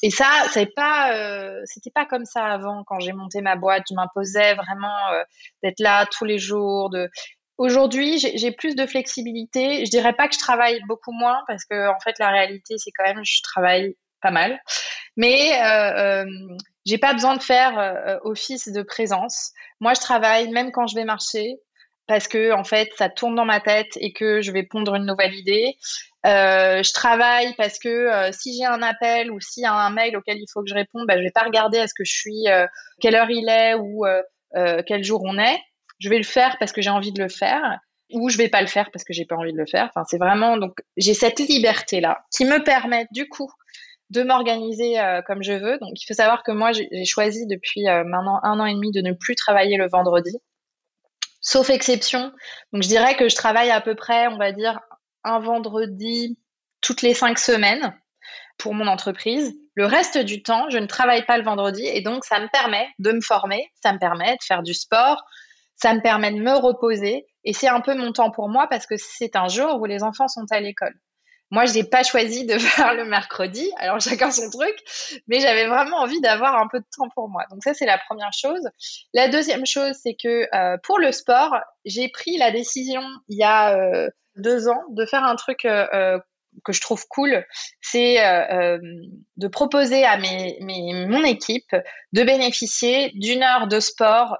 et 0.03 0.09
ça, 0.09 0.29
c'est 0.51 0.73
pas, 0.73 1.13
euh, 1.13 1.61
c'était 1.65 1.91
pas 1.91 2.05
comme 2.05 2.25
ça 2.25 2.45
avant 2.45 2.83
quand 2.85 2.99
j'ai 2.99 3.13
monté 3.13 3.41
ma 3.41 3.55
boîte. 3.55 3.83
Je 3.89 3.95
m'imposais 3.95 4.53
vraiment 4.55 5.11
euh, 5.13 5.23
d'être 5.63 5.79
là 5.79 6.05
tous 6.05 6.25
les 6.25 6.37
jours. 6.37 6.89
Aujourd'hui, 7.57 8.17
j'ai 8.17 8.51
plus 8.51 8.75
de 8.75 8.85
flexibilité. 8.85 9.85
Je 9.85 9.91
dirais 9.91 10.13
pas 10.13 10.27
que 10.27 10.33
je 10.33 10.39
travaille 10.39 10.79
beaucoup 10.87 11.11
moins 11.11 11.41
parce 11.47 11.65
que 11.65 11.89
en 11.89 11.99
fait, 11.99 12.17
la 12.19 12.29
réalité, 12.29 12.75
c'est 12.77 12.91
quand 12.91 13.03
même, 13.03 13.23
je 13.23 13.41
travaille 13.43 13.95
pas 14.21 14.31
mal. 14.31 14.59
Mais 15.17 15.51
euh, 15.63 16.25
j'ai 16.85 16.97
pas 16.97 17.13
besoin 17.13 17.35
de 17.35 17.43
faire 17.43 18.19
office 18.23 18.69
de 18.71 18.81
présence. 18.81 19.51
Moi, 19.79 19.93
je 19.93 20.01
travaille 20.01 20.49
même 20.49 20.71
quand 20.71 20.87
je 20.87 20.95
vais 20.95 21.05
marcher 21.05 21.59
parce 22.07 22.27
que 22.27 22.51
en 22.51 22.65
fait 22.65 22.89
ça 22.97 23.07
tourne 23.09 23.35
dans 23.35 23.45
ma 23.45 23.61
tête 23.61 23.91
et 23.95 24.11
que 24.11 24.41
je 24.41 24.51
vais 24.51 24.63
pondre 24.63 24.95
une 24.95 25.05
nouvelle 25.05 25.33
idée. 25.33 25.77
Euh, 26.25 26.83
je 26.83 26.93
travaille 26.93 27.55
parce 27.55 27.79
que 27.79 27.87
euh, 27.87 28.31
si 28.31 28.55
j'ai 28.55 28.65
un 28.65 28.81
appel 28.81 29.31
ou 29.31 29.39
s'il 29.39 29.63
y 29.63 29.65
a 29.65 29.73
un 29.73 29.89
mail 29.89 30.17
auquel 30.17 30.37
il 30.37 30.45
faut 30.51 30.61
que 30.61 30.69
je 30.69 30.73
réponde, 30.73 31.07
bah, 31.07 31.17
je 31.17 31.23
vais 31.23 31.31
pas 31.31 31.43
regarder 31.43 31.79
à 31.79 31.87
ce 31.87 31.93
que 31.93 32.03
je 32.03 32.13
suis, 32.13 32.47
euh, 32.47 32.67
quelle 32.99 33.15
heure 33.15 33.29
il 33.29 33.47
est 33.49 33.75
ou 33.75 34.05
quel 34.85 35.03
jour 35.03 35.21
on 35.23 35.39
est. 35.39 35.57
Je 35.99 36.09
vais 36.09 36.17
le 36.17 36.23
faire 36.23 36.57
parce 36.59 36.73
que 36.73 36.81
j'ai 36.81 36.89
envie 36.89 37.13
de 37.13 37.21
le 37.21 37.29
faire 37.29 37.79
ou 38.11 38.29
je 38.29 38.37
vais 38.37 38.49
pas 38.49 38.59
le 38.59 38.67
faire 38.67 38.91
parce 38.91 39.05
que 39.05 39.13
j'ai 39.13 39.25
pas 39.25 39.37
envie 39.37 39.53
de 39.53 39.57
le 39.57 39.65
faire. 39.65 39.89
Enfin, 39.95 40.03
c'est 40.09 40.17
vraiment 40.17 40.57
donc 40.57 40.73
j'ai 40.97 41.13
cette 41.13 41.39
liberté 41.39 42.01
là 42.01 42.25
qui 42.35 42.43
me 42.43 42.61
permet 42.61 43.07
du 43.11 43.29
coup 43.29 43.49
de 44.11 44.23
m'organiser 44.23 44.95
comme 45.25 45.41
je 45.41 45.53
veux. 45.53 45.77
Donc 45.79 46.01
il 46.01 46.05
faut 46.07 46.13
savoir 46.13 46.43
que 46.43 46.51
moi 46.51 46.71
j'ai 46.71 47.05
choisi 47.05 47.47
depuis 47.47 47.85
maintenant 47.85 48.39
un 48.43 48.59
an 48.59 48.65
et 48.65 48.73
demi 48.73 48.91
de 48.91 49.01
ne 49.01 49.13
plus 49.13 49.35
travailler 49.35 49.77
le 49.77 49.87
vendredi 49.89 50.37
sauf 51.41 51.69
exception. 51.69 52.31
Donc 52.71 52.83
je 52.83 52.87
dirais 52.87 53.15
que 53.15 53.27
je 53.27 53.35
travaille 53.35 53.71
à 53.71 53.81
peu 53.81 53.95
près, 53.95 54.27
on 54.27 54.37
va 54.37 54.51
dire, 54.51 54.79
un 55.23 55.39
vendredi 55.39 56.39
toutes 56.79 57.01
les 57.01 57.13
cinq 57.13 57.37
semaines 57.37 57.93
pour 58.57 58.73
mon 58.73 58.87
entreprise. 58.87 59.53
Le 59.75 59.85
reste 59.85 60.17
du 60.17 60.43
temps, 60.43 60.69
je 60.69 60.77
ne 60.77 60.85
travaille 60.85 61.25
pas 61.25 61.37
le 61.37 61.43
vendredi 61.43 61.85
et 61.85 62.01
donc 62.01 62.23
ça 62.23 62.39
me 62.39 62.47
permet 62.47 62.87
de 62.99 63.11
me 63.11 63.21
former, 63.21 63.71
ça 63.81 63.93
me 63.93 63.99
permet 63.99 64.33
de 64.33 64.43
faire 64.43 64.63
du 64.63 64.73
sport, 64.73 65.23
ça 65.75 65.93
me 65.93 66.01
permet 66.01 66.31
de 66.31 66.39
me 66.39 66.55
reposer 66.55 67.25
et 67.43 67.53
c'est 67.53 67.67
un 67.67 67.81
peu 67.81 67.95
mon 67.95 68.11
temps 68.11 68.31
pour 68.31 68.49
moi 68.49 68.67
parce 68.69 68.85
que 68.85 68.95
c'est 68.97 69.35
un 69.35 69.47
jour 69.47 69.79
où 69.81 69.85
les 69.85 70.03
enfants 70.03 70.27
sont 70.27 70.45
à 70.51 70.59
l'école. 70.59 70.93
Moi, 71.51 71.65
je 71.65 71.73
n'ai 71.73 71.83
pas 71.83 72.03
choisi 72.03 72.45
de 72.45 72.57
faire 72.57 72.93
le 72.93 73.05
mercredi, 73.05 73.69
alors 73.77 73.99
chacun 73.99 74.31
son 74.31 74.49
truc, 74.49 74.75
mais 75.27 75.39
j'avais 75.39 75.67
vraiment 75.67 75.97
envie 75.97 76.21
d'avoir 76.21 76.55
un 76.55 76.67
peu 76.67 76.79
de 76.79 76.85
temps 76.97 77.09
pour 77.13 77.29
moi. 77.29 77.43
Donc 77.51 77.63
ça, 77.63 77.73
c'est 77.73 77.85
la 77.85 77.97
première 77.97 78.33
chose. 78.33 78.67
La 79.13 79.27
deuxième 79.27 79.65
chose, 79.65 79.95
c'est 80.01 80.15
que 80.15 80.47
euh, 80.55 80.77
pour 80.83 80.97
le 80.97 81.11
sport, 81.11 81.55
j'ai 81.85 82.09
pris 82.09 82.37
la 82.37 82.51
décision 82.51 83.03
il 83.27 83.37
y 83.37 83.43
a 83.43 83.77
euh, 83.77 84.09
deux 84.37 84.69
ans 84.69 84.81
de 84.89 85.05
faire 85.05 85.23
un 85.23 85.35
truc 85.35 85.65
euh, 85.65 86.17
que 86.63 86.73
je 86.73 86.81
trouve 86.81 87.05
cool, 87.07 87.45
c'est 87.81 88.15
de 89.37 89.47
proposer 89.47 90.03
à 90.03 90.17
mes, 90.17 90.57
mon 91.07 91.23
équipe 91.23 91.73
de 92.11 92.23
bénéficier 92.23 93.11
d'une 93.15 93.41
heure 93.41 93.67
de 93.67 93.79
sport 93.79 94.37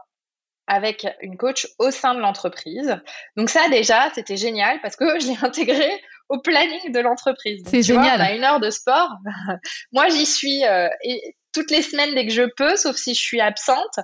avec 0.68 1.06
une 1.22 1.38
coach 1.38 1.68
au 1.80 1.92
sein 1.92 2.16
de 2.16 2.20
l'entreprise. 2.20 2.98
Donc 3.36 3.50
ça 3.50 3.68
déjà, 3.70 4.10
c'était 4.14 4.38
génial 4.38 4.80
parce 4.82 4.96
que 4.96 5.06
je 5.20 5.28
l'ai 5.28 5.38
intégré 5.46 5.90
au 6.32 6.40
planning 6.40 6.92
de 6.92 7.00
l'entreprise. 7.00 7.62
C'est 7.68 7.84
génial. 7.84 8.18
Vois, 8.18 8.26
on 8.26 8.30
a 8.30 8.34
une 8.34 8.44
heure 8.44 8.60
de 8.60 8.70
sport. 8.70 9.10
Moi, 9.92 10.08
j'y 10.10 10.26
suis 10.26 10.66
euh, 10.66 10.88
et 11.04 11.36
toutes 11.54 11.72
les 11.72 11.82
semaines 11.82 12.16
dès 12.16 12.26
que 12.26 12.34
je 12.34 12.44
peux, 12.56 12.76
sauf 12.76 12.96
si 12.96 13.14
je 13.14 13.22
suis 13.22 13.42
absente 13.42 14.00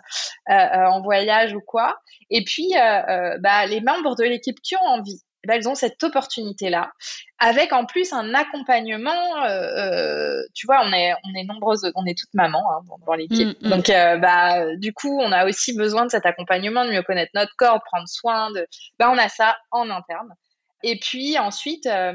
euh, 0.49 0.53
euh 0.53 0.85
en 0.87 1.01
voyage 1.01 1.53
ou 1.53 1.61
quoi. 1.65 1.97
Et 2.29 2.43
puis, 2.43 2.73
euh, 2.75 3.37
bah, 3.39 3.65
les 3.65 3.81
membres 3.81 4.15
de 4.15 4.23
l'équipe 4.23 4.59
qui 4.61 4.75
ont 4.75 4.85
envie, 4.85 5.21
bah, 5.45 5.55
elles 5.55 5.69
ont 5.69 5.75
cette 5.75 6.03
opportunité-là, 6.03 6.91
avec 7.39 7.71
en 7.71 7.85
plus 7.85 8.11
un 8.11 8.33
accompagnement. 8.33 9.45
Euh, 9.45 10.41
tu 10.53 10.67
vois, 10.67 10.81
on 10.83 10.91
est 10.91 11.13
on 11.13 11.39
est 11.39 11.45
nombreuses, 11.45 11.89
on 11.95 12.05
est 12.05 12.17
toutes 12.17 12.33
mamans 12.33 12.65
hein, 12.73 12.81
dans, 13.05 13.13
l'équipe, 13.13 13.57
mm, 13.61 13.67
mm. 13.67 13.69
donc 13.69 13.87
bah 13.87 14.75
du 14.75 14.91
coup, 14.91 15.17
on 15.21 15.31
a 15.31 15.45
aussi 15.45 15.77
besoin 15.77 16.05
de 16.05 16.11
cet 16.11 16.25
accompagnement, 16.25 16.83
de 16.83 16.91
mieux 16.91 17.03
connaître 17.03 17.31
notre 17.33 17.55
corps, 17.57 17.81
prendre 17.85 18.07
soin 18.09 18.51
de. 18.51 18.67
Bah, 18.99 19.09
on 19.09 19.17
a 19.17 19.29
ça 19.29 19.55
en 19.71 19.89
interne. 19.89 20.33
Et 20.83 20.99
puis 20.99 21.37
ensuite, 21.37 21.85
euh, 21.87 22.13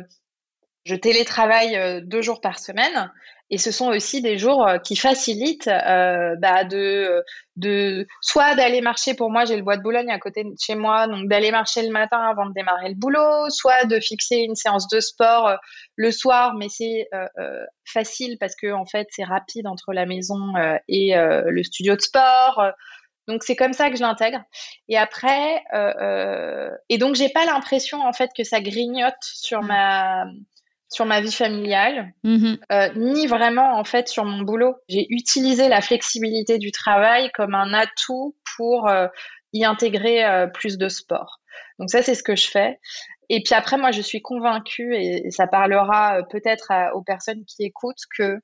je 0.84 0.94
télétravaille 0.94 1.76
euh, 1.76 2.00
deux 2.02 2.22
jours 2.22 2.40
par 2.40 2.58
semaine. 2.58 3.12
Et 3.50 3.58
ce 3.58 3.70
sont 3.70 3.88
aussi 3.88 4.22
des 4.22 4.38
jours 4.38 4.66
euh, 4.66 4.78
qui 4.78 4.96
facilitent 4.96 5.68
bah, 5.68 6.64
de, 6.64 7.22
de 7.56 8.06
soit 8.22 8.54
d'aller 8.54 8.80
marcher. 8.80 9.12
Pour 9.12 9.30
moi, 9.30 9.44
j'ai 9.44 9.56
le 9.56 9.62
bois 9.62 9.76
de 9.76 9.82
Boulogne 9.82 10.10
à 10.10 10.18
côté 10.18 10.42
de 10.42 10.54
chez 10.58 10.74
moi, 10.74 11.06
donc 11.06 11.28
d'aller 11.28 11.50
marcher 11.50 11.82
le 11.82 11.90
matin 11.90 12.18
avant 12.18 12.46
de 12.46 12.54
démarrer 12.54 12.88
le 12.88 12.94
boulot, 12.94 13.50
soit 13.50 13.84
de 13.84 14.00
fixer 14.00 14.36
une 14.36 14.54
séance 14.54 14.88
de 14.88 15.00
sport 15.00 15.58
le 15.96 16.10
soir, 16.12 16.54
mais 16.54 16.68
c'est 16.70 17.10
facile 17.84 18.38
parce 18.40 18.56
que 18.56 18.72
en 18.72 18.86
fait 18.86 19.06
c'est 19.10 19.24
rapide 19.24 19.66
entre 19.66 19.92
la 19.92 20.06
maison 20.06 20.54
et 20.88 21.12
le 21.14 21.62
studio 21.62 21.94
de 21.94 22.00
sport. 22.00 22.72
Donc 23.28 23.44
c'est 23.44 23.56
comme 23.56 23.72
ça 23.72 23.90
que 23.90 23.96
je 23.96 24.02
l'intègre. 24.02 24.42
Et 24.88 24.98
après, 24.98 25.62
euh, 25.74 25.92
euh, 26.00 26.70
et 26.88 26.98
donc 26.98 27.14
j'ai 27.14 27.28
pas 27.28 27.44
l'impression 27.44 28.00
en 28.00 28.12
fait 28.12 28.30
que 28.36 28.44
ça 28.44 28.60
grignote 28.60 29.14
sur 29.20 29.62
mm. 29.62 29.66
ma 29.66 30.24
sur 30.92 31.06
ma 31.06 31.20
vie 31.20 31.32
familiale, 31.32 32.12
mm-hmm. 32.22 32.58
euh, 32.70 32.88
ni 32.96 33.26
vraiment 33.26 33.78
en 33.78 33.84
fait 33.84 34.08
sur 34.08 34.24
mon 34.24 34.42
boulot. 34.42 34.74
J'ai 34.88 35.06
utilisé 35.08 35.68
la 35.68 35.80
flexibilité 35.80 36.58
du 36.58 36.70
travail 36.70 37.30
comme 37.32 37.54
un 37.54 37.72
atout 37.72 38.36
pour 38.56 38.88
euh, 38.88 39.08
y 39.54 39.64
intégrer 39.64 40.24
euh, 40.24 40.46
plus 40.46 40.76
de 40.76 40.88
sport. 40.88 41.40
Donc 41.78 41.90
ça 41.90 42.02
c'est 42.02 42.14
ce 42.14 42.22
que 42.22 42.36
je 42.36 42.46
fais. 42.46 42.78
Et 43.30 43.42
puis 43.42 43.54
après 43.54 43.78
moi 43.78 43.90
je 43.90 44.02
suis 44.02 44.20
convaincue 44.20 44.94
et, 44.94 45.30
ça 45.30 45.46
parlera 45.46 46.18
peut-être 46.30 46.70
aux 46.94 47.02
personnes 47.02 47.44
qui 47.46 47.64
écoutent 47.64 48.04
que 48.16 48.38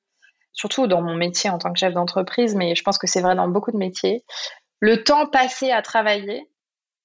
surtout 0.52 0.86
dans 0.86 1.02
mon 1.02 1.14
métier 1.14 1.50
en 1.50 1.58
tant 1.58 1.70
que 1.72 1.78
chef 1.78 1.92
d'entreprise, 1.92 2.54
mais 2.54 2.74
je 2.74 2.82
pense 2.82 2.96
que 2.96 3.06
c'est 3.06 3.20
vrai 3.20 3.36
dans 3.36 3.48
beaucoup 3.48 3.72
de 3.72 3.76
métiers, 3.76 4.24
le 4.80 5.02
temps 5.02 5.26
passé 5.26 5.70
à 5.70 5.82
travailler 5.82 6.48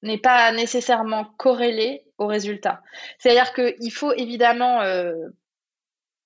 n'est 0.01 0.17
pas 0.17 0.51
nécessairement 0.51 1.25
corrélé 1.37 2.03
au 2.17 2.27
résultat. 2.27 2.81
C'est-à-dire 3.19 3.53
qu'il 3.53 3.91
faut 3.91 4.11
évidemment 4.13 4.81
euh, 4.81 5.13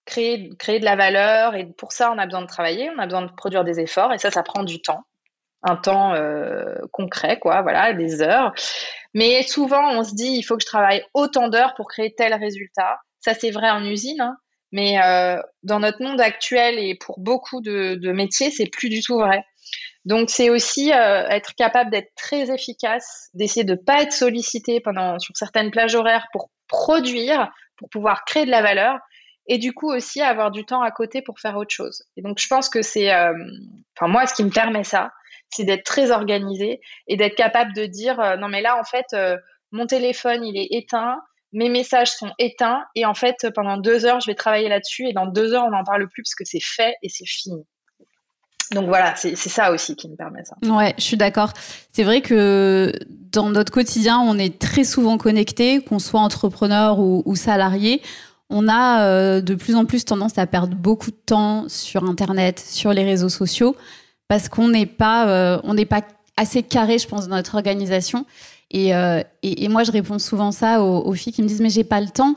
créer, 0.06 0.50
de 0.80 0.86
la 0.86 0.96
valeur 0.96 1.56
et 1.56 1.66
pour 1.66 1.92
ça, 1.92 2.12
on 2.12 2.18
a 2.18 2.26
besoin 2.26 2.42
de 2.42 2.48
travailler, 2.48 2.90
on 2.90 3.00
a 3.00 3.06
besoin 3.06 3.22
de 3.22 3.32
produire 3.32 3.64
des 3.64 3.80
efforts 3.80 4.14
et 4.14 4.18
ça, 4.18 4.32
ça 4.32 4.42
prend 4.42 4.64
du 4.64 4.82
temps, 4.82 5.06
un 5.62 5.76
temps 5.76 6.14
euh, 6.16 6.76
concret, 6.92 7.38
quoi, 7.40 7.62
voilà, 7.62 7.94
des 7.94 8.22
heures. 8.22 8.54
Mais 9.14 9.44
souvent, 9.44 9.92
on 9.92 10.04
se 10.04 10.16
dit, 10.16 10.38
il 10.38 10.44
faut 10.44 10.58
que 10.58 10.64
je 10.64 10.68
travaille 10.68 11.04
autant 11.14 11.50
d'heures 11.50 11.76
pour 11.76 11.88
créer 11.88 12.14
tel 12.16 12.34
résultat. 12.34 12.98
Ça, 13.20 13.34
c'est 13.34 13.52
vrai 13.52 13.70
en 13.70 13.84
usine, 13.84 14.22
hein. 14.22 14.38
mais 14.72 15.00
euh, 15.04 15.42
dans 15.64 15.80
notre 15.80 16.02
monde 16.02 16.22
actuel 16.22 16.80
et 16.80 16.96
pour 16.96 17.20
beaucoup 17.20 17.62
de, 17.62 17.96
de 17.96 18.12
métiers, 18.12 18.50
c'est 18.50 18.68
plus 18.68 18.90
du 18.90 19.02
tout 19.02 19.20
vrai. 19.20 19.44
Donc 20.08 20.30
c'est 20.30 20.50
aussi 20.50 20.94
euh, 20.94 21.28
être 21.28 21.54
capable 21.54 21.92
d'être 21.92 22.16
très 22.16 22.50
efficace, 22.50 23.30
d'essayer 23.34 23.66
de 23.66 23.76
pas 23.76 24.04
être 24.04 24.14
sollicité 24.14 24.80
pendant 24.80 25.20
sur 25.20 25.36
certaines 25.36 25.70
plages 25.70 25.96
horaires 25.96 26.28
pour 26.32 26.50
produire, 26.70 27.52
pour 27.76 27.90
pouvoir 27.90 28.24
créer 28.24 28.46
de 28.46 28.50
la 28.50 28.62
valeur, 28.62 29.00
et 29.48 29.58
du 29.58 29.74
coup 29.74 29.92
aussi 29.92 30.22
avoir 30.22 30.50
du 30.52 30.64
temps 30.64 30.82
à 30.82 30.92
côté 30.92 31.22
pour 31.22 31.42
faire 31.42 31.58
autre 31.58 31.76
chose. 31.76 32.04
Et 32.16 32.22
donc 32.22 32.40
je 32.40 32.48
pense 32.48 32.70
que 32.70 32.82
c'est, 32.82 33.14
euh, 33.14 33.34
enfin 33.98 34.10
moi 34.10 34.26
ce 34.28 34.34
qui 34.34 34.46
me 34.46 34.50
permet 34.50 34.86
ça, 34.86 35.12
c'est 35.50 35.66
d'être 35.66 35.84
très 35.84 36.12
organisé 36.12 36.80
et 37.08 37.18
d'être 37.18 37.36
capable 37.36 37.74
de 37.74 37.86
dire 37.86 38.18
euh, 38.22 38.38
non 38.38 38.48
mais 38.48 38.62
là 38.62 38.80
en 38.80 38.86
fait 38.86 39.14
mon 39.74 39.88
téléphone 39.88 40.46
il 40.46 40.58
est 40.58 40.70
éteint, 40.72 41.18
mes 41.52 41.68
messages 41.68 42.12
sont 42.12 42.32
éteints 42.40 42.86
et 42.96 43.06
en 43.06 43.14
fait 43.14 43.48
pendant 43.54 43.76
deux 43.76 44.06
heures 44.06 44.22
je 44.22 44.28
vais 44.28 44.36
travailler 44.36 44.70
là-dessus 44.70 45.10
et 45.10 45.12
dans 45.12 45.26
deux 45.26 45.54
heures 45.54 45.66
on 45.66 45.72
n'en 45.72 45.84
parle 45.84 46.08
plus 46.08 46.24
parce 46.24 46.36
que 46.36 46.46
c'est 46.46 46.64
fait 46.64 46.96
et 47.04 47.10
c'est 47.10 47.28
fini. 47.28 47.66
Donc 48.74 48.88
voilà, 48.88 49.16
c'est 49.16 49.36
ça 49.36 49.72
aussi 49.72 49.96
qui 49.96 50.10
me 50.10 50.16
permet 50.16 50.44
ça. 50.44 50.56
Ouais, 50.68 50.94
je 50.98 51.04
suis 51.04 51.18
d'accord. 51.18 51.54
C'est 51.94 52.04
vrai 52.04 52.22
que 52.22 52.92
dans 53.32 53.50
notre 53.50 53.72
quotidien, 53.72 54.20
on 54.20 54.38
est 54.38 54.60
très 54.60 54.84
souvent 54.84 55.18
connecté, 55.18 55.82
qu'on 55.82 56.00
soit 56.00 56.20
entrepreneur 56.20 57.00
ou, 57.00 57.36
salarié. 57.36 58.02
On 58.50 58.68
a 58.68 59.04
euh, 59.04 59.42
de 59.42 59.56
plus 59.56 59.76
en 59.76 59.86
plus 59.86 60.06
tendance 60.06 60.38
à 60.38 60.48
perdre 60.48 60.76
beaucoup 60.76 61.12
de 61.12 61.18
temps 61.26 61.66
sur 61.68 62.04
Internet, 62.04 62.60
sur 62.60 62.94
les 62.94 63.04
réseaux 63.04 63.30
sociaux, 63.30 63.76
parce 64.28 64.50
qu'on 64.50 64.70
n'est 64.70 64.86
pas, 64.86 65.28
euh, 65.28 65.60
on 65.64 65.74
n'est 65.74 65.86
pas 65.86 66.02
assez 66.38 66.64
carré, 66.64 66.98
je 66.98 67.08
pense, 67.08 67.28
dans 67.28 67.36
notre 67.36 67.56
organisation. 67.56 68.26
Et, 68.72 68.96
euh, 68.96 69.22
et, 69.44 69.64
et, 69.64 69.70
moi, 69.70 69.84
je 69.84 69.92
réponds 69.92 70.20
souvent 70.20 70.52
ça 70.52 70.82
aux, 70.82 71.06
aux 71.06 71.14
filles 71.14 71.34
qui 71.34 71.42
me 71.42 71.48
disent 71.48 71.62
mais 71.62 71.70
j'ai 71.70 71.86
pas 71.86 72.02
le 72.02 72.10
temps. 72.10 72.36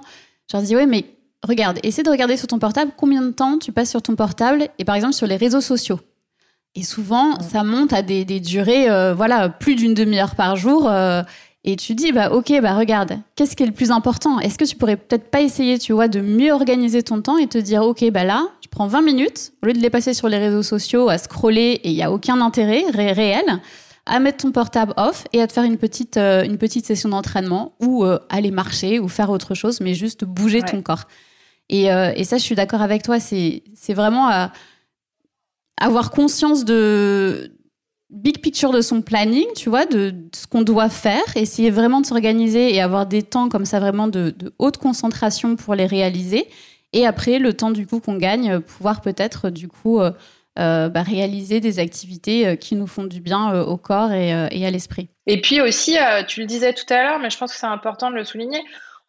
Je 0.51 0.57
leur 0.57 0.65
dis 0.65 0.77
ouais, 0.77 0.87
mais 0.87 1.05
regarde, 1.47 1.79
essaie 1.83 2.03
de 2.03 2.11
regarder 2.11 2.37
sur 2.37 2.47
ton 2.47 2.59
portable 2.59 2.93
combien 2.97 3.23
de 3.23 3.31
temps 3.31 3.59
tu 3.59 3.73
passes 3.73 3.91
sur 3.91 4.03
ton 4.03 4.15
portable? 4.15 4.69
Et 4.79 4.85
par 4.85 4.95
exemple 4.95 5.15
sur 5.15 5.27
les 5.27 5.37
réseaux 5.37 5.61
sociaux. 5.61 6.01
Et 6.77 6.85
souvent, 6.85 7.41
ça 7.41 7.65
monte 7.65 7.93
à 7.93 8.03
des, 8.03 8.25
des 8.25 8.39
durées, 8.39 8.89
euh, 8.89 9.13
voilà, 9.13 9.49
plus 9.49 9.75
d'une 9.75 9.95
demi-heure 9.95 10.37
par 10.37 10.55
jour. 10.55 10.89
Euh, 10.89 11.23
et 11.65 11.77
tu 11.77 11.95
dis, 11.95 12.13
bah 12.13 12.31
ok, 12.31 12.53
bah 12.63 12.77
regarde, 12.77 13.19
qu'est-ce 13.35 13.57
qui 13.57 13.65
est 13.65 13.67
le 13.67 13.73
plus 13.73 13.91
important? 13.91 14.39
Est-ce 14.39 14.57
que 14.57 14.65
tu 14.65 14.77
pourrais 14.77 14.97
peut-être 14.97 15.31
pas 15.31 15.43
essayer, 15.43 15.79
tu 15.79 15.93
vois, 15.93 16.07
de 16.07 16.21
mieux 16.21 16.53
organiser 16.53 17.03
ton 17.03 17.21
temps 17.21 17.39
et 17.39 17.49
te 17.49 17.59
dire, 17.59 17.83
ok, 17.83 18.09
bah 18.13 18.25
là, 18.25 18.47
je 18.63 18.69
prends 18.69 18.87
20 18.87 19.03
minutes, 19.03 19.53
au 19.63 19.67
lieu 19.67 19.73
de 19.73 19.81
les 19.81 19.91
passer 19.91 20.15
sur 20.15 20.29
les 20.29 20.39
réseaux 20.39 20.63
sociaux 20.63 21.09
à 21.09 21.19
scroller 21.19 21.81
et 21.83 21.91
il 21.91 21.95
n'y 21.95 22.05
a 22.05 22.13
aucun 22.13 22.41
intérêt 22.41 22.85
réel, 22.91 23.45
à 24.07 24.21
mettre 24.21 24.39
ton 24.39 24.53
portable 24.53 24.95
off 24.97 25.27
et 25.33 25.43
à 25.43 25.49
te 25.49 25.53
faire 25.53 25.65
une 25.65 25.77
petite, 25.77 26.17
euh, 26.17 26.45
une 26.45 26.57
petite 26.57 26.87
session 26.87 27.09
d'entraînement 27.09 27.75
ou 27.81 28.07
aller 28.29 28.51
marcher 28.53 29.01
ou 29.01 29.09
faire 29.09 29.31
autre 29.31 29.55
chose, 29.55 29.81
mais 29.81 29.95
juste 29.95 30.25
bouger 30.25 30.63
ton 30.63 30.83
corps. 30.83 31.05
Et, 31.69 31.85
et, 31.85 32.25
ça, 32.25 32.37
je 32.37 32.43
suis 32.43 32.57
d'accord 32.57 32.83
avec 32.83 33.03
toi, 33.03 33.21
c'est 33.21 33.63
vraiment 33.91 34.49
avoir 35.81 36.11
conscience 36.11 36.65
de 36.65 37.53
big 38.11 38.41
picture 38.41 38.73
de 38.73 38.81
son 38.81 39.03
planning, 39.03 39.47
tu 39.57 39.69
vois, 39.69 39.87
de, 39.87 40.15
ce 40.35 40.47
qu'on 40.47 40.63
doit 40.63 40.89
faire, 40.89 41.23
essayer 41.37 41.71
vraiment 41.71 42.01
de 42.01 42.07
s'organiser 42.07 42.75
et 42.75 42.81
avoir 42.81 43.07
des 43.07 43.23
temps 43.23 43.49
comme 43.49 43.65
ça 43.65 43.81
vraiment 43.81 44.09
de, 44.09 44.35
haute 44.59 44.79
concentration 44.79 45.57
pour 45.57 45.75
les 45.75 45.87
réaliser. 45.87 46.49
Et 46.93 47.07
après, 47.07 47.39
le 47.39 47.55
temps 47.55 47.71
du 47.71 47.87
coup 47.87 48.01
qu'on 48.01 48.17
gagne, 48.17 48.61
pouvoir 48.61 49.01
peut-être 49.01 49.51
du 49.51 49.69
coup 49.69 50.01
euh, 50.59 50.89
bah, 50.89 51.03
réaliser 51.03 51.61
des 51.61 51.79
activités 51.79 52.47
euh, 52.47 52.57
qui 52.57 52.75
nous 52.75 52.89
font 52.89 53.05
du 53.05 53.21
bien 53.21 53.55
euh, 53.55 53.65
au 53.65 53.77
corps 53.77 54.13
et, 54.13 54.33
à 54.33 54.71
l'esprit. 54.71 55.09
Et 55.27 55.41
puis 55.41 55.61
aussi, 55.61 55.97
tu 56.27 56.41
le 56.41 56.47
disais 56.47 56.75
tout 56.75 56.93
à 56.93 57.03
l'heure, 57.03 57.19
mais 57.21 57.31
je 57.31 57.39
pense 57.39 57.53
que 57.53 57.59
c'est 57.59 57.67
important 57.67 58.11
de 58.11 58.17
le 58.17 58.25
souligner, 58.25 58.61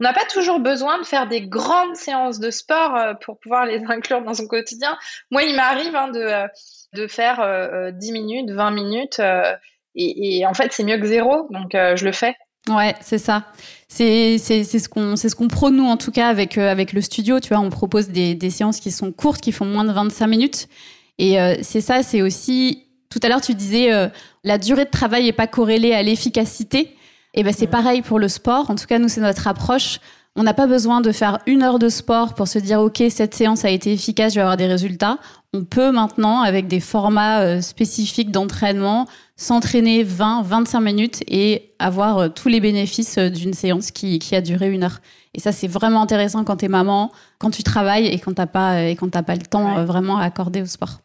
on 0.02 0.04
n'a 0.04 0.14
pas 0.14 0.26
toujours 0.26 0.60
besoin 0.60 1.00
de 1.00 1.06
faire 1.06 1.28
des 1.28 1.42
grandes 1.42 1.96
séances 1.96 2.40
de 2.40 2.52
sport 2.52 2.98
pour 3.24 3.40
pouvoir 3.40 3.66
les 3.66 3.84
inclure 3.86 4.22
dans 4.24 4.34
son 4.34 4.48
quotidien. 4.48 4.98
Moi, 5.30 5.44
il 5.44 5.56
m'arrive 5.56 5.96
hein, 5.96 6.10
de, 6.10 7.00
de 7.00 7.08
faire 7.08 7.94
10 7.94 8.12
minutes, 8.12 8.52
20 8.52 8.72
minutes, 8.72 9.22
et, 9.96 10.46
en 10.46 10.54
fait, 10.54 10.74
c'est 10.74 10.84
mieux 10.84 10.98
que 10.98 11.06
zéro, 11.06 11.48
donc 11.52 11.72
je 11.74 12.04
le 12.04 12.12
fais. 12.12 12.36
Ouais, 12.68 12.96
c'est 13.02 13.20
ça. 13.20 13.46
C'est 13.88 14.38
ce 14.38 14.90
qu'on 14.90 15.16
c'est 15.16 15.30
ce 15.30 15.36
qu'on 15.36 15.48
prône 15.48 15.76
nous 15.76 15.88
en 15.88 15.98
tout 15.98 16.12
cas 16.12 16.28
avec 16.28 16.58
avec 16.58 16.94
le 16.94 17.02
studio. 17.02 17.40
Tu 17.40 17.50
vois, 17.50 17.60
on 17.60 17.70
propose 17.70 18.10
des, 18.10 18.36
des 18.36 18.50
séances 18.50 18.80
qui 18.80 18.92
sont 18.92 19.12
courtes, 19.12 19.42
qui 19.42 19.52
font 19.52 19.66
moins 19.66 19.84
de 19.84 19.92
25 19.92 20.28
minutes. 20.28 20.68
Et 21.22 21.40
euh, 21.40 21.56
c'est 21.62 21.82
ça, 21.82 22.04
c'est 22.04 22.22
aussi. 22.22 22.88
Tout 23.10 23.20
à 23.24 23.30
l'heure, 23.30 23.42
tu 23.42 23.54
disais 23.54 23.94
euh, 23.94 24.08
la 24.44 24.58
durée 24.58 24.86
de 24.86 24.90
travail 24.90 25.26
n'est 25.26 25.34
pas 25.34 25.48
corrélée 25.48 25.94
à 25.94 26.02
l'efficacité. 26.02 26.96
Et 27.34 27.44
ben 27.44 27.54
c'est 27.54 27.68
pareil 27.68 28.02
pour 28.02 28.20
le 28.20 28.28
sport. 28.28 28.70
En 28.70 28.76
tout 28.76 28.86
cas, 28.86 29.00
nous, 29.00 29.08
c'est 29.08 29.22
notre 29.22 29.48
approche. 29.48 30.00
On 30.36 30.44
n'a 30.44 30.54
pas 30.54 30.68
besoin 30.68 31.02
de 31.02 31.12
faire 31.12 31.40
une 31.46 31.62
heure 31.62 31.78
de 31.78 31.90
sport 31.90 32.36
pour 32.36 32.48
se 32.48 32.58
dire 32.58 32.80
ok 32.80 33.04
cette 33.10 33.36
séance 33.36 33.66
a 33.66 33.70
été 33.70 33.92
efficace, 33.92 34.32
je 34.32 34.36
vais 34.36 34.42
avoir 34.42 34.56
des 34.56 34.66
résultats. 34.66 35.18
On 35.54 35.66
peut 35.66 35.92
maintenant 35.92 36.40
avec 36.40 36.68
des 36.68 36.80
formats 36.80 37.42
euh, 37.42 37.60
spécifiques 37.60 38.32
d'entraînement 38.32 39.08
s'entraîner 39.36 40.04
20, 40.04 40.44
25 40.44 40.80
minutes 40.80 41.24
et 41.28 41.74
avoir 41.80 42.34
tous 42.34 42.48
les 42.48 42.62
bénéfices 42.62 43.18
d'une 43.18 43.54
séance 43.54 43.92
qui, 43.92 44.20
qui, 44.20 44.34
a 44.34 44.42
duré 44.42 44.72
une 44.72 44.86
heure. 44.86 45.02
Et 45.34 45.42
ça 45.42 45.52
c'est 45.52 45.68
vraiment 45.68 46.02
intéressant 46.02 46.46
quand 46.46 46.58
tu 46.58 46.66
es 46.66 46.70
maman, 46.70 47.12
quand 47.38 47.52
tu 47.52 47.64
travailles 47.64 48.08
et 48.08 48.18
quand 48.18 48.34
t'as 48.34 48.46
pas 48.46 48.84
et 48.84 48.96
quand 48.96 49.10
t'as 49.10 49.24
pas 49.24 49.36
le 49.36 49.42
temps 49.42 49.84
vraiment 49.84 50.18
à 50.18 50.24
accorder 50.24 50.62
au 50.62 50.66
sport. 50.66 51.02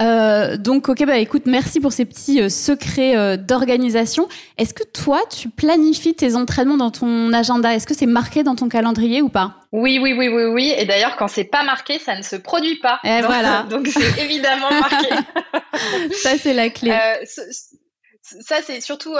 Euh, 0.00 0.56
donc, 0.56 0.88
ok, 0.88 1.04
bah 1.04 1.18
écoute, 1.18 1.42
merci 1.46 1.78
pour 1.78 1.92
ces 1.92 2.06
petits 2.06 2.40
euh, 2.40 2.48
secrets 2.48 3.16
euh, 3.16 3.36
d'organisation. 3.36 4.28
Est-ce 4.56 4.72
que 4.72 4.84
toi, 4.84 5.20
tu 5.30 5.50
planifies 5.50 6.14
tes 6.14 6.36
entraînements 6.36 6.78
dans 6.78 6.90
ton 6.90 7.32
agenda? 7.32 7.74
Est-ce 7.74 7.86
que 7.86 7.94
c'est 7.94 8.06
marqué 8.06 8.42
dans 8.42 8.54
ton 8.54 8.68
calendrier 8.68 9.20
ou 9.20 9.28
pas? 9.28 9.56
Oui, 9.72 9.98
oui, 10.02 10.14
oui, 10.16 10.28
oui, 10.28 10.44
oui. 10.44 10.74
Et 10.76 10.86
d'ailleurs, 10.86 11.16
quand 11.16 11.28
c'est 11.28 11.44
pas 11.44 11.64
marqué, 11.64 11.98
ça 11.98 12.16
ne 12.16 12.22
se 12.22 12.36
produit 12.36 12.78
pas. 12.78 12.98
Et 13.04 13.18
eh, 13.18 13.22
voilà. 13.22 13.62
donc 13.70 13.88
c'est 13.88 14.22
évidemment 14.22 14.70
marqué. 14.70 15.08
ça, 16.14 16.38
c'est 16.38 16.54
la 16.54 16.70
clé. 16.70 16.92
ça 18.22 18.56
c'est 18.64 18.80
surtout 18.80 19.14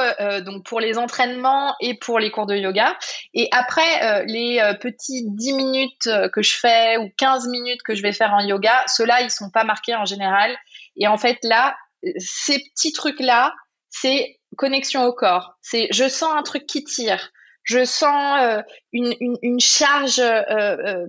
donc 0.44 0.64
pour 0.64 0.78
les 0.78 0.96
entraînements 0.96 1.74
et 1.80 1.98
pour 1.98 2.18
les 2.18 2.30
cours 2.30 2.46
de 2.46 2.56
yoga. 2.56 2.96
Et 3.34 3.48
après 3.52 4.24
les 4.26 4.60
petits 4.80 5.24
10 5.26 5.52
minutes 5.52 6.10
que 6.32 6.42
je 6.42 6.56
fais 6.56 6.96
ou 6.98 7.10
15 7.16 7.48
minutes 7.48 7.82
que 7.82 7.94
je 7.94 8.02
vais 8.02 8.12
faire 8.12 8.32
en 8.32 8.40
yoga, 8.40 8.84
ceux-là 8.86 9.22
ils 9.22 9.30
sont 9.30 9.50
pas 9.50 9.64
marqués 9.64 9.94
en 9.94 10.04
général. 10.04 10.56
Et 11.00 11.08
en 11.08 11.18
fait, 11.18 11.38
là, 11.42 11.76
ces 12.18 12.58
petits 12.58 12.92
trucs-là, 12.92 13.54
c'est 13.88 14.38
connexion 14.56 15.04
au 15.04 15.12
corps. 15.12 15.58
C'est 15.62 15.88
je 15.90 16.08
sens 16.08 16.34
un 16.36 16.42
truc 16.42 16.66
qui 16.66 16.84
tire. 16.84 17.30
Je 17.64 17.84
sens 17.84 18.40
euh, 18.42 18.62
une, 18.92 19.60
charge 19.60 20.18
euh, 20.18 20.42
euh, 20.50 21.06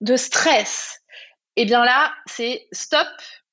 de 0.00 0.16
stress. 0.16 1.00
Et 1.56 1.62
eh 1.62 1.64
bien 1.64 1.84
là, 1.84 2.12
c'est 2.26 2.66
stop. 2.72 3.06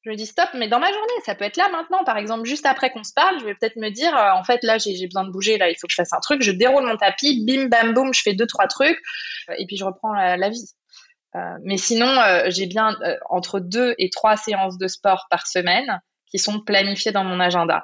Je 0.03 0.11
dis 0.13 0.25
stop, 0.25 0.49
mais 0.53 0.69
dans 0.69 0.79
ma 0.79 0.87
journée, 0.87 1.13
ça 1.25 1.35
peut 1.35 1.43
être 1.43 1.57
là 1.57 1.67
maintenant. 1.69 2.05
Par 2.05 2.17
exemple, 2.17 2.45
juste 2.45 2.65
après 2.65 2.91
qu'on 2.91 3.03
se 3.03 3.11
parle, 3.13 3.39
je 3.39 3.45
vais 3.45 3.55
peut-être 3.55 3.75
me 3.75 3.89
dire, 3.89 4.13
en 4.13 4.43
fait, 4.45 4.63
là, 4.63 4.77
j'ai 4.77 5.05
besoin 5.05 5.25
de 5.25 5.31
bouger, 5.31 5.57
là, 5.57 5.69
il 5.69 5.75
faut 5.75 5.87
que 5.87 5.91
je 5.91 5.95
fasse 5.95 6.13
un 6.13 6.19
truc. 6.21 6.41
Je 6.41 6.51
déroule 6.51 6.85
mon 6.85 6.95
tapis, 6.95 7.43
bim, 7.45 7.65
bam, 7.65 7.93
boum, 7.93 8.13
je 8.13 8.21
fais 8.21 8.33
deux, 8.33 8.47
trois 8.47 8.67
trucs, 8.67 8.97
et 9.57 9.65
puis 9.65 9.75
je 9.75 9.83
reprends 9.83 10.13
la 10.13 10.49
vie. 10.49 10.71
Euh, 11.35 11.57
mais 11.63 11.77
sinon, 11.77 12.07
euh, 12.07 12.45
j'ai 12.47 12.65
bien 12.65 12.95
euh, 13.01 13.15
entre 13.29 13.59
deux 13.59 13.95
et 13.97 14.09
trois 14.09 14.37
séances 14.37 14.77
de 14.77 14.87
sport 14.87 15.27
par 15.29 15.45
semaine 15.47 16.01
qui 16.25 16.39
sont 16.39 16.59
planifiées 16.59 17.11
dans 17.11 17.23
mon 17.23 17.39
agenda. 17.39 17.83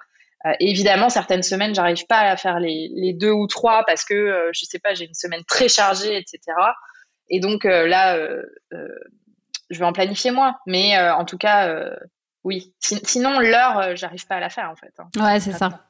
évidemment, 0.59 1.09
certaines 1.09 1.43
semaines, 1.43 1.73
j'arrive 1.73 2.05
pas 2.07 2.19
à 2.19 2.35
faire 2.35 2.59
les, 2.59 2.89
les, 2.93 3.13
deux 3.13 3.31
ou 3.31 3.47
trois 3.47 3.85
parce 3.85 4.03
que 4.03 4.49
je 4.53 4.65
sais 4.65 4.79
pas, 4.79 4.93
j'ai 4.93 5.05
une 5.05 5.13
semaine 5.13 5.43
très 5.45 5.69
chargée, 5.69 6.17
etc. 6.17 6.39
Et 7.29 7.39
donc 7.39 7.63
là, 7.63 8.17
je 9.69 9.79
vais 9.79 9.85
en 9.85 9.93
planifier 9.93 10.31
moins. 10.31 10.57
Mais 10.67 10.99
en 10.99 11.23
tout 11.23 11.37
cas, 11.37 11.73
oui. 12.43 12.73
sinon, 12.81 13.39
l'heure, 13.39 13.95
j'arrive 13.95 14.27
pas 14.27 14.35
à 14.35 14.39
la 14.41 14.49
faire 14.49 14.69
en 14.69 14.75
fait. 14.75 14.93
Hein. 14.99 15.07
Ouais, 15.15 15.39
c'est 15.39 15.53
ça. 15.53 15.85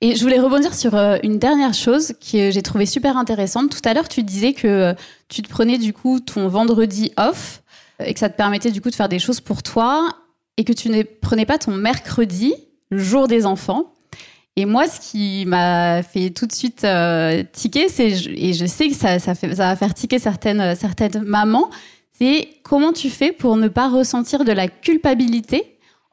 Et 0.00 0.16
je 0.16 0.22
voulais 0.22 0.40
rebondir 0.40 0.74
sur 0.74 0.96
euh, 0.96 1.16
une 1.22 1.38
dernière 1.38 1.74
chose 1.74 2.14
que 2.20 2.50
j'ai 2.50 2.62
trouvé 2.62 2.86
super 2.86 3.16
intéressante. 3.16 3.70
Tout 3.70 3.88
à 3.88 3.94
l'heure, 3.94 4.08
tu 4.08 4.24
disais 4.24 4.52
que 4.52 4.66
euh, 4.66 4.94
tu 5.28 5.42
te 5.42 5.48
prenais 5.48 5.78
du 5.78 5.92
coup 5.92 6.18
ton 6.18 6.48
vendredi 6.48 7.12
off 7.16 7.62
euh, 8.00 8.04
et 8.06 8.14
que 8.14 8.18
ça 8.18 8.28
te 8.28 8.36
permettait 8.36 8.72
du 8.72 8.80
coup 8.80 8.90
de 8.90 8.96
faire 8.96 9.08
des 9.08 9.20
choses 9.20 9.40
pour 9.40 9.62
toi 9.62 10.08
et 10.56 10.64
que 10.64 10.72
tu 10.72 10.88
ne 10.88 11.02
prenais 11.02 11.46
pas 11.46 11.58
ton 11.58 11.72
mercredi, 11.72 12.52
le 12.90 12.98
jour 12.98 13.28
des 13.28 13.46
enfants. 13.46 13.92
Et 14.56 14.66
moi, 14.66 14.86
ce 14.86 15.00
qui 15.00 15.46
m'a 15.46 16.02
fait 16.02 16.30
tout 16.30 16.46
de 16.46 16.52
suite 16.52 16.86
tiquer, 17.52 17.88
c'est 17.88 18.10
et 18.10 18.52
je 18.52 18.66
sais 18.66 18.88
que 18.88 18.94
ça, 18.94 19.18
fait, 19.18 19.46
va 19.46 19.74
faire 19.76 19.94
tiquer 19.94 20.18
certaines 20.18 20.74
certaines 20.74 21.22
mamans, 21.22 21.70
c'est 22.12 22.48
comment 22.62 22.92
tu 22.92 23.08
fais 23.08 23.32
pour 23.32 23.56
ne 23.56 23.68
pas 23.68 23.88
ressentir 23.88 24.44
de 24.44 24.52
la 24.52 24.68
culpabilité 24.68 25.71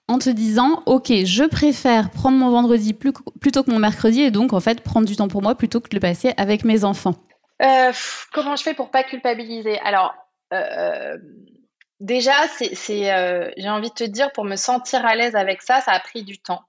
en 0.10 0.18
te 0.18 0.30
disant 0.30 0.82
ok 0.88 1.14
je 1.24 1.44
préfère 1.46 2.10
prendre 2.10 2.38
mon 2.38 2.50
vendredi 2.50 2.94
plutôt 2.94 3.64
que 3.64 3.72
mon 3.72 3.80
mercredi 3.80 4.24
et 4.24 4.32
donc 4.32 4.54
en 4.54 4.60
fait 4.60 4.82
prendre 4.82 5.08
du 5.08 5.16
temps 5.16 5.28
pour 5.28 5.42
moi 5.42 5.56
plutôt 5.56 5.80
que 5.80 5.88
de 5.88 5.96
le 5.96 6.02
passer 6.02 6.34
avec 6.36 6.66
mes 6.66 6.84
enfants. 6.84 7.16
Euh, 7.62 7.92
comment 8.34 8.56
je 8.56 8.64
fais 8.64 8.74
pour 8.74 8.90
pas 8.90 9.04
culpabiliser? 9.04 9.80
Alors 9.80 10.14
euh, 10.52 11.16
déjà 12.00 12.34
euh, 12.62 13.52
j'ai 13.56 13.70
envie 13.70 13.90
de 13.90 13.94
te 13.94 14.04
dire 14.04 14.32
pour 14.34 14.46
me 14.46 14.56
sentir 14.56 15.06
à 15.06 15.16
l'aise 15.16 15.36
avec 15.36 15.62
ça 15.62 15.80
ça 15.80 15.92
a 15.92 16.00
pris 16.00 16.24
du 16.24 16.40
temps. 16.40 16.64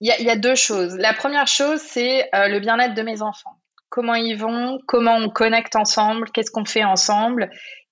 Il 0.00 0.08
y 0.08 0.30
a, 0.30 0.36
deux 0.36 0.54
choses. 0.54 0.94
La 0.98 1.14
première 1.14 1.46
chose 1.46 1.80
c'est 1.80 2.28
le 2.34 2.58
bien-être 2.58 2.94
de 2.94 3.02
mes 3.02 3.22
enfants. 3.22 3.56
Comment 3.88 4.14
ils 4.14 4.36
vont 4.36 4.78
comment 4.86 5.16
on 5.16 5.30
connecte 5.30 5.76
ensemble 5.76 6.30
qu'est-ce 6.30 6.50
qu'on 6.50 6.66
fait 6.66 6.84
ensemble 6.84 7.48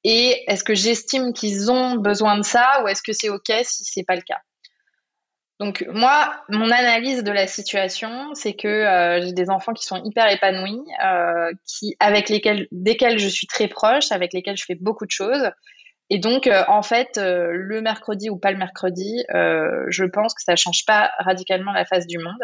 et 0.07 0.45
est-ce 0.47 0.63
que 0.63 0.75
j'estime 0.75 1.33
qu'ils 1.33 1.73
ont 1.73 1.97
besoin 1.97 2.37
de 2.37 2.45
ça 2.45 2.83
ou 2.83 2.89
est-ce 2.89 3.03
que 3.03 3.15
c'est 3.15 3.31
ok 3.31 3.51
si 3.63 3.85
c'est 3.85 4.05
pas 4.05 4.17
le 4.17 4.21
cas? 4.21 4.43
Donc 5.65 5.83
moi, 5.91 6.45
mon 6.51 6.71
analyse 6.71 7.25
de 7.25 7.33
la 7.33 7.47
situation, 7.47 8.35
c'est 8.35 8.53
que 8.53 8.69
euh, 8.69 9.23
j'ai 9.23 9.33
des 9.33 9.49
enfants 9.49 9.73
qui 9.73 9.87
sont 9.87 9.97
hyper 10.05 10.31
épanouis, 10.31 10.83
euh, 11.03 11.51
qui 11.67 11.97
avec 12.01 12.29
lesquels, 12.29 12.69
desquels 12.71 13.19
je 13.19 13.29
suis 13.29 13.47
très 13.47 13.67
proche, 13.67 14.13
avec 14.13 14.35
lesquels 14.35 14.59
je 14.59 14.65
fais 14.67 14.75
beaucoup 14.75 15.07
de 15.07 15.11
choses. 15.11 15.51
Et 16.11 16.19
donc, 16.19 16.47
euh, 16.49 16.65
en 16.69 16.83
fait, 16.83 17.17
le 17.17 17.81
mercredi 17.81 18.29
ou 18.29 18.37
pas 18.37 18.51
le 18.51 18.59
mercredi, 18.59 19.25
je 19.31 20.05
pense 20.05 20.35
que 20.35 20.43
ça 20.43 20.55
change 20.55 20.85
pas 20.85 21.13
radicalement 21.19 21.73
la 21.73 21.87
face 21.87 22.07
du 22.07 22.19
monde. 22.19 22.43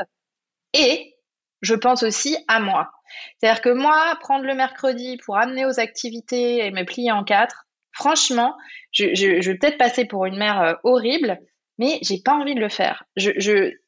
Et 0.73 1.15
je 1.61 1.75
pense 1.75 2.03
aussi 2.03 2.39
à 2.49 2.59
moi. 2.59 2.91
C'est-à-dire 3.37 3.61
que 3.61 3.69
moi, 3.69 4.17
prendre 4.21 4.47
le 4.47 4.55
mercredi 4.55 5.19
pour 5.19 5.37
amener 5.37 5.67
aux 5.67 5.79
activités 5.79 6.65
et 6.65 6.71
me 6.71 6.85
plier 6.85 7.13
en 7.13 7.23
quatre, 7.23 7.67
franchement, 7.93 8.57
je 8.93 9.51
vais 9.51 9.59
peut-être 9.59 9.77
passer 9.77 10.07
pour 10.07 10.25
une 10.25 10.39
mère 10.39 10.79
horrible, 10.85 11.39
mais 11.81 11.99
j'ai 12.03 12.21
pas 12.23 12.35
envie 12.35 12.55
de 12.55 12.61
le 12.61 12.69
faire. 12.69 13.05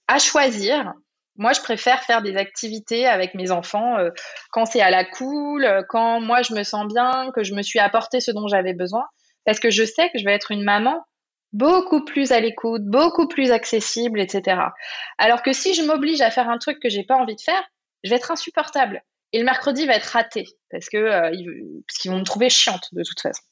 À 0.09 0.18
choisir, 0.18 0.95
moi, 1.36 1.53
je 1.53 1.61
préfère 1.61 2.03
faire 2.03 2.22
des 2.22 2.36
activités 2.36 3.07
avec 3.07 3.34
mes 3.34 3.51
enfants 3.51 3.99
euh, 3.99 4.11
quand 4.51 4.64
c'est 4.64 4.80
à 4.80 4.90
la 4.90 5.05
cool, 5.05 5.84
quand 5.90 6.20
moi 6.20 6.43
je 6.43 6.55
me 6.55 6.62
sens 6.62 6.86
bien, 6.93 7.30
que 7.34 7.45
je 7.45 7.55
me 7.55 7.62
suis 7.62 7.78
apporté 7.78 8.20
ce 8.20 8.30
dont 8.30 8.49
j'avais 8.49 8.72
besoin, 8.72 9.05
parce 9.45 9.61
que 9.61 9.70
je 9.70 9.84
sais 9.84 10.11
que 10.11 10.18
je 10.18 10.24
vais 10.24 10.32
être 10.32 10.51
une 10.51 10.64
maman 10.64 11.05
beaucoup 11.53 12.03
plus 12.03 12.32
à 12.32 12.40
l'écoute, 12.40 12.82
beaucoup 12.84 13.28
plus 13.28 13.51
accessible, 13.51 14.20
etc. 14.20 14.59
Alors 15.18 15.43
que 15.43 15.53
si 15.53 15.74
je 15.74 15.82
m'oblige 15.82 16.22
à 16.22 16.30
faire 16.30 16.49
un 16.49 16.59
truc 16.59 16.80
que 16.80 16.88
j'ai 16.88 17.05
pas 17.05 17.16
envie 17.16 17.36
de 17.36 17.43
faire, 17.43 17.62
je 18.05 18.11
vais 18.11 18.16
être 18.16 18.30
insupportable. 18.30 19.03
Et 19.34 19.38
le 19.38 19.45
mercredi 19.45 19.86
va 19.86 19.97
être 19.97 20.07
raté 20.07 20.47
parce 20.70 20.88
que 20.88 20.97
euh, 20.97 21.30
parce 21.86 21.99
qu'ils 21.99 22.11
vont 22.11 22.18
me 22.18 22.24
trouver 22.24 22.49
chiante 22.49 22.88
de 22.93 23.03
toute 23.03 23.20
façon. 23.20 23.43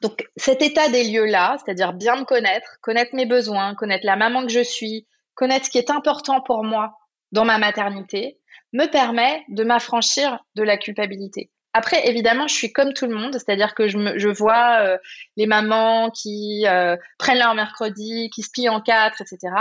Donc 0.00 0.24
cet 0.36 0.62
état 0.62 0.88
des 0.88 1.04
lieux-là, 1.04 1.56
c'est-à-dire 1.58 1.92
bien 1.92 2.16
me 2.16 2.24
connaître, 2.24 2.78
connaître 2.80 3.14
mes 3.14 3.26
besoins, 3.26 3.74
connaître 3.74 4.06
la 4.06 4.16
maman 4.16 4.46
que 4.46 4.52
je 4.52 4.62
suis, 4.62 5.06
connaître 5.34 5.66
ce 5.66 5.70
qui 5.70 5.78
est 5.78 5.90
important 5.90 6.40
pour 6.40 6.64
moi 6.64 6.94
dans 7.32 7.44
ma 7.44 7.58
maternité, 7.58 8.38
me 8.72 8.86
permet 8.86 9.44
de 9.48 9.64
m'affranchir 9.64 10.38
de 10.54 10.62
la 10.62 10.76
culpabilité. 10.76 11.50
Après, 11.72 12.08
évidemment, 12.08 12.48
je 12.48 12.54
suis 12.54 12.72
comme 12.72 12.92
tout 12.92 13.06
le 13.06 13.14
monde, 13.14 13.34
c'est-à-dire 13.34 13.74
que 13.74 13.86
je, 13.86 14.28
vois 14.28 14.80
euh, 14.80 14.98
les 15.36 15.46
mamans 15.46 16.10
qui 16.10 16.66
euh, 16.66 16.96
prennent 17.18 17.38
leur 17.38 17.54
mercredi, 17.54 18.28
qui 18.34 18.42
se 18.42 18.50
plient 18.50 18.68
en 18.68 18.80
quatre, 18.80 19.20
etc. 19.20 19.54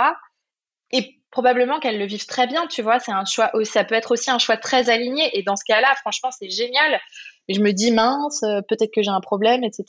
Et 0.92 1.20
probablement 1.30 1.80
qu'elles 1.80 2.00
le 2.00 2.06
vivent 2.06 2.26
très 2.26 2.48
bien, 2.48 2.66
tu 2.66 2.82
vois. 2.82 3.00
C'est 3.00 3.12
un 3.12 3.26
choix, 3.26 3.52
ça 3.64 3.84
peut 3.84 3.94
être 3.94 4.12
aussi 4.12 4.32
un 4.32 4.40
choix 4.40 4.58
très 4.58 4.90
aligné. 4.90 5.38
Et 5.38 5.44
dans 5.44 5.56
ce 5.56 5.64
cas-là, 5.66 5.94
franchement, 5.98 6.32
c'est 6.32 6.50
génial. 6.50 7.00
Et 7.48 7.54
je 7.54 7.62
me 7.62 7.72
dis 7.72 7.92
mince, 7.92 8.42
euh, 8.44 8.62
peut-être 8.68 8.92
que 8.94 9.04
j'ai 9.04 9.12
un 9.12 9.22
problème, 9.22 9.64
etc. 9.64 9.86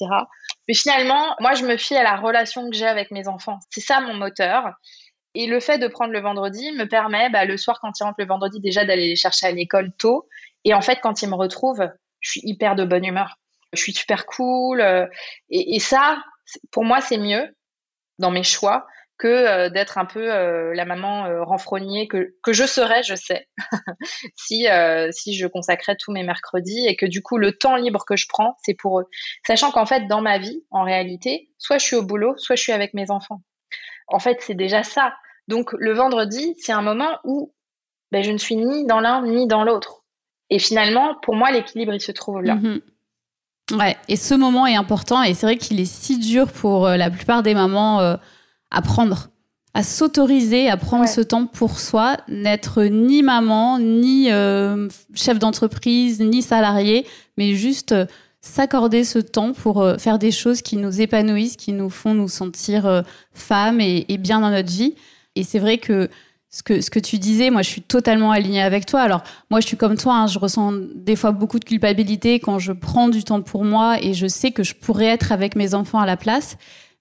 Mais 0.71 0.75
finalement, 0.75 1.35
moi, 1.41 1.55
je 1.55 1.65
me 1.67 1.77
fie 1.77 1.97
à 1.97 2.05
la 2.05 2.15
relation 2.15 2.71
que 2.71 2.77
j'ai 2.77 2.87
avec 2.87 3.11
mes 3.11 3.27
enfants. 3.27 3.59
C'est 3.71 3.81
ça 3.81 4.01
mon 4.01 4.15
moteur. 4.15 4.71
Et 5.35 5.49
le 5.49 5.59
fait 5.59 5.79
de 5.79 5.89
prendre 5.89 6.13
le 6.13 6.21
vendredi 6.21 6.71
me 6.71 6.85
permet, 6.85 7.29
bah, 7.29 7.45
le 7.45 7.57
soir, 7.57 7.81
quand 7.81 7.91
ils 7.99 8.05
rentrent 8.05 8.21
le 8.21 8.27
vendredi, 8.27 8.61
déjà 8.61 8.85
d'aller 8.85 9.09
les 9.09 9.17
chercher 9.17 9.49
à 9.49 9.51
l'école 9.51 9.91
tôt. 9.99 10.29
Et 10.63 10.73
en 10.73 10.81
fait, 10.81 11.01
quand 11.03 11.23
ils 11.23 11.29
me 11.29 11.35
retrouvent, 11.35 11.91
je 12.21 12.31
suis 12.31 12.41
hyper 12.45 12.77
de 12.77 12.85
bonne 12.85 13.05
humeur. 13.05 13.41
Je 13.73 13.83
suis 13.83 13.93
super 13.93 14.27
cool. 14.27 14.81
Euh, 14.81 15.09
et, 15.49 15.75
et 15.75 15.81
ça, 15.81 16.23
pour 16.71 16.85
moi, 16.85 17.01
c'est 17.01 17.19
mieux 17.19 17.53
dans 18.21 18.31
mes 18.31 18.45
choix 18.45 18.87
que 19.21 19.29
euh, 19.29 19.69
d'être 19.69 19.99
un 19.99 20.07
peu 20.07 20.33
euh, 20.33 20.75
la 20.75 20.87
maman 20.87 21.27
euh, 21.27 21.45
renfrognée 21.45 22.09
que, 22.09 22.33
je 22.49 22.65
serais, 22.65 23.03
je 23.03 23.15
sais, 23.15 23.49
si, 24.35 24.65
je 24.65 25.47
consacrais 25.47 25.95
tous 25.97 26.11
mes 26.11 26.25
mercredis 26.25 26.87
et 26.87 26.97
que 26.97 27.05
du 27.05 27.23
coup 27.23 27.37
le 27.37 27.53
temps 27.53 27.77
libre 27.77 28.05
que 28.07 28.17
je 28.17 28.27
prends, 28.29 28.57
c'est 28.65 28.75
pour 28.75 29.01
eux. 29.01 29.05
Sachant 29.47 29.71
qu'en 29.71 29.85
fait, 29.85 30.09
dans 30.09 30.23
ma 30.23 30.39
vie, 30.39 30.65
en 30.71 30.83
réalité, 30.83 31.51
soit 31.59 31.79
je 31.79 31.85
suis 31.85 31.97
au 31.97 32.03
boulot, 32.03 32.35
soit 32.39 32.57
je 32.57 32.63
suis 32.63 32.73
avec 32.73 32.95
mes 32.95 33.11
enfants. 33.11 33.43
En 34.09 34.19
fait, 34.19 34.39
c'est 34.41 34.55
déjà 34.55 34.83
ça. 34.83 35.15
Donc 35.49 35.75
le 35.75 35.93
vendredi, 35.93 36.57
c'est 36.59 36.73
un 36.73 36.83
moment 36.83 37.19
où 37.25 37.53
ben, 38.11 38.25
je 38.25 38.31
ne 38.31 38.39
suis 38.39 38.57
ni 38.57 38.87
dans 38.87 39.01
l'un 39.01 39.23
ni 39.27 39.47
dans 39.47 39.65
l'autre. 39.65 40.03
Et 40.49 40.59
finalement, 40.59 41.15
pour 41.23 41.37
moi, 41.37 41.53
l'équilibre, 41.53 41.93
il 41.93 42.01
se 42.01 42.11
trouve 42.11 42.41
là. 42.41 42.55
Mm-hmm. 42.55 42.81
Ouais, 43.79 43.97
et 44.09 44.17
ce 44.17 44.35
moment 44.35 44.67
est 44.67 44.75
important 44.75 45.23
et 45.23 45.35
c'est 45.35 45.47
vrai 45.47 45.57
qu'il 45.57 45.79
est 45.79 45.85
si 45.85 46.19
dur 46.19 46.51
pour 46.51 46.89
la 46.89 47.09
plupart 47.09 47.45
des 47.45 47.55
mamans 47.55 48.19
à 48.71 49.83
s'autoriser 49.83 50.69
à 50.69 50.77
prendre 50.77 51.09
ce 51.09 51.21
temps 51.21 51.47
pour 51.47 51.79
soi, 51.79 52.17
n'être 52.29 52.83
ni 52.85 53.23
maman, 53.23 53.79
ni 53.79 54.31
euh, 54.31 54.89
chef 55.15 55.39
d'entreprise, 55.39 56.21
ni 56.21 56.43
salarié, 56.43 57.07
mais 57.37 57.55
juste 57.55 57.93
euh, 57.93 58.07
s'accorder 58.41 59.05
ce 59.05 59.19
temps 59.19 59.53
pour 59.53 59.81
euh, 59.81 59.97
faire 59.99 60.19
des 60.19 60.33
choses 60.33 60.63
qui 60.63 60.77
nous 60.77 61.01
épanouissent, 61.01 61.57
qui 61.57 61.73
nous 61.73 61.91
font 61.91 62.15
nous 62.15 62.29
sentir 62.29 63.05
femmes 63.33 63.81
et, 63.81 64.05
bien 64.19 64.41
dans 64.41 64.51
notre 64.51 64.71
vie. 64.71 64.95
Et 65.37 65.45
c'est 65.45 65.61
vrai 65.61 65.79
que 65.79 66.09
ce 66.53 66.65
que, 66.65 66.81
ce 66.81 66.91
que 66.91 66.99
tu 66.99 67.19
disais, 67.19 67.51
moi, 67.51 67.63
je 67.63 67.69
suis 67.69 67.83
totalement 67.83 68.33
alignée 68.33 68.63
avec 68.63 68.87
toi. 68.87 69.03
Alors, 69.03 69.23
moi, 69.51 69.61
je 69.61 69.69
suis 69.69 69.77
comme 69.77 69.97
toi, 69.97 70.17
hein, 70.17 70.27
je 70.27 70.41
ressens 70.41 70.73
des 70.97 71.15
fois 71.15 71.31
beaucoup 71.31 71.61
de 71.61 71.65
culpabilité 71.65 72.41
quand 72.41 72.59
je 72.59 72.73
prends 72.73 73.09
du 73.09 73.23
temps 73.23 73.41
pour 73.41 73.65
moi 73.65 74.03
et 74.03 74.15
je 74.15 74.27
sais 74.27 74.51
que 74.51 74.65
je 74.65 74.75
pourrais 74.75 75.07
être 75.07 75.31
avec 75.31 75.55
mes 75.55 75.75
enfants 75.75 76.01
à 76.01 76.07
la 76.07 76.17
place. 76.17 76.57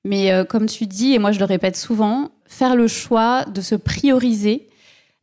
Mais 0.05 0.31
euh, 0.31 0.43
comme 0.43 0.65
tu 0.65 0.85
dis, 0.85 1.13
et 1.13 1.19
moi 1.19 1.31
je 1.31 1.39
le 1.39 1.45
répète 1.45 1.75
souvent, 1.75 2.29
faire 2.45 2.75
le 2.75 2.87
choix 2.87 3.45
de 3.45 3.61
se 3.61 3.75
prioriser, 3.75 4.69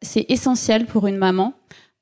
c'est 0.03 0.27
essentiel 0.29 0.87
pour 0.87 1.07
une 1.07 1.17
maman. 1.17 1.55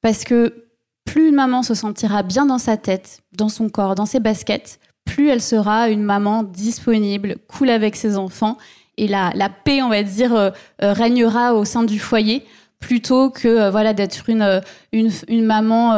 Parce 0.03 0.25
que 0.25 0.65
plus 1.05 1.29
une 1.29 1.35
maman 1.35 1.63
se 1.63 1.75
sentira 1.75 2.23
bien 2.23 2.47
dans 2.47 2.59
sa 2.59 2.77
tête, 2.77 3.21
dans 3.33 3.49
son 3.49 3.69
corps, 3.69 3.95
dans 3.95 4.07
ses 4.07 4.21
baskets, 4.21 4.81
plus 5.05 5.29
elle 5.29 5.43
sera 5.43 5.89
une 5.89 6.03
maman 6.03 6.43
disponible, 6.43 7.37
cool 7.49 7.71
avec 7.71 7.95
ses 7.97 8.17
enfants. 8.17 8.59
Et 8.97 9.09
la, 9.09 9.33
la 9.35 9.49
paix, 9.49 9.83
on 9.83 9.89
va 9.89 10.03
dire, 10.03 10.35
euh, 10.35 10.51
euh, 10.83 10.93
régnera 10.93 11.55
au 11.55 11.65
sein 11.65 11.85
du 11.85 11.99
foyer 11.99 12.45
plutôt 12.81 13.31
que 13.31 13.71
voilà 13.71 13.95
d'être 13.95 14.29
une, 14.29 14.61
une, 14.93 15.11
une 15.29 15.45
maman 15.47 15.95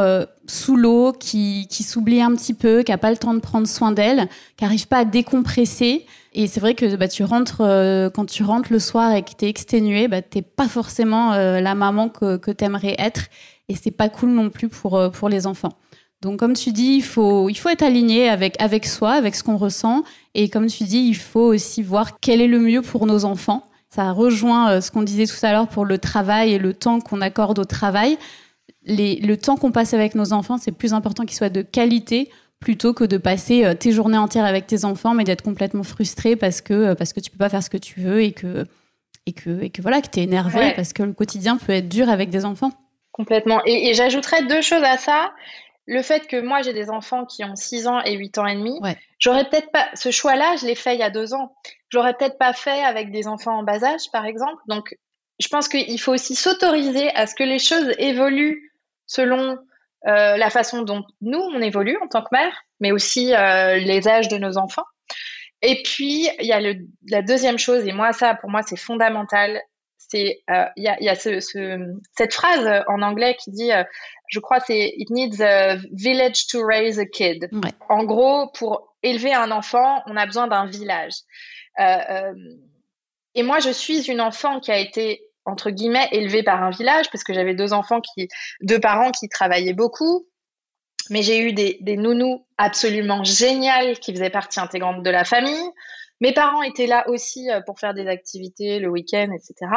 sous 0.47 0.75
l'eau 0.75 1.13
qui, 1.13 1.67
qui 1.69 1.83
s'oublie 1.83 2.21
un 2.21 2.33
petit 2.35 2.53
peu, 2.53 2.83
qui 2.83 2.91
a 2.91 2.97
pas 2.97 3.11
le 3.11 3.17
temps 3.17 3.33
de 3.33 3.39
prendre 3.39 3.67
soin 3.67 3.91
d'elle, 3.91 4.27
qui 4.55 4.63
n'arrive 4.63 4.87
pas 4.87 4.99
à 4.99 5.05
décompresser 5.05 6.05
et 6.39 6.45
c'est 6.45 6.59
vrai 6.59 6.75
que 6.75 6.95
bah, 6.97 7.07
tu 7.07 7.23
rentres, 7.23 7.61
euh, 7.61 8.11
quand 8.11 8.27
tu 8.27 8.43
rentres 8.43 8.71
le 8.71 8.77
soir 8.77 9.11
et 9.13 9.23
que 9.23 9.31
tu 9.35 9.45
es 9.45 9.49
exténué, 9.49 10.07
bah, 10.07 10.21
tu 10.21 10.43
pas 10.43 10.67
forcément 10.67 11.33
euh, 11.33 11.59
la 11.61 11.73
maman 11.73 12.09
que, 12.09 12.37
que 12.37 12.51
tu 12.51 12.63
aimerais 12.63 12.95
être. 12.99 13.21
Et 13.69 13.75
c'est 13.75 13.89
pas 13.89 14.07
cool 14.07 14.29
non 14.29 14.51
plus 14.51 14.69
pour, 14.69 14.97
euh, 14.97 15.09
pour 15.09 15.29
les 15.29 15.47
enfants. 15.47 15.73
Donc, 16.21 16.37
comme 16.37 16.53
tu 16.53 16.71
dis, 16.73 16.97
il 16.97 17.01
faut, 17.01 17.49
il 17.49 17.55
faut 17.55 17.69
être 17.69 17.81
aligné 17.81 18.29
avec, 18.29 18.55
avec 18.61 18.85
soi, 18.85 19.13
avec 19.13 19.33
ce 19.33 19.43
qu'on 19.43 19.57
ressent. 19.57 20.03
Et 20.35 20.47
comme 20.47 20.67
tu 20.67 20.83
dis, 20.83 21.07
il 21.07 21.15
faut 21.15 21.53
aussi 21.53 21.81
voir 21.81 22.19
quel 22.19 22.39
est 22.39 22.47
le 22.47 22.59
mieux 22.59 22.83
pour 22.83 23.07
nos 23.07 23.25
enfants. 23.25 23.63
Ça 23.89 24.11
rejoint 24.11 24.79
ce 24.79 24.91
qu'on 24.91 25.01
disait 25.01 25.25
tout 25.25 25.43
à 25.43 25.51
l'heure 25.51 25.67
pour 25.67 25.85
le 25.85 25.97
travail 25.97 26.53
et 26.53 26.59
le 26.59 26.75
temps 26.75 26.99
qu'on 26.99 27.21
accorde 27.21 27.57
au 27.57 27.65
travail. 27.65 28.19
Les, 28.87 29.17
le 29.17 29.37
temps 29.37 29.57
qu'on 29.57 29.71
passe 29.71 29.93
avec 29.93 30.15
nos 30.15 30.33
enfants, 30.33 30.57
c'est 30.57 30.71
plus 30.71 30.93
important 30.93 31.25
qu'il 31.25 31.35
soit 31.35 31.49
de 31.49 31.61
qualité 31.61 32.29
plutôt 32.59 32.93
que 32.93 33.03
de 33.03 33.17
passer 33.17 33.65
euh, 33.65 33.73
tes 33.73 33.91
journées 33.91 34.17
entières 34.17 34.45
avec 34.45 34.67
tes 34.67 34.85
enfants, 34.85 35.13
mais 35.13 35.23
d'être 35.23 35.43
complètement 35.43 35.83
frustré 35.83 36.35
parce 36.35 36.61
que 36.61 36.73
euh, 36.73 36.95
parce 36.95 37.13
que 37.13 37.19
tu 37.19 37.29
peux 37.29 37.37
pas 37.37 37.49
faire 37.49 37.63
ce 37.63 37.69
que 37.69 37.77
tu 37.77 37.99
veux 37.99 38.23
et 38.23 38.31
que 38.31 38.65
et 39.25 39.33
que 39.33 39.61
et 39.61 39.69
que 39.69 39.81
voilà 39.81 40.01
que 40.01 40.07
t'es 40.07 40.21
énervé 40.21 40.73
parce 40.75 40.93
que 40.93 41.03
le 41.03 41.13
quotidien 41.13 41.57
peut 41.57 41.73
être 41.73 41.89
dur 41.89 42.09
avec 42.09 42.29
des 42.29 42.45
enfants. 42.45 42.71
Complètement. 43.11 43.61
Et, 43.65 43.93
j'ajouterais 43.93 44.43
deux 44.45 44.61
choses 44.61 44.83
à 44.83 44.97
ça. 44.97 45.31
Le 45.87 46.01
fait 46.01 46.27
que 46.27 46.39
moi 46.39 46.61
j'ai 46.61 46.73
des 46.73 46.89
enfants 46.89 47.25
qui 47.25 47.43
ont 47.43 47.55
6 47.55 47.87
ans 47.87 48.01
et 48.03 48.13
8 48.13 48.37
ans 48.37 48.45
et 48.45 48.55
demi, 48.55 48.79
j'aurais 49.19 49.47
peut-être 49.49 49.71
pas 49.71 49.87
ce 49.93 50.11
choix-là, 50.11 50.55
je 50.59 50.65
l'ai 50.65 50.75
fait 50.75 50.95
il 50.95 50.99
y 50.99 51.03
a 51.03 51.09
deux 51.09 51.33
ans. 51.33 51.55
J'aurais 51.89 52.13
peut-être 52.13 52.37
pas 52.37 52.53
fait 52.53 52.83
avec 52.83 53.11
des 53.11 53.27
enfants 53.27 53.57
en 53.59 53.63
bas 53.63 53.83
âge, 53.83 54.11
par 54.11 54.25
exemple. 54.25 54.61
Donc, 54.67 54.97
je 55.39 55.47
pense 55.47 55.69
qu'il 55.69 55.99
faut 55.99 56.13
aussi 56.13 56.35
s'autoriser 56.35 57.09
à 57.15 57.25
ce 57.25 57.35
que 57.35 57.43
les 57.43 57.59
choses 57.59 57.93
évoluent 57.97 58.73
selon 59.07 59.57
euh, 60.05 60.37
la 60.37 60.49
façon 60.49 60.83
dont 60.83 61.03
nous, 61.21 61.39
on 61.39 61.61
évolue 61.61 61.97
en 62.01 62.07
tant 62.07 62.21
que 62.21 62.29
mère, 62.31 62.53
mais 62.79 62.91
aussi 62.91 63.33
euh, 63.33 63.77
les 63.77 64.07
âges 64.07 64.27
de 64.27 64.37
nos 64.37 64.57
enfants. 64.57 64.85
Et 65.63 65.81
puis, 65.81 66.29
il 66.39 66.45
y 66.45 66.53
a 66.53 66.61
le, 66.61 66.75
la 67.09 67.23
deuxième 67.23 67.57
chose, 67.57 67.87
et 67.87 67.93
moi, 67.93 68.13
ça, 68.13 68.35
pour 68.35 68.49
moi, 68.49 68.61
c'est 68.61 68.77
fondamental. 68.77 69.59
C'est, 69.97 70.39
euh, 70.51 70.65
il 70.75 70.83
y 70.83 70.87
a, 70.87 71.01
y 71.01 71.09
a 71.09 71.15
ce, 71.15 71.39
ce, 71.39 71.79
cette 72.15 72.33
phrase 72.33 72.83
en 72.87 73.01
anglais 73.01 73.35
qui 73.43 73.51
dit, 73.51 73.71
je 74.29 74.39
crois, 74.39 74.59
c'est 74.59 74.93
It 74.95 75.09
needs 75.09 75.41
a 75.41 75.77
village 75.91 76.47
to 76.47 76.63
raise 76.63 76.99
a 76.99 77.05
kid. 77.05 77.49
En 77.89 78.03
gros, 78.03 78.49
pour 78.51 78.95
élever 79.03 79.33
un 79.33 79.51
enfant, 79.51 80.03
on 80.05 80.15
a 80.15 80.25
besoin 80.25 80.47
d'un 80.47 80.67
village. 80.67 81.13
et 81.77 83.43
moi, 83.43 83.59
je 83.59 83.71
suis 83.71 84.09
une 84.09 84.21
enfant 84.21 84.61
qui 84.61 84.71
a 84.71 84.77
été 84.77 85.26
entre 85.47 85.69
guillemets 85.71 86.07
élevée 86.11 86.43
par 86.43 86.61
un 86.61 86.69
village 86.69 87.09
parce 87.11 87.23
que 87.23 87.33
j'avais 87.33 87.55
deux 87.55 87.73
enfants 87.73 88.01
qui, 88.01 88.27
deux 88.61 88.79
parents 88.79 89.11
qui 89.11 89.29
travaillaient 89.29 89.73
beaucoup. 89.73 90.27
Mais 91.09 91.23
j'ai 91.23 91.39
eu 91.39 91.53
des, 91.53 91.77
des 91.81 91.95
nounous 91.95 92.45
absolument 92.57 93.23
géniales 93.23 93.97
qui 93.99 94.13
faisaient 94.13 94.29
partie 94.29 94.59
intégrante 94.59 95.03
de 95.03 95.09
la 95.09 95.23
famille. 95.23 95.71
Mes 96.19 96.33
parents 96.33 96.63
étaient 96.63 96.87
là 96.87 97.07
aussi 97.09 97.49
euh, 97.49 97.61
pour 97.61 97.79
faire 97.79 97.93
des 97.93 98.07
activités 98.07 98.79
le 98.79 98.89
week-end, 98.89 99.29
etc. 99.31 99.71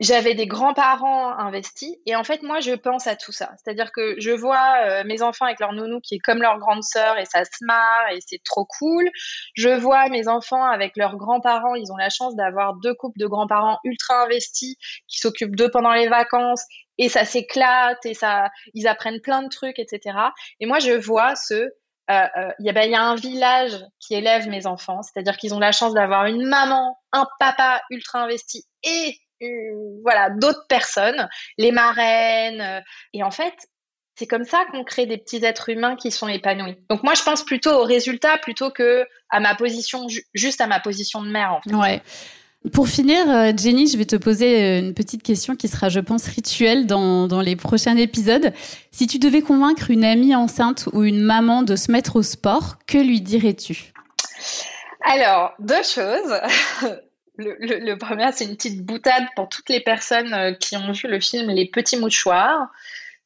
J'avais 0.00 0.34
des 0.34 0.46
grands-parents 0.46 1.36
investis 1.38 1.96
et 2.06 2.16
en 2.16 2.24
fait 2.24 2.42
moi 2.42 2.60
je 2.60 2.72
pense 2.72 3.06
à 3.06 3.16
tout 3.16 3.32
ça. 3.32 3.50
C'est-à-dire 3.56 3.90
que 3.92 4.14
je 4.18 4.30
vois 4.30 4.76
euh, 4.86 5.04
mes 5.04 5.22
enfants 5.22 5.44
avec 5.44 5.60
leur 5.60 5.72
nounou 5.72 6.00
qui 6.00 6.16
est 6.16 6.20
comme 6.20 6.40
leur 6.40 6.58
grande 6.58 6.82
sœur 6.82 7.18
et 7.18 7.24
ça 7.24 7.44
se 7.44 7.64
marre 7.64 8.10
et 8.12 8.18
c'est 8.24 8.42
trop 8.44 8.64
cool. 8.78 9.10
Je 9.54 9.70
vois 9.70 10.08
mes 10.08 10.28
enfants 10.28 10.64
avec 10.64 10.96
leurs 10.96 11.16
grands-parents, 11.16 11.74
ils 11.74 11.92
ont 11.92 11.96
la 11.96 12.10
chance 12.10 12.34
d'avoir 12.36 12.74
deux 12.74 12.94
couples 12.94 13.18
de 13.18 13.26
grands-parents 13.26 13.78
ultra 13.84 14.24
investis 14.24 14.76
qui 15.08 15.18
s'occupent 15.18 15.56
d'eux 15.56 15.70
pendant 15.70 15.92
les 15.92 16.08
vacances 16.08 16.64
et 16.96 17.08
ça 17.08 17.24
s'éclate 17.24 18.04
et 18.06 18.14
ça 18.14 18.48
ils 18.74 18.86
apprennent 18.86 19.20
plein 19.20 19.42
de 19.42 19.48
trucs, 19.48 19.78
etc. 19.78 20.16
Et 20.60 20.66
moi 20.66 20.78
je 20.78 20.92
vois 20.92 21.34
ce 21.36 21.68
euh, 22.10 22.26
euh, 22.36 22.52
il 22.58 22.66
y, 22.66 22.94
a 22.94 23.02
un 23.02 23.14
village 23.16 23.84
qui 24.00 24.14
élève 24.14 24.48
mes 24.48 24.66
enfants, 24.66 25.02
c'est-à-dire 25.02 25.36
qu'ils 25.36 25.54
ont 25.54 25.58
la 25.58 25.72
chance 25.72 25.94
d'avoir 25.94 26.24
une 26.26 26.46
maman, 26.46 26.98
un 27.12 27.26
papa 27.38 27.82
ultra 27.90 28.22
investi 28.22 28.64
et 28.82 29.18
voilà 30.02 30.30
d'autres 30.30 30.66
personnes, 30.68 31.28
les 31.58 31.70
marraines. 31.70 32.82
et 33.12 33.22
en 33.22 33.30
fait, 33.30 33.54
c'est 34.18 34.26
comme 34.26 34.44
ça 34.44 34.64
qu'on 34.72 34.82
crée 34.82 35.06
des 35.06 35.16
petits 35.16 35.44
êtres 35.44 35.68
humains 35.68 35.94
qui 35.94 36.10
sont 36.10 36.26
épanouis. 36.26 36.76
Donc 36.90 37.04
moi, 37.04 37.14
je 37.14 37.22
pense 37.22 37.44
plutôt 37.44 37.70
au 37.70 37.84
résultat 37.84 38.36
plutôt 38.38 38.70
que 38.70 39.06
à 39.30 39.38
ma 39.38 39.54
position, 39.54 40.06
juste 40.34 40.60
à 40.60 40.66
ma 40.66 40.80
position 40.80 41.22
de 41.22 41.28
mère. 41.28 41.60
Ouais. 41.66 42.02
Pour 42.72 42.88
finir, 42.88 43.28
euh, 43.28 43.52
Jenny, 43.56 43.86
je 43.86 43.96
vais 43.96 44.04
te 44.04 44.16
poser 44.16 44.62
euh, 44.62 44.78
une 44.80 44.94
petite 44.94 45.22
question 45.22 45.56
qui 45.56 45.68
sera, 45.68 45.88
je 45.88 46.00
pense, 46.00 46.26
rituelle 46.26 46.86
dans, 46.86 47.26
dans 47.26 47.40
les 47.40 47.56
prochains 47.56 47.96
épisodes. 47.96 48.52
Si 48.90 49.06
tu 49.06 49.18
devais 49.18 49.42
convaincre 49.42 49.90
une 49.90 50.04
amie 50.04 50.34
enceinte 50.34 50.88
ou 50.92 51.04
une 51.04 51.20
maman 51.20 51.62
de 51.62 51.76
se 51.76 51.92
mettre 51.92 52.16
au 52.16 52.22
sport, 52.22 52.78
que 52.86 52.98
lui 52.98 53.20
dirais-tu? 53.20 53.92
Alors, 55.02 55.52
deux 55.58 55.82
choses. 55.82 56.34
Le, 57.40 57.56
le, 57.60 57.96
premier, 57.96 58.32
c'est 58.32 58.46
une 58.46 58.56
petite 58.56 58.84
boutade 58.84 59.24
pour 59.36 59.48
toutes 59.48 59.68
les 59.68 59.78
personnes 59.78 60.34
euh, 60.34 60.52
qui 60.54 60.76
ont 60.76 60.90
vu 60.90 61.06
le 61.06 61.20
film 61.20 61.48
Les 61.50 61.66
Petits 61.66 61.96
Mouchoirs. 61.96 62.66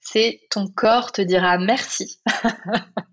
C'est 0.00 0.40
ton 0.50 0.68
corps 0.68 1.12
te 1.12 1.22
dira 1.22 1.56
merci. 1.56 2.18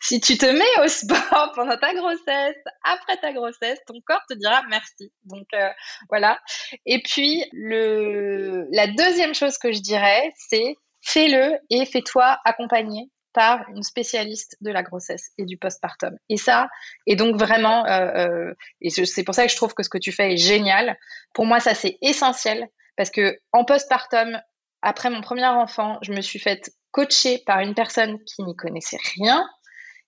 si 0.00 0.20
tu 0.20 0.36
te 0.38 0.46
mets 0.46 0.84
au 0.84 0.88
sport 0.88 1.52
pendant 1.54 1.76
ta 1.76 1.94
grossesse, 1.94 2.56
après 2.82 3.16
ta 3.18 3.32
grossesse, 3.32 3.78
ton 3.86 4.00
corps 4.06 4.22
te 4.28 4.34
dira 4.34 4.62
merci. 4.68 5.12
Donc 5.24 5.46
euh, 5.54 5.70
voilà. 6.08 6.40
Et 6.86 7.02
puis 7.02 7.44
la 7.52 8.86
deuxième 8.86 9.34
chose 9.34 9.58
que 9.58 9.72
je 9.72 9.80
dirais, 9.80 10.32
c'est 10.48 10.76
fais-le 11.02 11.58
et 11.70 11.84
fais-toi 11.84 12.38
accompagner 12.44 13.10
par 13.34 13.68
une 13.68 13.82
spécialiste 13.82 14.56
de 14.60 14.70
la 14.70 14.82
grossesse 14.82 15.32
et 15.38 15.44
du 15.44 15.58
postpartum. 15.58 16.16
Et 16.28 16.36
ça, 16.36 16.68
et 17.06 17.16
donc 17.16 17.36
vraiment, 17.36 17.84
euh, 17.86 18.28
euh, 18.28 18.54
et 18.80 18.90
c'est 18.90 19.24
pour 19.24 19.34
ça 19.34 19.44
que 19.44 19.50
je 19.50 19.56
trouve 19.56 19.74
que 19.74 19.82
ce 19.82 19.88
que 19.88 19.98
tu 19.98 20.12
fais 20.12 20.34
est 20.34 20.36
génial. 20.36 20.96
Pour 21.34 21.44
moi, 21.44 21.60
ça 21.60 21.74
c'est 21.74 21.98
essentiel 22.00 22.68
parce 22.96 23.10
que 23.10 23.36
en 23.52 23.64
postpartum, 23.64 24.40
après 24.82 25.10
mon 25.10 25.20
premier 25.20 25.46
enfant, 25.46 25.98
je 26.02 26.12
me 26.12 26.20
suis 26.20 26.38
faite 26.38 26.70
coacher 26.94 27.42
par 27.44 27.58
une 27.58 27.74
personne 27.74 28.22
qui 28.24 28.42
n'y 28.44 28.54
connaissait 28.54 28.98
rien, 29.16 29.44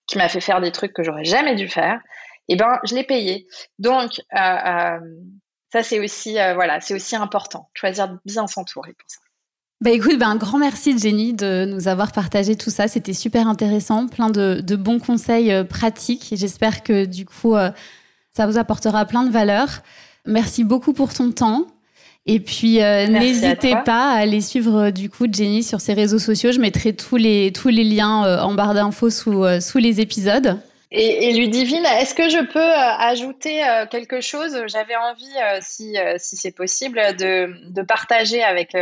qui 0.06 0.18
m'a 0.18 0.28
fait 0.28 0.40
faire 0.40 0.60
des 0.60 0.70
trucs 0.70 0.92
que 0.92 1.02
j'aurais 1.02 1.24
jamais 1.24 1.56
dû 1.56 1.68
faire. 1.68 1.98
Eh 2.48 2.54
ben, 2.54 2.78
je 2.84 2.94
l'ai 2.94 3.04
payé. 3.04 3.48
Donc, 3.80 4.20
euh, 4.34 4.38
euh, 4.38 5.00
ça 5.72 5.82
c'est 5.82 5.98
aussi, 5.98 6.34
voilà, 6.54 6.80
c'est 6.80 6.94
aussi 6.94 7.16
important. 7.16 7.68
Choisir 7.74 8.16
bien 8.24 8.46
s'entourer 8.46 8.92
pour 8.92 9.10
ça. 9.10 9.18
Bah 9.82 9.90
écoute, 9.90 10.18
bah 10.18 10.28
un 10.28 10.36
grand 10.36 10.58
merci 10.58 10.98
Jenny 10.98 11.34
de 11.34 11.66
nous 11.66 11.86
avoir 11.86 12.12
partagé 12.12 12.56
tout 12.56 12.70
ça. 12.70 12.88
C'était 12.88 13.12
super 13.12 13.46
intéressant, 13.46 14.06
plein 14.06 14.30
de, 14.30 14.62
de 14.62 14.74
bons 14.74 14.98
conseils 14.98 15.52
euh, 15.52 15.64
pratiques. 15.64 16.28
J'espère 16.32 16.82
que 16.82 17.04
du 17.04 17.26
coup, 17.26 17.54
euh, 17.54 17.70
ça 18.34 18.46
vous 18.46 18.56
apportera 18.56 19.04
plein 19.04 19.24
de 19.24 19.30
valeur. 19.30 19.68
Merci 20.24 20.64
beaucoup 20.64 20.94
pour 20.94 21.12
ton 21.12 21.30
temps. 21.30 21.66
Et 22.26 22.40
puis 22.40 22.82
euh, 22.82 23.06
n'hésitez 23.06 23.74
pas 23.84 24.12
à 24.12 24.18
aller 24.18 24.40
suivre 24.40 24.90
du 24.90 25.08
coup 25.08 25.26
Jenny 25.30 25.62
sur 25.62 25.80
ses 25.80 25.94
réseaux 25.94 26.18
sociaux. 26.18 26.52
Je 26.52 26.60
mettrai 26.60 26.92
tous 26.92 27.16
les 27.16 27.52
tous 27.52 27.68
les 27.68 27.84
liens 27.84 28.40
en 28.42 28.54
barre 28.54 28.74
d'infos 28.74 29.10
sous 29.10 29.44
sous 29.60 29.78
les 29.78 30.00
épisodes. 30.00 30.58
Et, 30.92 31.28
et, 31.28 31.32
Ludivine, 31.32 31.84
est-ce 31.84 32.14
que 32.14 32.28
je 32.28 32.38
peux 32.38 32.58
euh, 32.58 32.96
ajouter 32.98 33.62
euh, 33.68 33.86
quelque 33.86 34.20
chose? 34.20 34.56
J'avais 34.68 34.94
envie, 34.94 35.36
euh, 35.42 35.58
si, 35.60 35.96
si 36.18 36.36
c'est 36.36 36.52
possible, 36.52 36.98
de, 37.16 37.52
de, 37.70 37.82
partager 37.82 38.42
avec 38.42 38.72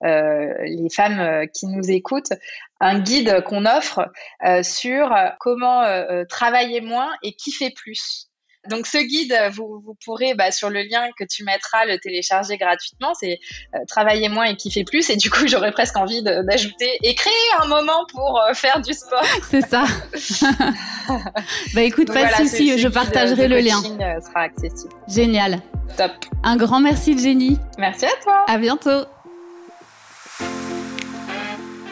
les 0.00 0.88
femmes 0.90 1.46
qui 1.54 1.66
nous 1.66 1.90
écoutent 1.90 2.32
un 2.80 2.98
guide 3.00 3.42
qu'on 3.44 3.66
offre 3.66 4.10
sur 4.62 5.14
comment 5.38 5.84
travailler 6.28 6.80
moins 6.80 7.10
et 7.22 7.32
kiffer 7.32 7.70
plus. 7.70 8.28
Donc 8.70 8.86
ce 8.86 8.98
guide, 8.98 9.36
vous, 9.54 9.82
vous 9.84 9.96
pourrez 10.04 10.34
bah, 10.34 10.52
sur 10.52 10.70
le 10.70 10.82
lien 10.82 11.08
que 11.18 11.24
tu 11.24 11.42
mettras 11.42 11.84
le 11.84 11.98
télécharger 11.98 12.56
gratuitement. 12.56 13.12
C'est 13.14 13.40
euh, 13.74 13.78
travailler 13.88 14.28
moins 14.28 14.44
et 14.44 14.56
kiffer 14.56 14.84
plus. 14.84 15.10
Et 15.10 15.16
du 15.16 15.30
coup, 15.30 15.46
j'aurais 15.48 15.72
presque 15.72 15.96
envie 15.96 16.22
d'ajouter 16.22 16.98
et 17.02 17.14
créer 17.14 17.32
un 17.60 17.66
moment 17.66 18.04
pour 18.12 18.40
euh, 18.40 18.54
faire 18.54 18.80
du 18.80 18.92
sport. 18.92 19.24
C'est 19.50 19.66
ça. 19.66 19.84
bah 21.74 21.82
écoute, 21.82 22.12
pas 22.12 22.26
de 22.26 22.48
souci, 22.48 22.78
je 22.78 22.88
partagerai 22.88 23.48
le 23.48 23.58
lien. 23.58 23.82
Euh, 23.84 24.20
sera 24.20 24.42
accessible. 24.42 24.92
Génial. 25.08 25.60
Top. 25.96 26.12
Un 26.44 26.56
grand 26.56 26.80
merci 26.80 27.18
Jenny. 27.18 27.58
Merci 27.78 28.06
à 28.06 28.22
toi. 28.22 28.44
À 28.46 28.58
bientôt. 28.58 29.04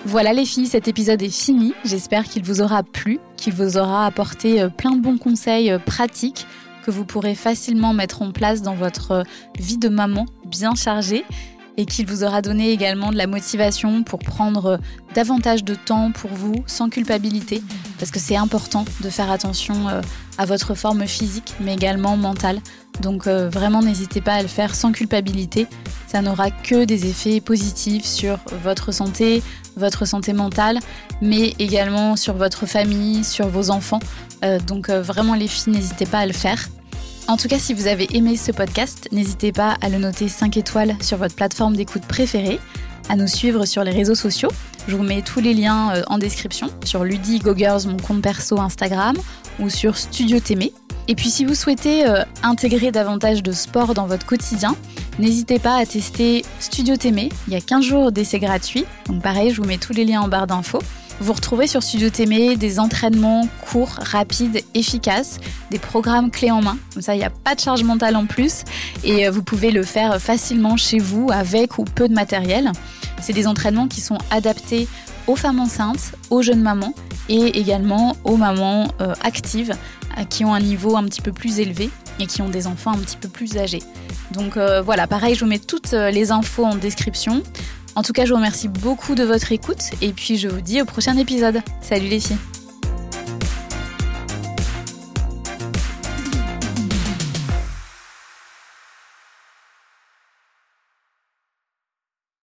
Voilà 0.06 0.32
les 0.32 0.46
filles, 0.46 0.66
cet 0.66 0.88
épisode 0.88 1.20
est 1.20 1.36
fini. 1.36 1.74
J'espère 1.84 2.24
qu'il 2.24 2.42
vous 2.42 2.62
aura 2.62 2.82
plu, 2.82 3.20
qu'il 3.36 3.52
vous 3.52 3.76
aura 3.76 4.06
apporté 4.06 4.66
plein 4.76 4.92
de 4.92 5.00
bons 5.00 5.18
conseils 5.18 5.76
pratiques 5.84 6.46
que 6.84 6.90
vous 6.90 7.04
pourrez 7.04 7.34
facilement 7.34 7.92
mettre 7.92 8.22
en 8.22 8.32
place 8.32 8.62
dans 8.62 8.74
votre 8.74 9.24
vie 9.58 9.78
de 9.78 9.88
maman 9.88 10.26
bien 10.44 10.74
chargée 10.74 11.24
et 11.76 11.86
qu'il 11.86 12.06
vous 12.06 12.24
aura 12.24 12.42
donné 12.42 12.70
également 12.70 13.10
de 13.10 13.16
la 13.16 13.26
motivation 13.26 14.02
pour 14.02 14.18
prendre 14.18 14.78
davantage 15.14 15.64
de 15.64 15.74
temps 15.74 16.12
pour 16.12 16.30
vous 16.30 16.54
sans 16.66 16.90
culpabilité 16.90 17.62
parce 17.98 18.10
que 18.10 18.18
c'est 18.18 18.36
important 18.36 18.84
de 19.00 19.10
faire 19.10 19.30
attention 19.30 19.88
euh, 19.88 20.00
à 20.36 20.44
votre 20.44 20.74
forme 20.74 21.06
physique 21.06 21.54
mais 21.60 21.74
également 21.74 22.16
mentale. 22.16 22.60
Donc 23.00 23.26
euh, 23.26 23.48
vraiment 23.48 23.82
n'hésitez 23.82 24.20
pas 24.20 24.34
à 24.34 24.42
le 24.42 24.48
faire 24.48 24.74
sans 24.74 24.92
culpabilité. 24.92 25.66
Ça 26.06 26.22
n'aura 26.22 26.50
que 26.50 26.84
des 26.84 27.06
effets 27.06 27.40
positifs 27.40 28.04
sur 28.04 28.38
votre 28.62 28.92
santé, 28.92 29.42
votre 29.76 30.04
santé 30.04 30.32
mentale, 30.32 30.78
mais 31.20 31.54
également 31.58 32.16
sur 32.16 32.34
votre 32.34 32.66
famille, 32.66 33.24
sur 33.24 33.48
vos 33.48 33.70
enfants. 33.70 34.00
Euh, 34.44 34.58
donc 34.58 34.90
vraiment 34.90 35.34
les 35.34 35.48
filles, 35.48 35.72
n'hésitez 35.72 36.06
pas 36.06 36.18
à 36.18 36.26
le 36.26 36.32
faire. 36.32 36.68
En 37.28 37.36
tout 37.36 37.46
cas, 37.46 37.60
si 37.60 37.74
vous 37.74 37.86
avez 37.86 38.08
aimé 38.16 38.36
ce 38.36 38.50
podcast, 38.50 39.08
n'hésitez 39.12 39.52
pas 39.52 39.76
à 39.82 39.88
le 39.88 39.98
noter 39.98 40.28
5 40.28 40.56
étoiles 40.56 40.96
sur 41.00 41.16
votre 41.16 41.36
plateforme 41.36 41.76
d'écoute 41.76 42.02
préférée, 42.02 42.58
à 43.08 43.14
nous 43.14 43.28
suivre 43.28 43.66
sur 43.66 43.84
les 43.84 43.92
réseaux 43.92 44.16
sociaux. 44.16 44.50
Je 44.88 44.96
vous 44.96 45.04
mets 45.04 45.22
tous 45.22 45.40
les 45.40 45.54
liens 45.54 45.94
euh, 45.94 46.02
en 46.08 46.18
description 46.18 46.70
sur 46.84 47.04
Ludi 47.04 47.38
Gogers, 47.38 47.86
mon 47.86 47.98
compte 47.98 48.22
perso 48.22 48.58
Instagram, 48.58 49.16
ou 49.60 49.70
sur 49.70 49.96
Studio 49.96 50.40
Témé. 50.40 50.72
Et 51.08 51.14
puis 51.14 51.30
si 51.30 51.44
vous 51.44 51.54
souhaitez 51.54 52.06
euh, 52.06 52.22
intégrer 52.42 52.92
davantage 52.92 53.42
de 53.42 53.52
sport 53.52 53.94
dans 53.94 54.06
votre 54.06 54.26
quotidien, 54.26 54.76
n'hésitez 55.18 55.58
pas 55.58 55.76
à 55.76 55.86
tester 55.86 56.44
Studio 56.60 56.96
Témé. 56.96 57.30
Il 57.48 57.52
y 57.52 57.56
a 57.56 57.60
15 57.60 57.84
jours 57.84 58.12
d'essai 58.12 58.38
gratuit. 58.38 58.84
Donc 59.06 59.22
pareil, 59.22 59.50
je 59.50 59.60
vous 59.60 59.66
mets 59.66 59.78
tous 59.78 59.92
les 59.92 60.04
liens 60.04 60.20
en 60.20 60.28
barre 60.28 60.46
d'infos. 60.46 60.82
Vous 61.22 61.34
retrouvez 61.34 61.66
sur 61.66 61.82
Studio 61.82 62.08
Témé 62.08 62.56
des 62.56 62.80
entraînements 62.80 63.46
courts, 63.70 63.98
rapides, 63.98 64.62
efficaces, 64.72 65.38
des 65.70 65.78
programmes 65.78 66.30
clés 66.30 66.50
en 66.50 66.62
main. 66.62 66.78
Comme 66.94 67.02
ça, 67.02 67.14
il 67.14 67.18
n'y 67.18 67.24
a 67.24 67.30
pas 67.30 67.54
de 67.54 67.60
charge 67.60 67.82
mentale 67.82 68.16
en 68.16 68.24
plus 68.24 68.64
et 69.04 69.26
euh, 69.26 69.30
vous 69.30 69.42
pouvez 69.42 69.70
le 69.70 69.82
faire 69.82 70.18
facilement 70.20 70.78
chez 70.78 70.98
vous 70.98 71.28
avec 71.30 71.78
ou 71.78 71.84
peu 71.84 72.08
de 72.08 72.14
matériel. 72.14 72.72
C'est 73.20 73.34
des 73.34 73.46
entraînements 73.46 73.86
qui 73.86 74.00
sont 74.00 74.16
adaptés 74.30 74.88
aux 75.26 75.36
femmes 75.36 75.60
enceintes, 75.60 76.12
aux 76.30 76.42
jeunes 76.42 76.62
mamans 76.62 76.94
et 77.28 77.58
également 77.58 78.16
aux 78.24 78.36
mamans 78.36 78.88
euh, 79.00 79.14
actives 79.22 79.72
euh, 80.18 80.24
qui 80.24 80.44
ont 80.44 80.54
un 80.54 80.60
niveau 80.60 80.96
un 80.96 81.04
petit 81.04 81.22
peu 81.22 81.32
plus 81.32 81.60
élevé 81.60 81.90
et 82.18 82.26
qui 82.26 82.42
ont 82.42 82.48
des 82.48 82.66
enfants 82.66 82.92
un 82.92 82.98
petit 82.98 83.16
peu 83.16 83.28
plus 83.28 83.56
âgés. 83.56 83.82
Donc 84.32 84.56
voilà, 84.56 85.08
pareil, 85.08 85.34
je 85.34 85.40
vous 85.40 85.50
mets 85.50 85.58
toutes 85.58 85.90
les 85.90 86.30
infos 86.30 86.64
en 86.64 86.76
description. 86.76 87.42
En 87.96 88.02
tout 88.02 88.12
cas, 88.12 88.24
je 88.24 88.30
vous 88.30 88.36
remercie 88.36 88.68
beaucoup 88.68 89.16
de 89.16 89.24
votre 89.24 89.50
écoute 89.50 89.82
et 90.00 90.12
puis 90.12 90.36
je 90.36 90.46
vous 90.46 90.60
dis 90.60 90.80
au 90.80 90.84
prochain 90.84 91.16
épisode. 91.16 91.62
Salut 91.80 92.06
les 92.06 92.20
filles 92.20 92.59